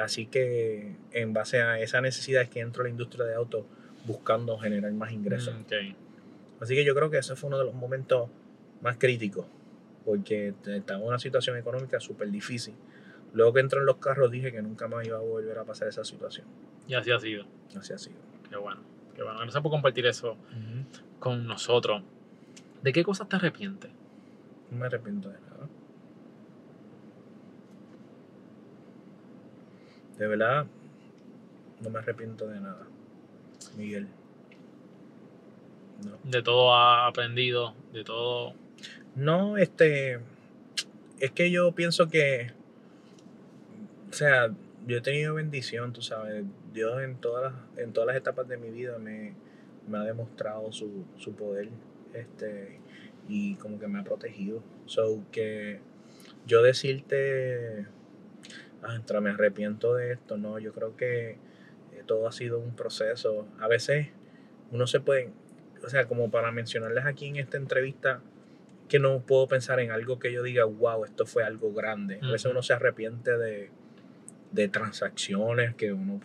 Así 0.00 0.26
que 0.26 0.94
en 1.12 1.32
base 1.32 1.60
a 1.60 1.80
esa 1.80 2.00
necesidad 2.00 2.42
es 2.42 2.48
que 2.48 2.60
entro 2.60 2.82
a 2.82 2.84
la 2.84 2.90
industria 2.90 3.24
de 3.24 3.34
autos 3.34 3.64
buscando 4.06 4.56
generar 4.58 4.92
más 4.92 5.12
ingresos. 5.12 5.54
mm. 5.54 5.94
Así 6.60 6.74
que 6.74 6.84
yo 6.84 6.94
creo 6.94 7.10
que 7.10 7.18
ese 7.18 7.36
fue 7.36 7.48
uno 7.48 7.58
de 7.58 7.64
los 7.64 7.74
momentos 7.74 8.30
más 8.80 8.96
críticos, 8.96 9.46
porque 10.04 10.54
estaba 10.66 11.00
en 11.00 11.06
una 11.06 11.18
situación 11.18 11.56
económica 11.56 12.00
súper 12.00 12.30
difícil. 12.30 12.74
Luego 13.32 13.52
que 13.52 13.60
entró 13.60 13.80
en 13.80 13.86
los 13.86 13.96
carros 13.96 14.30
dije 14.30 14.52
que 14.52 14.62
nunca 14.62 14.88
más 14.88 15.06
iba 15.06 15.18
a 15.18 15.20
volver 15.20 15.58
a 15.58 15.64
pasar 15.64 15.88
esa 15.88 16.04
situación. 16.04 16.46
Y 16.86 16.94
así 16.94 17.10
ha 17.10 17.18
sido. 17.18 17.44
Así 17.78 17.92
ha 17.92 17.98
sido. 17.98 18.16
Qué 18.48 18.56
bueno. 18.56 18.80
Qué 19.14 19.22
bueno. 19.22 19.38
Gracias 19.40 19.62
por 19.62 19.70
compartir 19.70 20.06
eso 20.06 20.36
con 21.18 21.46
nosotros. 21.46 22.02
¿De 22.82 22.92
qué 22.92 23.04
cosas 23.04 23.28
te 23.28 23.36
arrepientes? 23.36 23.90
No 24.70 24.78
me 24.78 24.86
arrepiento 24.86 25.28
de 25.28 25.40
nada. 25.40 25.68
De 30.18 30.26
verdad, 30.26 30.66
no 31.80 31.90
me 31.90 31.98
arrepiento 31.98 32.46
de 32.46 32.60
nada. 32.60 32.86
Miguel. 33.76 34.08
no. 36.04 36.16
De 36.24 36.42
todo 36.42 36.74
has 36.74 37.08
aprendido, 37.08 37.74
de 37.92 38.04
todo. 38.04 38.54
No, 39.18 39.58
este. 39.58 40.20
Es 41.18 41.32
que 41.32 41.50
yo 41.50 41.72
pienso 41.72 42.08
que. 42.08 42.52
O 44.10 44.12
sea, 44.12 44.54
yo 44.86 44.98
he 44.98 45.00
tenido 45.00 45.34
bendición, 45.34 45.92
tú 45.92 46.02
sabes. 46.02 46.44
Dios 46.72 47.02
en 47.02 47.16
todas 47.16 47.52
las, 47.52 47.84
en 47.84 47.92
todas 47.92 48.06
las 48.06 48.16
etapas 48.16 48.46
de 48.46 48.56
mi 48.58 48.70
vida 48.70 48.98
me, 48.98 49.34
me 49.88 49.98
ha 49.98 50.02
demostrado 50.02 50.70
su, 50.70 51.04
su 51.16 51.34
poder. 51.34 51.68
Este. 52.14 52.78
Y 53.28 53.56
como 53.56 53.80
que 53.80 53.88
me 53.88 53.98
ha 53.98 54.04
protegido. 54.04 54.62
So 54.86 55.24
que 55.32 55.80
yo 56.46 56.62
decirte. 56.62 57.86
Ah, 58.82 59.20
me 59.20 59.30
arrepiento 59.30 59.96
de 59.96 60.12
esto. 60.12 60.36
No, 60.36 60.60
yo 60.60 60.72
creo 60.72 60.96
que 60.96 61.30
eh, 61.30 61.38
todo 62.06 62.28
ha 62.28 62.32
sido 62.32 62.60
un 62.60 62.76
proceso. 62.76 63.48
A 63.58 63.66
veces 63.66 64.10
uno 64.70 64.86
se 64.86 65.00
puede. 65.00 65.32
O 65.82 65.88
sea, 65.88 66.06
como 66.06 66.30
para 66.30 66.52
mencionarles 66.52 67.04
aquí 67.04 67.26
en 67.26 67.36
esta 67.36 67.56
entrevista 67.56 68.22
que 68.88 68.98
no 68.98 69.20
puedo 69.20 69.46
pensar 69.46 69.80
en 69.80 69.90
algo 69.90 70.18
que 70.18 70.32
yo 70.32 70.42
diga, 70.42 70.64
wow, 70.64 71.04
esto 71.04 71.26
fue 71.26 71.44
algo 71.44 71.72
grande. 71.72 72.18
A 72.22 72.30
veces 72.30 72.50
uno 72.50 72.62
se 72.62 72.72
arrepiente 72.72 73.36
de, 73.36 73.70
de 74.52 74.68
transacciones 74.68 75.74
que 75.74 75.92
uno 75.92 76.20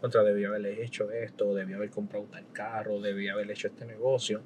contra 0.00 0.22
debía 0.22 0.48
haber 0.48 0.66
hecho 0.80 1.10
esto, 1.10 1.54
debía 1.54 1.76
haber 1.76 1.90
comprado 1.90 2.26
tal 2.26 2.50
carro, 2.52 3.00
debía 3.00 3.32
haber 3.32 3.50
hecho 3.50 3.68
este 3.68 3.84
negocio, 3.84 4.42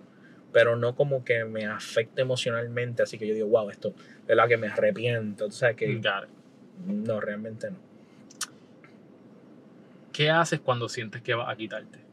pero 0.52 0.76
no 0.76 0.96
como 0.96 1.24
que 1.24 1.44
me 1.44 1.66
afecte 1.66 2.22
emocionalmente, 2.22 3.02
así 3.02 3.18
que 3.18 3.26
yo 3.26 3.34
digo, 3.34 3.48
wow, 3.48 3.70
esto 3.70 3.94
es 4.26 4.36
la 4.36 4.48
que 4.48 4.56
me 4.56 4.68
arrepiento, 4.68 5.46
o 5.46 5.50
sea 5.50 5.74
que 5.74 5.90
it. 5.90 6.06
no, 6.86 7.20
realmente 7.20 7.70
no. 7.70 7.78
¿Qué 10.12 10.30
haces 10.30 10.60
cuando 10.60 10.88
sientes 10.88 11.22
que 11.22 11.34
vas 11.34 11.48
a 11.48 11.56
quitarte? 11.56 12.09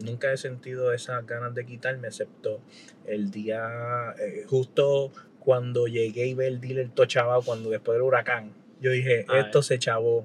Nunca 0.00 0.32
he 0.32 0.36
sentido 0.36 0.92
esas 0.92 1.24
ganas 1.26 1.54
de 1.54 1.64
quitarme, 1.64 2.08
excepto 2.08 2.60
el 3.06 3.30
día, 3.30 4.14
eh, 4.18 4.44
justo 4.48 5.12
cuando 5.38 5.86
llegué 5.86 6.26
y 6.26 6.34
ve 6.34 6.46
el 6.46 6.60
dealer 6.60 6.88
todo 6.90 7.06
chavado, 7.06 7.42
cuando 7.42 7.70
después 7.70 7.94
del 7.96 8.02
huracán, 8.02 8.52
yo 8.80 8.90
dije, 8.90 9.24
Ah, 9.28 9.40
esto 9.40 9.60
eh. 9.60 9.62
se 9.62 9.78
chavó. 9.78 10.18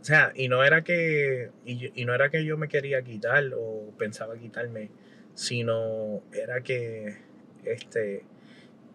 O 0.00 0.04
sea, 0.04 0.32
y 0.34 0.48
no 0.48 0.64
era 0.64 0.82
que, 0.84 1.50
y, 1.64 1.76
yo- 1.78 1.88
y 1.94 2.04
no 2.04 2.14
era 2.14 2.30
que 2.30 2.44
yo 2.44 2.56
me 2.56 2.68
quería 2.68 3.02
quitar 3.02 3.44
o 3.56 3.92
pensaba 3.98 4.36
quitarme, 4.38 4.90
sino 5.34 6.22
era 6.32 6.62
que 6.62 7.16
este, 7.64 8.24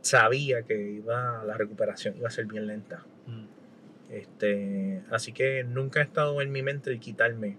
sabía 0.01 0.63
que 0.63 0.75
iba, 0.91 1.43
la 1.45 1.55
recuperación 1.57 2.17
iba 2.17 2.27
a 2.27 2.31
ser 2.31 2.45
bien 2.45 2.67
lenta. 2.67 3.05
Mm. 3.27 3.45
Este, 4.11 5.01
así 5.11 5.31
que 5.33 5.63
nunca 5.63 5.99
ha 5.99 6.03
estado 6.03 6.41
en 6.41 6.51
mi 6.51 6.61
mente 6.63 6.89
el 6.91 6.99
quitarme. 6.99 7.57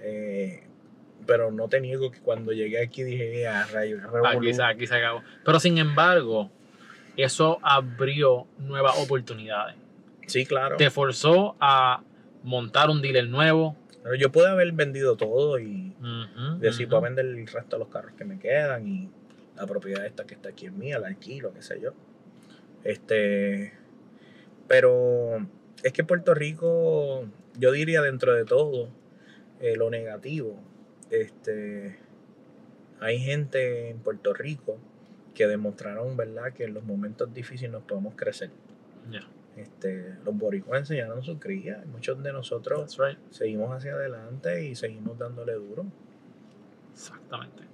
Eh, 0.00 0.62
pero 1.26 1.50
no 1.50 1.68
te 1.68 1.80
niego 1.80 2.10
que 2.10 2.20
cuando 2.20 2.52
llegué 2.52 2.82
aquí 2.82 3.02
dije, 3.02 3.46
a 3.46 3.64
rayo, 3.64 3.98
qué 3.98 4.06
revolú". 4.06 4.48
Aquí, 4.48 4.60
aquí 4.62 4.86
se 4.86 4.94
acabó. 4.96 5.22
Pero 5.44 5.60
sin 5.60 5.78
embargo, 5.78 6.50
eso 7.16 7.58
abrió 7.62 8.46
nuevas 8.58 8.94
oportunidades. 8.98 9.76
Sí, 10.26 10.44
claro. 10.44 10.76
Te 10.76 10.90
forzó 10.90 11.56
a 11.60 12.02
montar 12.42 12.90
un 12.90 13.02
dealer 13.02 13.28
nuevo. 13.28 13.76
Pero 14.02 14.14
yo 14.14 14.30
pude 14.30 14.48
haber 14.48 14.70
vendido 14.72 15.16
todo 15.16 15.58
y 15.58 15.94
Ujú, 16.00 16.58
decir, 16.60 16.88
vender 16.88 17.26
el 17.26 17.46
resto 17.46 17.76
de 17.76 17.80
los 17.80 17.88
carros 17.88 18.12
que 18.16 18.24
me 18.24 18.38
quedan 18.38 18.86
y 18.86 19.08
la 19.56 19.66
propiedad 19.66 20.04
esta 20.04 20.24
que 20.24 20.34
está 20.34 20.50
aquí 20.50 20.66
es 20.66 20.72
mía, 20.72 20.98
la 20.98 21.08
alquilo, 21.08 21.52
qué 21.52 21.62
sé 21.62 21.80
yo. 21.80 21.92
Este, 22.84 23.72
pero 24.68 25.46
es 25.82 25.92
que 25.92 26.04
Puerto 26.04 26.34
Rico, 26.34 27.24
yo 27.58 27.72
diría 27.72 28.02
dentro 28.02 28.34
de 28.34 28.44
todo, 28.44 28.88
eh, 29.60 29.76
lo 29.76 29.90
negativo, 29.90 30.60
este, 31.10 31.98
hay 33.00 33.18
gente 33.18 33.90
en 33.90 33.98
Puerto 33.98 34.32
Rico 34.34 34.78
que 35.34 35.46
demostraron, 35.46 36.16
¿verdad?, 36.16 36.52
que 36.52 36.64
en 36.64 36.74
los 36.74 36.84
momentos 36.84 37.32
difíciles 37.32 37.70
nos 37.70 37.82
podemos 37.82 38.14
crecer. 38.14 38.50
Ya, 39.10 39.20
Este, 39.56 40.16
los 40.24 40.36
boricuas 40.36 40.80
enseñaron 40.80 41.22
su 41.22 41.38
cría, 41.38 41.84
muchos 41.92 42.22
de 42.22 42.32
nosotros 42.32 42.96
right. 42.98 43.18
seguimos 43.30 43.74
hacia 43.74 43.92
adelante 43.92 44.64
y 44.64 44.74
seguimos 44.74 45.18
dándole 45.18 45.52
duro. 45.54 45.84
Exactamente. 46.92 47.64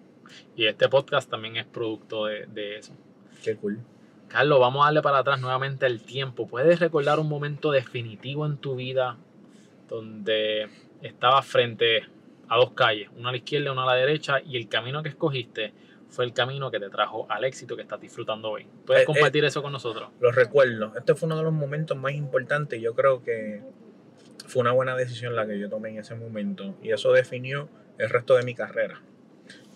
Y 0.56 0.66
este 0.66 0.88
podcast 0.88 1.30
también 1.30 1.56
es 1.56 1.66
producto 1.66 2.26
de, 2.26 2.46
de 2.46 2.78
eso. 2.78 2.92
Qué 3.44 3.56
cool. 3.56 3.78
Carlos, 4.28 4.60
vamos 4.60 4.82
a 4.82 4.86
darle 4.86 5.02
para 5.02 5.18
atrás 5.18 5.40
nuevamente 5.40 5.86
el 5.86 6.02
tiempo. 6.02 6.46
¿Puedes 6.48 6.80
recordar 6.80 7.20
un 7.20 7.28
momento 7.28 7.70
definitivo 7.70 8.46
en 8.46 8.56
tu 8.56 8.76
vida 8.76 9.18
donde 9.88 10.68
estabas 11.02 11.46
frente 11.46 12.02
a 12.52 12.56
dos 12.56 12.72
calles, 12.72 13.08
una 13.16 13.30
a 13.30 13.32
la 13.32 13.38
izquierda, 13.38 13.72
una 13.72 13.84
a 13.84 13.86
la 13.86 13.94
derecha, 13.94 14.40
y 14.44 14.56
el 14.56 14.68
camino 14.68 15.02
que 15.02 15.08
escogiste 15.08 15.72
fue 16.10 16.26
el 16.26 16.34
camino 16.34 16.70
que 16.70 16.78
te 16.78 16.90
trajo 16.90 17.26
al 17.30 17.44
éxito 17.44 17.74
que 17.74 17.82
estás 17.82 17.98
disfrutando 17.98 18.50
hoy? 18.50 18.66
¿Puedes 18.84 19.00
Eh, 19.00 19.04
eh. 19.04 19.06
compartir 19.06 19.44
eso 19.46 19.62
con 19.62 19.72
nosotros? 19.72 20.10
Lo 20.20 20.30
recuerdo. 20.30 20.92
Este 20.96 21.14
fue 21.14 21.26
uno 21.26 21.38
de 21.38 21.44
los 21.44 21.52
momentos 21.54 21.96
más 21.96 22.12
importantes. 22.12 22.80
Yo 22.80 22.94
creo 22.94 23.22
que 23.22 23.62
fue 24.46 24.60
una 24.60 24.72
buena 24.72 24.94
decisión 24.94 25.34
la 25.34 25.46
que 25.46 25.58
yo 25.58 25.70
tomé 25.70 25.88
en 25.88 25.98
ese 25.98 26.14
momento. 26.14 26.76
Y 26.82 26.90
eso 26.92 27.12
definió 27.12 27.70
el 27.96 28.10
resto 28.10 28.36
de 28.36 28.42
mi 28.42 28.54
carrera. 28.54 29.00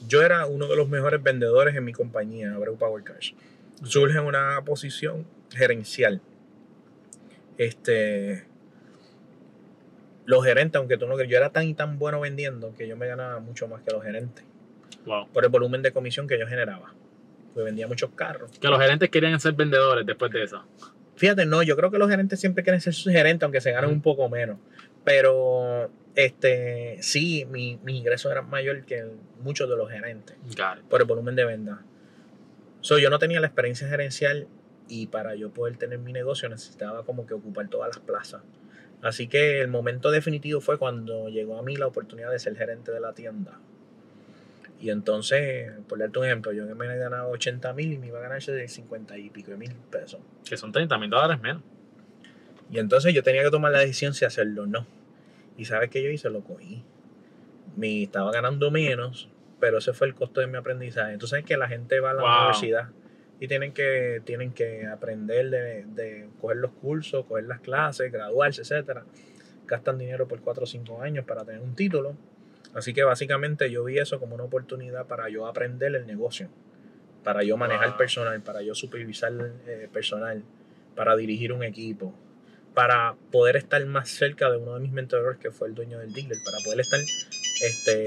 Yo 0.07 0.23
era 0.23 0.47
uno 0.47 0.69
de 0.69 0.77
los 0.77 0.91
mejores 0.91 1.23
vendedores 1.23 1.75
en 1.75 1.85
mi 1.85 1.95
compañía, 1.95 2.55
Abreu 2.55 2.77
Power 2.77 3.03
Cash. 3.03 3.33
Surge 3.83 4.21
una 4.21 4.63
posición 4.67 5.27
gerencial. 5.55 6.21
Este. 7.57 8.47
Los 10.27 10.45
gerentes, 10.45 10.79
aunque 10.79 10.99
tú 10.99 11.07
no 11.07 11.15
creas, 11.15 11.31
yo 11.31 11.37
era 11.39 11.51
tan 11.51 11.65
y 11.67 11.75
tan 11.75 11.99
bueno 11.99 12.21
vendiendo 12.21 12.75
que 12.75 12.87
yo 12.87 12.97
me 12.97 13.07
ganaba 13.07 13.39
mucho 13.41 13.67
más 13.69 13.83
que 13.83 13.93
los 13.93 14.03
gerentes. 14.03 14.45
Wow. 15.07 15.29
Por 15.33 15.45
el 15.45 15.51
volumen 15.51 15.83
de 15.83 15.93
comisión 15.93 16.27
que 16.27 16.39
yo 16.39 16.47
generaba. 16.47 16.93
Pues 17.55 17.65
vendía 17.65 17.87
muchos 17.87 18.11
carros. 18.11 18.51
Que 18.59 18.69
los 18.69 18.79
gerentes 18.81 19.09
querían 19.09 19.39
ser 19.41 19.53
vendedores 19.55 20.05
después 20.05 20.31
de 20.33 20.43
eso. 20.43 20.65
Fíjate, 21.15 21.47
no, 21.47 21.63
yo 21.63 21.77
creo 21.77 21.91
que 21.91 21.97
los 21.99 22.11
gerentes 22.11 22.39
siempre 22.41 22.63
quieren 22.63 22.81
ser 22.81 22.93
sus 22.93 23.11
gerentes, 23.13 23.45
aunque 23.45 23.61
se 23.63 23.71
ganen 23.73 23.89
un 23.91 24.03
poco 24.03 24.29
menos. 24.29 24.59
Pero 25.05 25.91
este 26.17 26.99
sí, 27.01 27.47
mi, 27.47 27.79
mis 27.85 27.97
ingresos 27.97 28.31
eran 28.33 28.51
mayor 28.51 28.85
que 28.85 28.99
el- 28.99 29.13
muchos 29.43 29.69
de 29.71 29.77
los 29.77 29.89
gerentes 29.91 30.37
por 30.89 31.01
el 31.01 31.07
volumen 31.07 31.37
de 31.37 31.45
venta. 31.45 31.83
So, 32.81 32.99
yo 32.99 33.09
no 33.11 33.19
tenía 33.19 33.41
la 33.41 33.47
experiencia 33.47 33.89
gerencial 33.89 34.49
y 34.89 35.07
para 35.07 35.35
yo 35.35 35.51
poder 35.51 35.77
tener 35.77 35.99
mi 35.99 36.13
negocio 36.13 36.49
necesitaba 36.49 37.05
como 37.05 37.27
que 37.27 37.35
ocupar 37.35 37.69
todas 37.69 37.89
las 37.97 38.05
plazas. 38.05 38.43
Así 39.07 39.29
que 39.29 39.61
el 39.61 39.69
momento 39.69 40.11
definitivo 40.11 40.61
fue 40.61 40.79
cuando 40.79 41.29
llegó 41.29 41.57
a 41.59 41.63
mí 41.63 41.77
la 41.77 41.87
oportunidad 41.87 42.33
de 42.33 42.41
ser 42.41 42.57
gerente 42.57 42.91
de 42.91 42.99
la 42.99 43.13
tienda. 43.13 43.53
Y 44.81 44.91
entonces, 44.91 45.71
por 45.89 46.01
darte 46.01 46.19
un 46.19 46.25
ejemplo, 46.27 46.53
yo 46.53 46.67
me 46.75 46.87
he 46.93 46.99
ganado 46.99 47.31
80 47.31 47.73
mil 47.73 47.93
y 47.93 47.99
me 47.99 48.09
iba 48.09 48.19
a 48.19 48.23
ganar 48.23 48.43
50 48.43 49.17
y 49.17 49.31
pico 49.31 49.53
de 49.53 49.59
mil 49.59 49.73
pesos. 49.93 50.19
Que 50.45 50.57
son 50.57 50.73
30 50.73 50.99
mil 50.99 51.09
dólares 51.09 51.41
menos. 51.41 51.63
Y 52.69 52.81
entonces 52.81 53.15
yo 53.15 53.23
tenía 53.23 53.45
que 53.45 53.51
tomar 53.51 53.71
la 53.71 53.79
decisión 53.79 54.13
si 54.13 54.25
hacerlo 54.25 54.65
o 54.65 54.67
no. 54.67 54.85
Y 55.57 55.67
sabes 55.67 55.89
qué 55.89 56.03
yo 56.03 56.11
hice, 56.11 56.29
lo 56.29 56.41
cogí. 56.41 56.83
Me 57.77 58.03
estaba 58.03 58.33
ganando 58.33 58.73
menos, 58.73 59.29
pero 59.61 59.79
ese 59.79 59.93
fue 59.93 60.09
el 60.09 60.17
costo 60.17 60.41
de 60.41 60.49
mi 60.49 60.57
aprendizaje. 60.59 61.13
Entonces 61.13 61.31
sabes 61.31 61.45
que 61.47 61.57
la 61.57 61.69
gente 61.69 62.01
va 62.01 62.11
a 62.11 62.15
la 62.15 62.23
Wow. 62.23 62.39
universidad 62.41 62.89
y 63.41 63.49
tienen 63.49 63.73
que, 63.73 64.23
tienen 64.25 64.53
que 64.53 64.87
aprender 64.87 65.51
de, 65.51 65.85
de 65.87 66.29
coger 66.41 66.59
los 66.59 66.73
cursos, 66.73 67.27
coger 67.27 67.45
las 67.45 67.61
clases, 67.61 68.11
graduarse, 68.11 68.63
etcétera. 68.63 69.05
Gastan 69.67 69.99
dinero 69.99 70.27
por 70.29 70.41
4 70.41 70.65
o 70.65 70.67
5 70.67 71.03
años 71.03 71.25
para 71.25 71.45
tener 71.45 71.61
un 71.61 71.75
título. 71.75 72.17
Así 72.75 72.93
que 72.93 73.03
básicamente 73.05 73.71
yo 73.71 73.85
vi 73.85 73.99
eso 73.99 74.21
como 74.21 74.35
una 74.35 74.45
oportunidad 74.45 75.07
para 75.07 75.29
yo 75.29 75.47
aprender 75.47 75.95
el 75.95 76.07
negocio, 76.07 76.49
para 77.25 77.43
yo 77.43 77.57
manejar 77.57 77.89
Wow. 77.91 77.99
personal, 77.99 78.41
para 78.43 78.63
yo 78.63 78.75
supervisar 78.75 79.33
eh, 79.67 79.89
personal, 79.93 80.43
para 80.95 81.17
dirigir 81.17 81.53
un 81.53 81.63
equipo, 81.63 82.15
para 82.75 83.17
poder 83.33 83.57
estar 83.57 83.85
más 83.87 84.11
cerca 84.11 84.51
de 84.51 84.59
uno 84.59 84.75
de 84.75 84.81
mis 84.81 84.93
mentores 84.93 85.39
que 85.39 85.51
fue 85.51 85.69
el 85.69 85.75
dueño 85.75 85.99
del 85.99 86.13
dealer, 86.13 86.37
para 86.45 86.59
poder 86.65 86.81
estar 86.81 87.01
este 87.01 88.05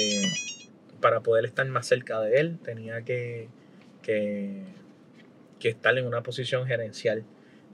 para 1.02 1.22
poder 1.22 1.46
estar 1.46 1.66
más 1.68 1.88
cerca 1.88 2.20
de 2.20 2.40
él 2.40 2.60
tenía 2.64 3.04
que, 3.04 3.48
que, 4.04 4.64
que 5.60 5.70
estar 5.70 5.98
en 5.98 6.06
una 6.06 6.24
posición 6.24 6.66
gerencial. 6.66 7.24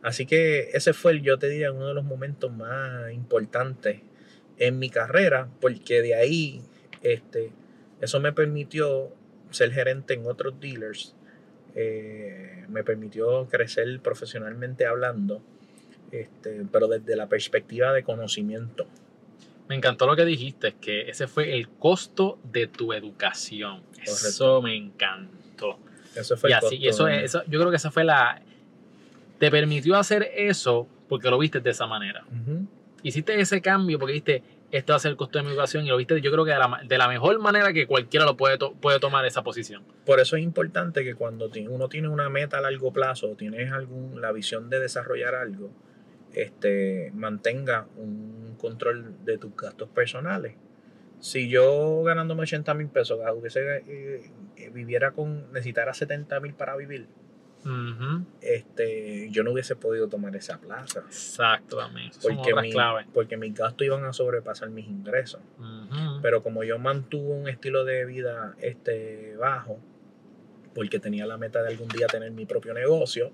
Así 0.01 0.25
que 0.25 0.69
ese 0.73 0.93
fue, 0.93 1.13
el, 1.13 1.21
yo 1.21 1.37
te 1.39 1.49
diría, 1.49 1.71
uno 1.71 1.87
de 1.87 1.93
los 1.93 2.03
momentos 2.03 2.51
más 2.51 3.11
importantes 3.11 4.01
en 4.57 4.79
mi 4.79 4.89
carrera, 4.89 5.49
porque 5.59 6.01
de 6.01 6.15
ahí 6.15 6.61
este, 7.01 7.51
eso 8.01 8.19
me 8.19 8.33
permitió 8.33 9.13
ser 9.51 9.71
gerente 9.71 10.13
en 10.13 10.25
otros 10.25 10.59
dealers, 10.59 11.15
eh, 11.75 12.65
me 12.69 12.83
permitió 12.83 13.47
crecer 13.47 13.99
profesionalmente 13.99 14.85
hablando, 14.85 15.41
este, 16.11 16.65
pero 16.71 16.87
desde 16.87 17.15
la 17.15 17.27
perspectiva 17.27 17.93
de 17.93 18.03
conocimiento. 18.03 18.87
Me 19.67 19.75
encantó 19.75 20.05
lo 20.05 20.15
que 20.15 20.25
dijiste, 20.25 20.75
que 20.79 21.09
ese 21.09 21.27
fue 21.27 21.55
el 21.55 21.67
costo 21.69 22.39
de 22.43 22.67
tu 22.67 22.93
educación. 22.93 23.81
Eso 24.03 24.61
me 24.61 24.75
encantó. 24.75 25.79
Eso 26.15 26.37
fue 26.37 26.49
Y 26.49 26.53
el 26.53 26.57
así, 26.57 26.65
costo 26.65 26.75
y 26.75 26.87
eso, 26.87 27.43
yo 27.47 27.59
creo 27.59 27.69
que 27.69 27.77
esa 27.77 27.91
fue 27.91 28.03
la... 28.03 28.41
Te 29.39 29.51
permitió 29.51 29.95
hacer 29.97 30.29
eso 30.35 30.87
porque 31.09 31.29
lo 31.29 31.37
viste 31.37 31.59
de 31.59 31.69
esa 31.69 31.87
manera. 31.87 32.23
Hiciste 33.03 33.39
ese 33.39 33.61
cambio 33.61 33.99
porque 33.99 34.13
dijiste, 34.13 34.43
este 34.71 34.91
va 34.91 34.95
a 34.95 34.99
ser 34.99 35.11
el 35.11 35.17
costo 35.17 35.37
de 35.37 35.43
mi 35.43 35.51
educación 35.51 35.85
y 35.85 35.89
lo 35.89 35.97
viste 35.97 36.19
yo 36.21 36.31
creo 36.31 36.43
que 36.45 36.51
de 36.51 36.57
la, 36.57 36.81
de 36.87 36.97
la 36.97 37.07
mejor 37.07 37.37
manera 37.39 37.71
que 37.73 37.85
cualquiera 37.85 38.25
lo 38.25 38.35
puede, 38.37 38.57
to- 38.57 38.73
puede 38.73 38.99
tomar 38.99 39.25
esa 39.25 39.43
posición. 39.43 39.83
Por 40.05 40.19
eso 40.19 40.35
es 40.37 40.43
importante 40.43 41.03
que 41.03 41.13
cuando 41.15 41.49
uno 41.69 41.87
tiene 41.89 42.07
una 42.07 42.29
meta 42.29 42.57
a 42.57 42.61
largo 42.61 42.91
plazo, 42.91 43.31
o 43.31 43.35
tienes 43.35 43.71
algún, 43.71 44.19
la 44.21 44.31
visión 44.31 44.69
de 44.69 44.79
desarrollar 44.79 45.35
algo, 45.35 45.69
este, 46.33 47.11
mantenga 47.13 47.87
un 47.97 48.55
control 48.57 49.23
de 49.25 49.37
tus 49.37 49.55
gastos 49.55 49.89
personales. 49.89 50.55
Si 51.19 51.47
yo 51.49 52.03
ganándome 52.03 52.41
80 52.43 52.73
mil 52.73 52.87
pesos 52.87 53.19
hubiese, 53.35 53.83
eh, 53.87 54.31
eh, 54.57 54.69
viviera 54.69 55.11
con, 55.11 55.51
necesitara 55.53 55.93
70 55.93 56.39
mil 56.39 56.53
para 56.53 56.75
vivir, 56.75 57.07
este, 58.41 59.29
yo 59.31 59.43
no 59.43 59.51
hubiese 59.51 59.75
podido 59.75 60.07
tomar 60.07 60.35
esa 60.35 60.59
plaza. 60.59 61.03
Son 62.13 62.21
Porque, 62.37 62.53
mi- 62.61 62.71
porque 63.13 63.37
mis 63.37 63.53
gastos 63.55 63.85
iban 63.87 64.03
a 64.05 64.13
sobrepasar 64.13 64.69
mis 64.69 64.87
ingresos. 64.87 65.41
Pero 66.21 66.43
como 66.43 66.63
yo 66.63 66.77
mantuve 66.79 67.33
un 67.33 67.47
estilo 67.49 67.83
de 67.85 68.05
vida 68.05 68.55
este, 68.59 69.35
bajo, 69.37 69.79
porque 70.73 70.99
tenía 70.99 71.25
la 71.25 71.37
meta 71.37 71.61
de 71.63 71.69
algún 71.69 71.87
día 71.87 72.07
tener 72.07 72.31
mi 72.31 72.45
propio 72.45 72.73
negocio, 72.73 73.31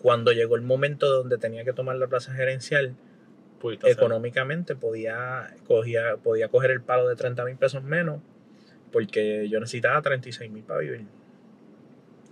cuando 0.00 0.32
llegó 0.32 0.54
el 0.56 0.62
momento 0.62 1.08
donde 1.10 1.38
tenía 1.38 1.64
que 1.64 1.72
tomar 1.72 1.96
la 1.96 2.06
plaza 2.06 2.32
gerencial, 2.32 2.94
económicamente 3.90 4.76
podía, 4.76 5.52
cogía, 5.66 6.16
podía 6.22 6.48
coger 6.48 6.70
el 6.70 6.80
palo 6.80 7.08
de 7.08 7.16
30 7.16 7.44
mil 7.44 7.56
pesos 7.56 7.82
menos, 7.82 8.20
porque 8.90 9.48
yo 9.48 9.60
necesitaba 9.60 10.00
36 10.02 10.50
mil 10.50 10.64
para 10.64 10.80
vivir. 10.80 11.04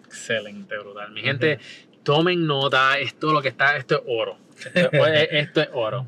Excelente, 0.05 0.79
brutal. 0.79 1.13
Mi 1.13 1.23
gente, 1.23 1.59
tomen 2.03 2.47
nota, 2.47 2.99
esto 2.99 3.33
lo 3.33 3.43
que 3.43 3.49
está, 3.49 3.77
esto 3.77 3.97
es 3.97 4.03
oro. 4.07 4.39
Esto 4.75 5.07
es, 5.07 5.29
esto 5.33 5.61
es 5.61 5.69
oro. 5.75 6.07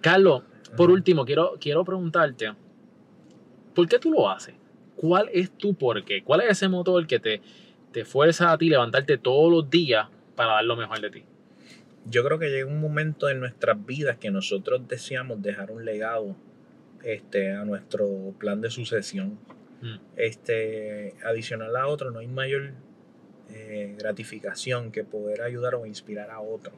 Carlos, 0.00 0.44
por 0.78 0.90
último, 0.90 1.26
quiero, 1.26 1.58
quiero 1.60 1.84
preguntarte, 1.84 2.54
¿por 3.74 3.86
qué 3.86 3.98
tú 3.98 4.10
lo 4.10 4.30
haces? 4.30 4.54
¿Cuál 4.96 5.28
es 5.32 5.50
tu 5.50 5.74
por 5.74 6.02
qué? 6.04 6.22
¿Cuál 6.22 6.40
es 6.40 6.52
ese 6.52 6.68
motor 6.68 7.06
que 7.06 7.18
te, 7.18 7.42
te 7.92 8.06
fuerza 8.06 8.50
a 8.50 8.56
ti 8.56 8.70
levantarte 8.70 9.18
todos 9.18 9.52
los 9.52 9.68
días 9.68 10.08
para 10.34 10.52
dar 10.52 10.64
lo 10.64 10.76
mejor 10.76 11.00
de 11.00 11.10
ti? 11.10 11.24
Yo 12.06 12.24
creo 12.24 12.38
que 12.38 12.48
llega 12.48 12.66
un 12.66 12.80
momento 12.80 13.28
en 13.28 13.40
nuestras 13.40 13.84
vidas 13.84 14.16
que 14.16 14.30
nosotros 14.30 14.88
deseamos 14.88 15.42
dejar 15.42 15.70
un 15.70 15.84
legado 15.84 16.34
este, 17.04 17.52
a 17.52 17.64
nuestro 17.64 18.34
plan 18.38 18.60
de 18.60 18.70
sucesión. 18.70 19.38
Mm. 19.82 19.96
este, 20.16 21.14
adicional 21.24 21.74
a 21.76 21.86
otro, 21.88 22.10
no 22.12 22.20
hay 22.20 22.28
mayor 22.28 22.70
eh, 23.50 23.96
gratificación 23.98 24.92
que 24.92 25.04
poder 25.04 25.42
ayudar 25.42 25.74
o 25.74 25.84
inspirar 25.86 26.30
a 26.30 26.40
otro. 26.40 26.72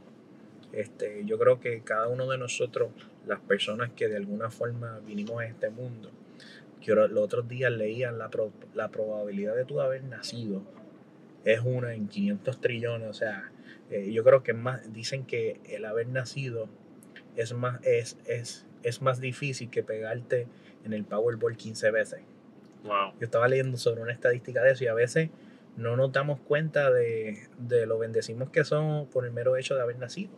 Este, 0.73 1.23
yo 1.25 1.39
creo 1.39 1.61
que 1.61 1.83
cada 1.83 2.09
uno 2.09 2.29
de 2.29 2.39
nosotros, 2.39 2.91
las 3.27 3.41
personas 3.41 3.91
que 3.95 4.09
de 4.09 4.17
alguna 4.17 4.51
forma 4.51 4.99
vinimos 5.07 5.41
a 5.41 5.47
este 5.47 5.71
mundo, 5.71 6.11
yo 6.81 6.95
los 6.95 7.25
otros 7.25 7.47
días 7.49 7.71
leía 7.73 8.11
la, 8.11 8.29
pro- 8.31 8.53
la 8.75 8.89
probabilidad 8.89 9.55
de 9.55 9.65
tú 9.65 9.81
haber 9.81 10.03
nacido 10.05 10.63
es 11.45 11.61
una 11.61 11.95
en 11.95 12.09
500 12.09 12.61
trillones, 12.61 13.09
o 13.09 13.15
sea, 13.15 13.51
eh, 13.91 14.11
yo 14.13 14.25
creo 14.25 14.43
que 14.43 14.55
más, 14.55 14.93
dicen 14.93 15.25
que 15.27 15.61
el 15.69 15.85
haber 15.85 16.09
nacido 16.09 16.69
es 17.37 17.53
más, 17.53 17.85
es, 17.85 18.17
es, 18.27 18.67
es 18.83 19.03
más 19.03 19.21
difícil 19.21 19.71
que 19.71 19.83
pegarte 19.83 20.47
en 20.85 20.93
el 20.95 21.05
Powerball 21.05 21.57
15 21.57 21.91
veces. 21.91 22.21
Wow. 22.85 23.15
Yo 23.19 23.25
estaba 23.25 23.49
leyendo 23.49 23.77
sobre 23.79 24.03
una 24.03 24.13
estadística 24.13 24.63
de 24.63 24.71
eso 24.73 24.85
y 24.85 24.87
a 24.87 24.95
veces 24.95 25.31
no 25.77 25.97
nos 25.97 26.13
damos 26.13 26.39
cuenta 26.41 26.91
de, 26.93 27.49
de 27.59 27.87
lo 27.87 27.99
bendecimos 27.99 28.51
que 28.51 28.63
somos 28.65 29.09
por 29.09 29.25
el 29.25 29.33
mero 29.33 29.57
hecho 29.57 29.75
de 29.75 29.81
haber 29.83 29.99
nacido, 29.99 30.31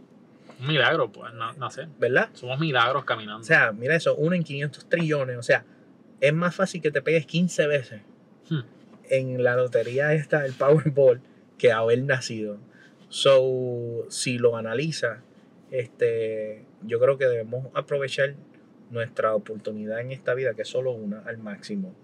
Un 0.61 0.69
milagro, 0.69 1.13
pues, 1.13 1.35
na- 1.35 1.53
nacer. 1.55 1.89
¿verdad? 1.99 2.31
Somos 2.33 2.59
milagros 2.59 3.05
caminando. 3.05 3.41
O 3.41 3.45
sea, 3.45 3.73
mira 3.73 3.95
eso, 3.97 4.15
uno 4.15 4.35
en 4.35 4.43
500 4.45 4.89
trillones, 4.89 5.37
o 5.37 5.43
sea, 5.43 5.65
es 6.21 6.33
más 6.33 6.55
fácil 6.55 6.81
que 6.81 6.91
te 6.91 7.03
pegues 7.03 7.27
15 7.27 7.67
veces 7.67 8.01
Hmm. 8.49 8.61
en 9.11 9.43
la 9.45 9.57
lotería 9.57 10.15
esta 10.15 10.41
del 10.43 10.53
Powerball 10.55 11.21
que 11.59 11.73
haber 11.73 12.01
nacido. 12.03 12.59
So, 13.09 14.07
si 14.09 14.39
lo 14.39 14.57
analiza, 14.57 15.21
este, 15.71 16.65
yo 16.83 16.99
creo 17.01 17.19
que 17.19 17.27
debemos 17.27 17.67
aprovechar 17.75 18.35
nuestra 18.91 19.35
oportunidad 19.35 20.01
en 20.01 20.13
esta 20.13 20.33
vida, 20.35 20.55
que 20.55 20.63
es 20.63 20.69
solo 20.69 20.93
una, 20.93 21.21
al 21.27 21.39
máximo. 21.39 21.95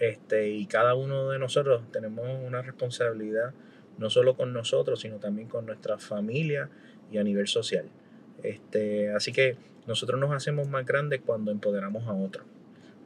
Este, 0.00 0.48
y 0.50 0.66
cada 0.66 0.94
uno 0.94 1.30
de 1.30 1.38
nosotros 1.38 1.82
tenemos 1.90 2.26
una 2.46 2.62
responsabilidad, 2.62 3.52
no 3.98 4.10
solo 4.10 4.36
con 4.36 4.52
nosotros, 4.52 5.00
sino 5.00 5.16
también 5.18 5.48
con 5.48 5.66
nuestra 5.66 5.98
familia 5.98 6.68
y 7.10 7.18
a 7.18 7.24
nivel 7.24 7.48
social. 7.48 7.86
Este, 8.42 9.10
así 9.10 9.32
que 9.32 9.56
nosotros 9.86 10.20
nos 10.20 10.32
hacemos 10.32 10.68
más 10.68 10.86
grandes 10.86 11.20
cuando 11.24 11.50
empoderamos 11.50 12.06
a 12.06 12.12
otros. 12.12 12.46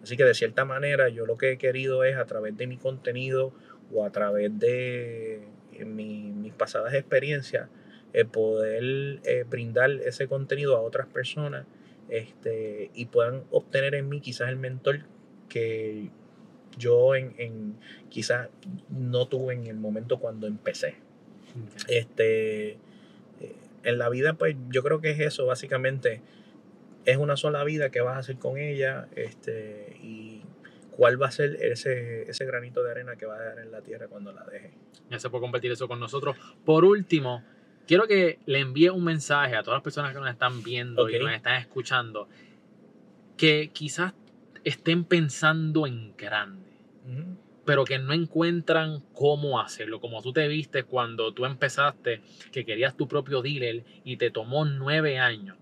Así 0.02 0.16
que 0.16 0.24
de 0.24 0.34
cierta 0.34 0.64
manera 0.64 1.08
yo 1.08 1.26
lo 1.26 1.38
que 1.38 1.52
he 1.52 1.58
querido 1.58 2.04
es 2.04 2.16
a 2.16 2.26
través 2.26 2.56
de 2.56 2.66
mi 2.66 2.76
contenido 2.76 3.52
o 3.92 4.04
a 4.04 4.10
través 4.10 4.58
de 4.58 5.42
eh, 5.72 5.84
mi- 5.84 6.32
mis 6.32 6.52
pasadas 6.52 6.92
experiencias, 6.94 7.68
eh, 8.12 8.24
poder 8.24 9.20
eh, 9.24 9.44
brindar 9.48 9.90
ese 9.92 10.26
contenido 10.28 10.76
a 10.76 10.80
otras 10.80 11.06
personas 11.06 11.64
este, 12.10 12.90
y 12.94 13.06
puedan 13.06 13.44
obtener 13.50 13.94
en 13.94 14.08
mí 14.08 14.20
quizás 14.20 14.48
el 14.50 14.56
mentor 14.56 15.00
que 15.48 16.10
yo 16.78 17.14
en, 17.14 17.34
en 17.38 17.76
quizás 18.08 18.48
no 18.88 19.26
tuve 19.26 19.54
en 19.54 19.66
el 19.66 19.76
momento 19.76 20.18
cuando 20.18 20.46
empecé. 20.46 20.96
Este, 21.88 22.70
eh, 22.72 22.78
en 23.84 23.98
la 23.98 24.08
vida, 24.08 24.34
pues 24.34 24.56
yo 24.70 24.82
creo 24.82 25.00
que 25.00 25.10
es 25.10 25.20
eso, 25.20 25.46
básicamente. 25.46 26.20
Es 27.04 27.16
una 27.16 27.36
sola 27.36 27.64
vida 27.64 27.90
que 27.90 28.00
vas 28.00 28.16
a 28.16 28.18
hacer 28.20 28.36
con 28.36 28.58
ella, 28.58 29.08
este, 29.16 29.96
y 30.02 30.42
cuál 30.92 31.20
va 31.20 31.26
a 31.28 31.30
ser 31.32 31.56
ese, 31.60 32.30
ese 32.30 32.44
granito 32.44 32.82
de 32.84 32.90
arena 32.92 33.16
que 33.16 33.26
va 33.26 33.36
a 33.36 33.40
dejar 33.40 33.58
en 33.58 33.72
la 33.72 33.80
tierra 33.80 34.06
cuando 34.06 34.32
la 34.32 34.44
deje. 34.44 34.70
Ya 35.10 35.18
se 35.18 35.28
puede 35.30 35.42
compartir 35.42 35.72
eso 35.72 35.88
con 35.88 35.98
nosotros. 35.98 36.36
Por 36.64 36.84
último, 36.84 37.42
quiero 37.88 38.06
que 38.06 38.38
le 38.46 38.60
envíe 38.60 38.88
un 38.90 39.02
mensaje 39.04 39.56
a 39.56 39.62
todas 39.62 39.78
las 39.78 39.82
personas 39.82 40.12
que 40.12 40.20
nos 40.20 40.30
están 40.30 40.62
viendo 40.62 41.08
y 41.10 41.16
Ok. 41.16 41.22
nos 41.22 41.32
están 41.32 41.56
escuchando, 41.60 42.28
que 43.36 43.70
quizás 43.72 44.14
estén 44.64 45.04
pensando 45.04 45.86
en 45.86 46.16
grande, 46.16 46.70
pero 47.64 47.84
que 47.84 47.98
no 47.98 48.12
encuentran 48.12 49.02
cómo 49.14 49.60
hacerlo. 49.60 50.00
Como 50.00 50.20
tú 50.22 50.32
te 50.32 50.46
viste 50.48 50.84
cuando 50.84 51.32
tú 51.32 51.44
empezaste, 51.46 52.20
que 52.50 52.64
querías 52.64 52.96
tu 52.96 53.06
propio 53.08 53.42
dealer 53.42 53.84
y 54.04 54.16
te 54.16 54.30
tomó 54.30 54.64
nueve 54.64 55.18
años. 55.18 55.56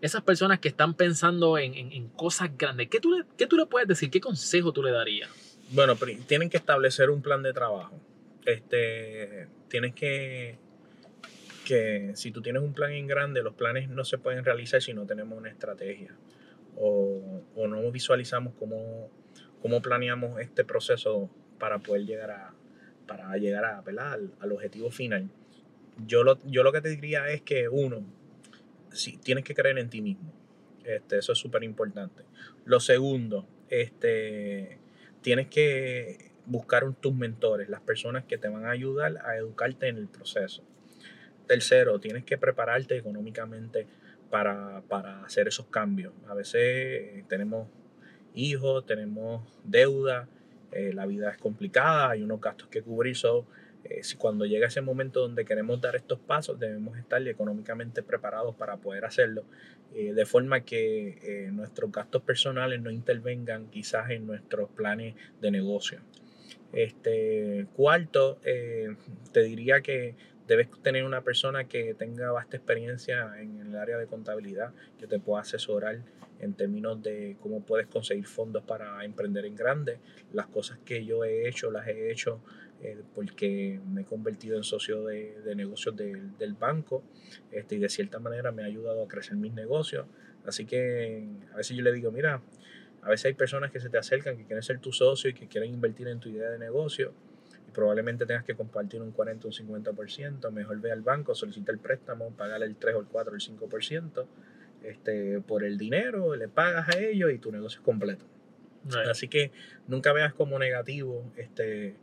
Esas 0.00 0.22
personas 0.22 0.58
que 0.58 0.68
están 0.68 0.94
pensando 0.94 1.56
en, 1.58 1.74
en- 1.74 1.90
en 1.92 2.08
cosas 2.08 2.50
grandes, 2.58 2.88
¿qué 2.88 3.00
tú, 3.00 3.10
le, 3.12 3.24
¿qué 3.38 3.46
tú 3.46 3.56
le 3.56 3.66
puedes 3.66 3.88
decir? 3.88 4.10
¿Qué 4.10 4.20
consejo 4.20 4.72
tú 4.72 4.82
le 4.82 4.90
darías? 4.90 5.30
Bueno, 5.70 5.96
tienen 6.26 6.50
que 6.50 6.58
establecer 6.58 7.08
un 7.10 7.22
plan 7.22 7.42
de 7.42 7.52
trabajo. 7.54 7.98
Este, 8.44 9.48
tienes 9.68 9.94
que, 9.94 10.58
que, 11.64 12.12
si 12.14 12.30
tú 12.30 12.42
tienes 12.42 12.62
un 12.62 12.74
plan 12.74 12.92
en 12.92 13.06
grande, 13.06 13.42
los 13.42 13.54
planes 13.54 13.88
no 13.88 14.04
se 14.04 14.18
pueden 14.18 14.44
realizar 14.44 14.82
si 14.82 14.92
no 14.92 15.06
tenemos 15.06 15.38
una 15.38 15.48
estrategia 15.48 16.14
o, 16.76 17.42
o 17.54 17.66
no 17.66 17.90
visualizamos 17.90 18.54
cómo, 18.58 19.10
cómo 19.62 19.80
planeamos 19.82 20.40
este 20.40 20.64
proceso 20.64 21.30
para 21.58 21.78
poder 21.78 22.04
llegar 22.04 22.30
a, 22.30 22.54
para 23.06 23.36
llegar 23.36 23.64
a. 23.64 23.78
Al, 23.78 24.32
al 24.40 24.52
objetivo 24.52 24.90
final. 24.90 25.30
Yo 26.06 26.24
lo, 26.24 26.38
yo 26.44 26.62
lo 26.62 26.72
que 26.72 26.80
te 26.80 26.88
diría 26.88 27.28
es 27.28 27.42
que 27.42 27.68
uno, 27.68 28.04
si 28.92 29.16
tienes 29.16 29.44
que 29.44 29.54
creer 29.54 29.78
en 29.78 29.90
ti 29.90 30.00
mismo. 30.00 30.32
Este, 30.84 31.18
eso 31.18 31.32
es 31.32 31.38
súper 31.38 31.62
importante. 31.64 32.24
Lo 32.64 32.80
segundo, 32.80 33.46
este, 33.70 34.78
tienes 35.22 35.48
que 35.48 36.32
buscar 36.46 36.84
tus 36.94 37.14
mentores, 37.14 37.68
las 37.68 37.80
personas 37.80 38.24
que 38.24 38.36
te 38.36 38.48
van 38.48 38.66
a 38.66 38.70
ayudar 38.70 39.18
a 39.24 39.36
educarte 39.36 39.88
en 39.88 39.96
el 39.96 40.08
proceso. 40.08 40.62
Tercero, 41.46 41.98
tienes 42.00 42.24
que 42.24 42.38
prepararte 42.38 42.96
económicamente 42.96 43.86
para, 44.34 44.82
para 44.88 45.24
hacer 45.24 45.46
esos 45.46 45.66
cambios. 45.66 46.12
A 46.26 46.34
veces 46.34 46.60
eh, 46.60 47.24
tenemos 47.28 47.68
hijos, 48.34 48.84
tenemos 48.84 49.48
deuda, 49.62 50.28
eh, 50.72 50.92
la 50.92 51.06
vida 51.06 51.30
es 51.30 51.38
complicada, 51.38 52.10
hay 52.10 52.24
unos 52.24 52.40
gastos 52.40 52.66
que 52.66 52.82
cubrir. 52.82 53.14
So, 53.14 53.46
eh, 53.84 54.02
si 54.02 54.16
cuando 54.16 54.44
llega 54.44 54.66
ese 54.66 54.80
momento 54.80 55.20
donde 55.20 55.44
queremos 55.44 55.80
dar 55.80 55.94
estos 55.94 56.18
pasos, 56.18 56.58
debemos 56.58 56.98
estar 56.98 57.22
económicamente 57.28 58.02
preparados 58.02 58.56
para 58.56 58.76
poder 58.76 59.04
hacerlo, 59.04 59.44
de 59.92 60.26
forma 60.26 60.62
que 60.62 61.48
nuestros 61.52 61.92
gastos 61.92 62.22
personales 62.22 62.82
no 62.82 62.90
intervengan 62.90 63.68
quizás 63.70 64.10
en 64.10 64.26
nuestros 64.26 64.68
planes 64.70 65.14
de 65.40 65.52
negocio. 65.52 66.00
Este, 66.72 67.68
cuarto, 67.76 68.40
te 68.42 69.42
diría 69.44 69.82
que 69.82 70.16
debes 70.46 70.68
tener 70.82 71.04
una 71.04 71.22
persona 71.22 71.64
que 71.64 71.94
tenga 71.94 72.30
vasta 72.30 72.56
experiencia 72.56 73.40
en 73.40 73.60
el 73.60 73.76
área 73.76 73.96
de 73.98 74.06
contabilidad, 74.06 74.72
que 74.98 75.06
te 75.06 75.18
pueda 75.18 75.42
asesorar 75.42 76.00
en 76.40 76.54
términos 76.54 77.02
de 77.02 77.36
cómo 77.40 77.64
puedes 77.64 77.86
conseguir 77.86 78.26
fondos 78.26 78.62
para 78.64 79.04
emprender 79.04 79.46
en 79.46 79.54
grande. 79.54 79.98
Las 80.32 80.46
cosas 80.46 80.78
que 80.84 81.04
yo 81.04 81.24
he 81.24 81.48
hecho, 81.48 81.70
las 81.70 81.86
he 81.86 82.10
hecho 82.10 82.40
eh, 82.82 83.02
porque 83.14 83.80
me 83.88 84.02
he 84.02 84.04
convertido 84.04 84.56
en 84.56 84.64
socio 84.64 85.04
de, 85.04 85.40
de 85.40 85.54
negocios 85.54 85.96
del, 85.96 86.36
del 86.36 86.54
banco 86.54 87.02
este, 87.50 87.76
y 87.76 87.78
de 87.78 87.88
cierta 87.88 88.18
manera 88.18 88.52
me 88.52 88.62
ha 88.62 88.66
ayudado 88.66 89.02
a 89.02 89.08
crecer 89.08 89.36
mis 89.36 89.52
negocios. 89.52 90.06
Así 90.44 90.66
que 90.66 91.26
a 91.52 91.56
veces 91.56 91.76
yo 91.76 91.82
le 91.82 91.92
digo, 91.92 92.10
mira, 92.10 92.42
a 93.00 93.08
veces 93.08 93.26
hay 93.26 93.34
personas 93.34 93.70
que 93.70 93.80
se 93.80 93.88
te 93.88 93.96
acercan, 93.96 94.36
que 94.36 94.44
quieren 94.44 94.62
ser 94.62 94.80
tu 94.80 94.92
socio 94.92 95.30
y 95.30 95.34
que 95.34 95.46
quieren 95.46 95.72
invertir 95.72 96.08
en 96.08 96.20
tu 96.20 96.28
idea 96.28 96.50
de 96.50 96.58
negocio 96.58 97.14
probablemente 97.74 98.24
tengas 98.24 98.44
que 98.44 98.54
compartir 98.54 99.02
un 99.02 99.10
40 99.10 99.46
o 99.46 99.50
un 99.50 99.54
50%. 99.54 100.50
Mejor 100.50 100.80
ve 100.80 100.92
al 100.92 101.02
banco, 101.02 101.34
solicita 101.34 101.72
el 101.72 101.78
préstamo, 101.78 102.30
pagar 102.30 102.62
el 102.62 102.76
3 102.76 102.94
o 102.94 103.00
el 103.00 103.06
4 103.06 103.32
o 103.32 103.34
el 103.34 103.42
5% 103.42 104.26
este, 104.84 105.40
por 105.40 105.64
el 105.64 105.78
dinero, 105.78 106.36
le 106.36 106.48
pagas 106.48 106.94
a 106.94 106.98
ellos 106.98 107.32
y 107.32 107.38
tu 107.38 107.50
negocio 107.50 107.80
es 107.80 107.84
completo. 107.84 108.24
Así 109.10 109.28
que 109.28 109.50
nunca 109.88 110.12
veas 110.12 110.34
como 110.34 110.58
negativo 110.58 111.32
este, 111.36 111.96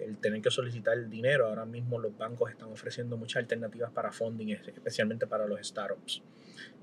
el 0.00 0.16
tener 0.18 0.42
que 0.42 0.50
solicitar 0.50 0.98
el 0.98 1.08
dinero. 1.08 1.46
Ahora 1.46 1.64
mismo 1.64 2.00
los 2.00 2.16
bancos 2.16 2.50
están 2.50 2.70
ofreciendo 2.70 3.16
muchas 3.16 3.42
alternativas 3.42 3.92
para 3.92 4.10
funding, 4.10 4.48
especialmente 4.48 5.28
para 5.28 5.46
los 5.46 5.64
startups. 5.64 6.22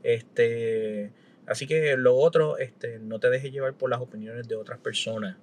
Este, 0.04 1.12
así 1.46 1.68
que 1.68 1.98
lo 1.98 2.16
otro, 2.16 2.58
este, 2.58 3.00
no 3.00 3.20
te 3.20 3.30
dejes 3.30 3.52
llevar 3.52 3.74
por 3.74 3.90
las 3.90 4.00
opiniones 4.00 4.48
de 4.48 4.56
otras 4.56 4.80
personas. 4.80 5.36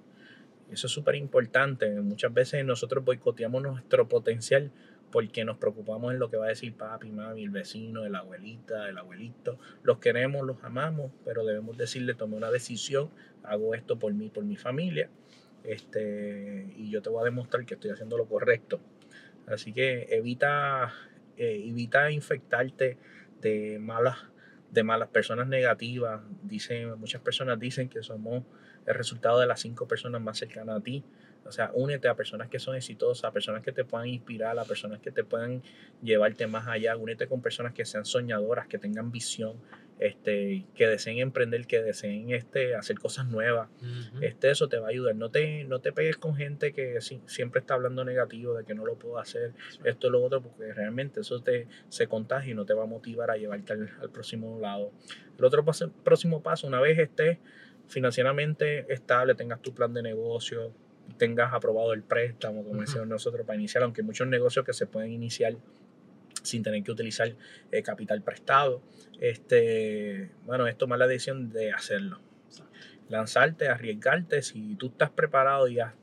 Eso 0.71 0.87
es 0.87 0.93
súper 0.93 1.15
importante. 1.15 1.89
Muchas 2.01 2.33
veces 2.33 2.63
nosotros 2.63 3.03
boicoteamos 3.03 3.61
nuestro 3.61 4.07
potencial 4.07 4.71
porque 5.11 5.43
nos 5.43 5.57
preocupamos 5.57 6.13
en 6.13 6.19
lo 6.19 6.29
que 6.29 6.37
va 6.37 6.45
a 6.45 6.49
decir 6.49 6.75
papi, 6.75 7.11
mami, 7.11 7.43
el 7.43 7.49
vecino, 7.49 8.07
la 8.07 8.19
abuelita, 8.19 8.87
el 8.89 8.97
abuelito. 8.97 9.57
Los 9.83 9.97
queremos, 9.97 10.45
los 10.45 10.63
amamos, 10.63 11.11
pero 11.25 11.43
debemos 11.45 11.77
decirle, 11.77 12.13
tomé 12.13 12.37
una 12.37 12.51
decisión, 12.51 13.09
hago 13.43 13.73
esto 13.73 13.97
por 13.97 14.13
mí, 14.13 14.29
por 14.29 14.43
mi 14.43 14.55
familia, 14.55 15.09
este, 15.63 16.71
y 16.77 16.89
yo 16.89 17.01
te 17.01 17.09
voy 17.09 17.21
a 17.21 17.25
demostrar 17.25 17.65
que 17.65 17.73
estoy 17.73 17.91
haciendo 17.91 18.17
lo 18.17 18.27
correcto. 18.27 18.79
Así 19.47 19.73
que 19.73 20.07
evita, 20.11 20.93
eh, 21.37 21.65
evita 21.67 22.11
infectarte 22.11 22.97
de 23.41 23.79
malas, 23.79 24.17
de 24.71 24.83
malas 24.83 25.09
personas 25.09 25.47
negativas. 25.47 26.21
Dicen, 26.43 26.99
muchas 26.99 27.21
personas 27.21 27.59
dicen 27.59 27.89
que 27.89 28.03
somos 28.03 28.43
el 28.85 28.95
resultado 28.95 29.39
de 29.39 29.47
las 29.47 29.59
cinco 29.59 29.87
personas 29.87 30.21
más 30.21 30.37
cercanas 30.37 30.77
a 30.77 30.81
ti. 30.81 31.03
O 31.45 31.51
sea, 31.51 31.71
únete 31.73 32.07
a 32.07 32.15
personas 32.15 32.49
que 32.49 32.59
son 32.59 32.75
exitosas, 32.75 33.23
a 33.25 33.31
personas 33.31 33.63
que 33.63 33.71
te 33.71 33.83
puedan 33.83 34.07
inspirar, 34.07 34.59
a 34.59 34.65
personas 34.65 34.99
que 34.99 35.11
te 35.11 35.23
puedan 35.23 35.63
llevarte 36.01 36.47
más 36.47 36.67
allá. 36.67 36.95
Únete 36.95 37.27
con 37.27 37.41
personas 37.41 37.73
que 37.73 37.85
sean 37.85 38.05
soñadoras, 38.05 38.67
que 38.67 38.77
tengan 38.77 39.11
visión, 39.11 39.55
este, 39.99 40.65
que 40.75 40.87
deseen 40.87 41.17
emprender, 41.17 41.65
que 41.65 41.81
deseen 41.81 42.31
este, 42.31 42.75
hacer 42.75 42.99
cosas 42.99 43.27
nuevas. 43.27 43.69
este, 44.21 44.51
eso 44.51 44.69
te 44.69 44.77
va 44.77 44.87
a 44.87 44.89
ayudar. 44.91 45.15
No 45.15 45.31
te, 45.31 45.63
no 45.63 45.79
te 45.79 45.91
pegues 45.91 46.17
con 46.17 46.35
gente 46.35 46.71
que 46.71 46.99
siempre 47.25 47.61
está 47.61 47.73
hablando 47.73 48.05
negativo 48.05 48.53
de 48.53 48.63
que 48.63 48.75
no 48.75 48.85
lo 48.85 48.95
puedo 48.95 49.17
hacer, 49.17 49.53
esto 49.85 50.07
y 50.07 50.11
lo 50.11 50.23
otro, 50.23 50.41
porque 50.41 50.71
realmente 50.73 51.21
eso 51.21 51.41
te, 51.41 51.67
se 51.87 52.07
contagia 52.07 52.51
y 52.51 52.55
no 52.55 52.65
te 52.65 52.73
va 52.73 52.83
a 52.83 52.87
motivar 52.87 53.31
a 53.31 53.37
llevarte 53.37 53.73
al, 53.73 53.89
al 54.01 54.09
próximo 54.09 54.59
lado. 54.59 54.91
El 55.37 55.45
otro 55.45 55.65
paso, 55.65 55.91
próximo 56.03 56.43
paso, 56.43 56.67
una 56.67 56.81
vez 56.81 56.99
estés 56.99 57.39
financieramente 57.89 58.91
estable, 58.93 59.35
tengas 59.35 59.61
tu 59.61 59.73
plan 59.73 59.93
de 59.93 60.01
negocio, 60.01 60.71
tengas 61.17 61.53
aprobado 61.53 61.93
el 61.93 62.03
préstamo, 62.03 62.63
como 62.63 62.81
decimos 62.81 63.07
nosotros, 63.07 63.45
para 63.45 63.57
iniciar, 63.57 63.83
aunque 63.83 64.01
hay 64.01 64.05
muchos 64.05 64.27
negocios 64.27 64.65
que 64.65 64.73
se 64.73 64.85
pueden 64.85 65.11
iniciar 65.11 65.55
sin 66.43 66.63
tener 66.63 66.83
que 66.83 66.91
utilizar 66.91 67.35
eh, 67.71 67.83
capital 67.83 68.21
prestado. 68.21 68.81
Este, 69.19 70.31
bueno, 70.45 70.67
es 70.67 70.77
tomar 70.77 70.99
la 70.99 71.07
decisión 71.07 71.49
de 71.51 71.71
hacerlo. 71.71 72.19
Lanzarte, 73.09 73.67
arriesgarte. 73.67 74.41
Si 74.41 74.75
tú 74.75 74.87
estás 74.87 75.09
preparado 75.09 75.67
y 75.67 75.79
has, 75.79 75.93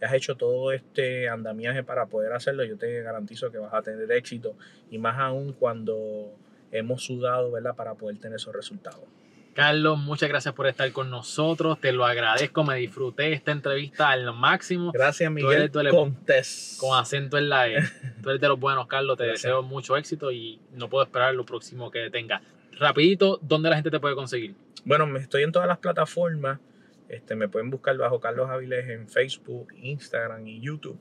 has, 0.00 0.12
hecho 0.14 0.36
todo 0.36 0.72
este 0.72 1.28
andamiaje 1.28 1.84
para 1.84 2.06
poder 2.06 2.32
hacerlo, 2.32 2.64
yo 2.64 2.76
te 2.76 3.02
garantizo 3.02 3.52
que 3.52 3.58
vas 3.58 3.74
a 3.74 3.82
tener 3.82 4.10
éxito. 4.12 4.56
Y 4.90 4.98
más 4.98 5.18
aún 5.18 5.52
cuando 5.52 6.34
hemos 6.72 7.04
sudado, 7.04 7.52
¿verdad? 7.52 7.76
Para 7.76 7.94
poder 7.94 8.18
tener 8.18 8.36
esos 8.36 8.54
resultados. 8.54 9.04
Carlos, 9.54 9.98
muchas 9.98 10.28
gracias 10.28 10.52
por 10.52 10.66
estar 10.66 10.90
con 10.90 11.10
nosotros. 11.10 11.80
Te 11.80 11.92
lo 11.92 12.04
agradezco. 12.04 12.64
Me 12.64 12.76
disfruté 12.76 13.32
esta 13.32 13.52
entrevista 13.52 14.10
al 14.10 14.34
máximo. 14.34 14.90
Gracias, 14.92 15.30
Miguel. 15.30 15.70
Con 15.90 16.98
acento 16.98 17.38
en 17.38 17.48
la 17.48 17.68
E. 17.68 17.76
Tú 18.20 18.30
eres 18.30 18.40
de 18.40 18.48
los 18.48 18.58
buenos, 18.58 18.88
Carlos. 18.88 19.16
Te 19.16 19.24
deseo 19.24 19.62
mucho 19.62 19.96
éxito 19.96 20.32
y 20.32 20.60
no 20.72 20.88
puedo 20.88 21.04
esperar 21.04 21.34
lo 21.34 21.46
próximo 21.46 21.90
que 21.92 22.10
tenga. 22.10 22.42
Rapidito, 22.72 23.38
¿dónde 23.42 23.70
la 23.70 23.76
gente 23.76 23.92
te 23.92 24.00
puede 24.00 24.16
conseguir? 24.16 24.56
Bueno, 24.84 25.16
estoy 25.16 25.44
en 25.44 25.52
todas 25.52 25.68
las 25.68 25.78
plataformas. 25.78 26.58
Este, 27.08 27.36
me 27.36 27.48
pueden 27.48 27.70
buscar 27.70 27.96
bajo 27.96 28.18
Carlos 28.18 28.50
Avilés 28.50 28.88
en 28.88 29.08
Facebook, 29.08 29.68
Instagram 29.76 30.46
y 30.48 30.60
YouTube. 30.60 30.98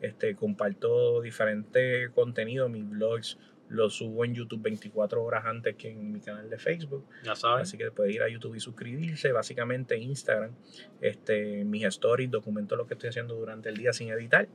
Este, 0.00 0.36
comparto 0.36 1.22
diferente 1.22 2.10
contenido, 2.14 2.68
mis 2.68 2.88
blogs, 2.88 3.38
lo 3.68 3.90
subo 3.90 4.24
en 4.24 4.34
YouTube 4.34 4.62
24 4.62 5.22
horas 5.22 5.44
antes 5.44 5.76
que 5.76 5.90
en 5.90 6.12
mi 6.12 6.20
canal 6.20 6.48
de 6.48 6.58
Facebook. 6.58 7.04
Ya 7.24 7.34
sabes. 7.34 7.68
Así 7.68 7.76
que 7.76 7.90
puede 7.90 8.12
ir 8.12 8.22
a 8.22 8.28
YouTube 8.28 8.54
y 8.54 8.60
suscribirse. 8.60 9.32
Básicamente 9.32 9.98
Instagram, 9.98 10.52
este, 11.00 11.64
mis 11.64 11.84
stories, 11.84 12.30
documento 12.30 12.76
lo 12.76 12.86
que 12.86 12.94
estoy 12.94 13.10
haciendo 13.10 13.34
durante 13.34 13.68
el 13.68 13.76
día 13.76 13.92
sin 13.92 14.10
editar. 14.10 14.48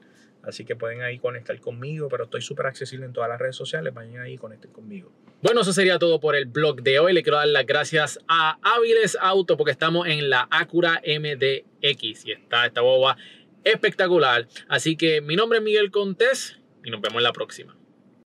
Así 0.44 0.66
que 0.66 0.76
pueden 0.76 1.04
ahí 1.04 1.20
conectar 1.20 1.60
conmigo, 1.60 2.08
pero 2.10 2.24
estoy 2.24 2.42
súper 2.42 2.66
accesible 2.66 3.06
en 3.06 3.14
todas 3.14 3.30
las 3.30 3.40
redes 3.40 3.56
sociales. 3.56 3.94
Vayan 3.94 4.22
ahí 4.22 4.34
y 4.34 4.38
conecten 4.38 4.72
conmigo. 4.72 5.12
Bueno, 5.44 5.62
eso 5.62 5.72
sería 5.72 6.00
todo 6.00 6.20
por 6.20 6.36
el 6.36 6.46
blog 6.46 6.82
de 6.82 7.00
hoy. 7.00 7.14
Le 7.14 7.22
quiero 7.22 7.38
dar 7.38 7.48
las 7.48 7.66
gracias 7.66 8.20
a 8.28 8.58
Áviles 8.64 9.18
Auto 9.22 9.56
porque 9.56 9.72
estamos 9.72 10.08
en 10.08 10.30
la 10.30 10.48
Acura 10.50 11.02
MDX 11.06 12.26
y 12.26 12.32
está 12.32 12.66
esta 12.66 12.82
boba 12.82 13.18
espectacular. 13.64 14.48
Así 14.68 14.96
que 14.96 15.22
mi 15.22 15.36
nombre 15.36 15.60
es 15.60 15.64
Miguel 15.64 15.92
Contés 15.92 16.58
y 16.84 16.90
nos 16.90 17.02
vemos 17.02 17.18
en 17.18 17.24
la 17.24 17.34
próxima. 17.34 17.76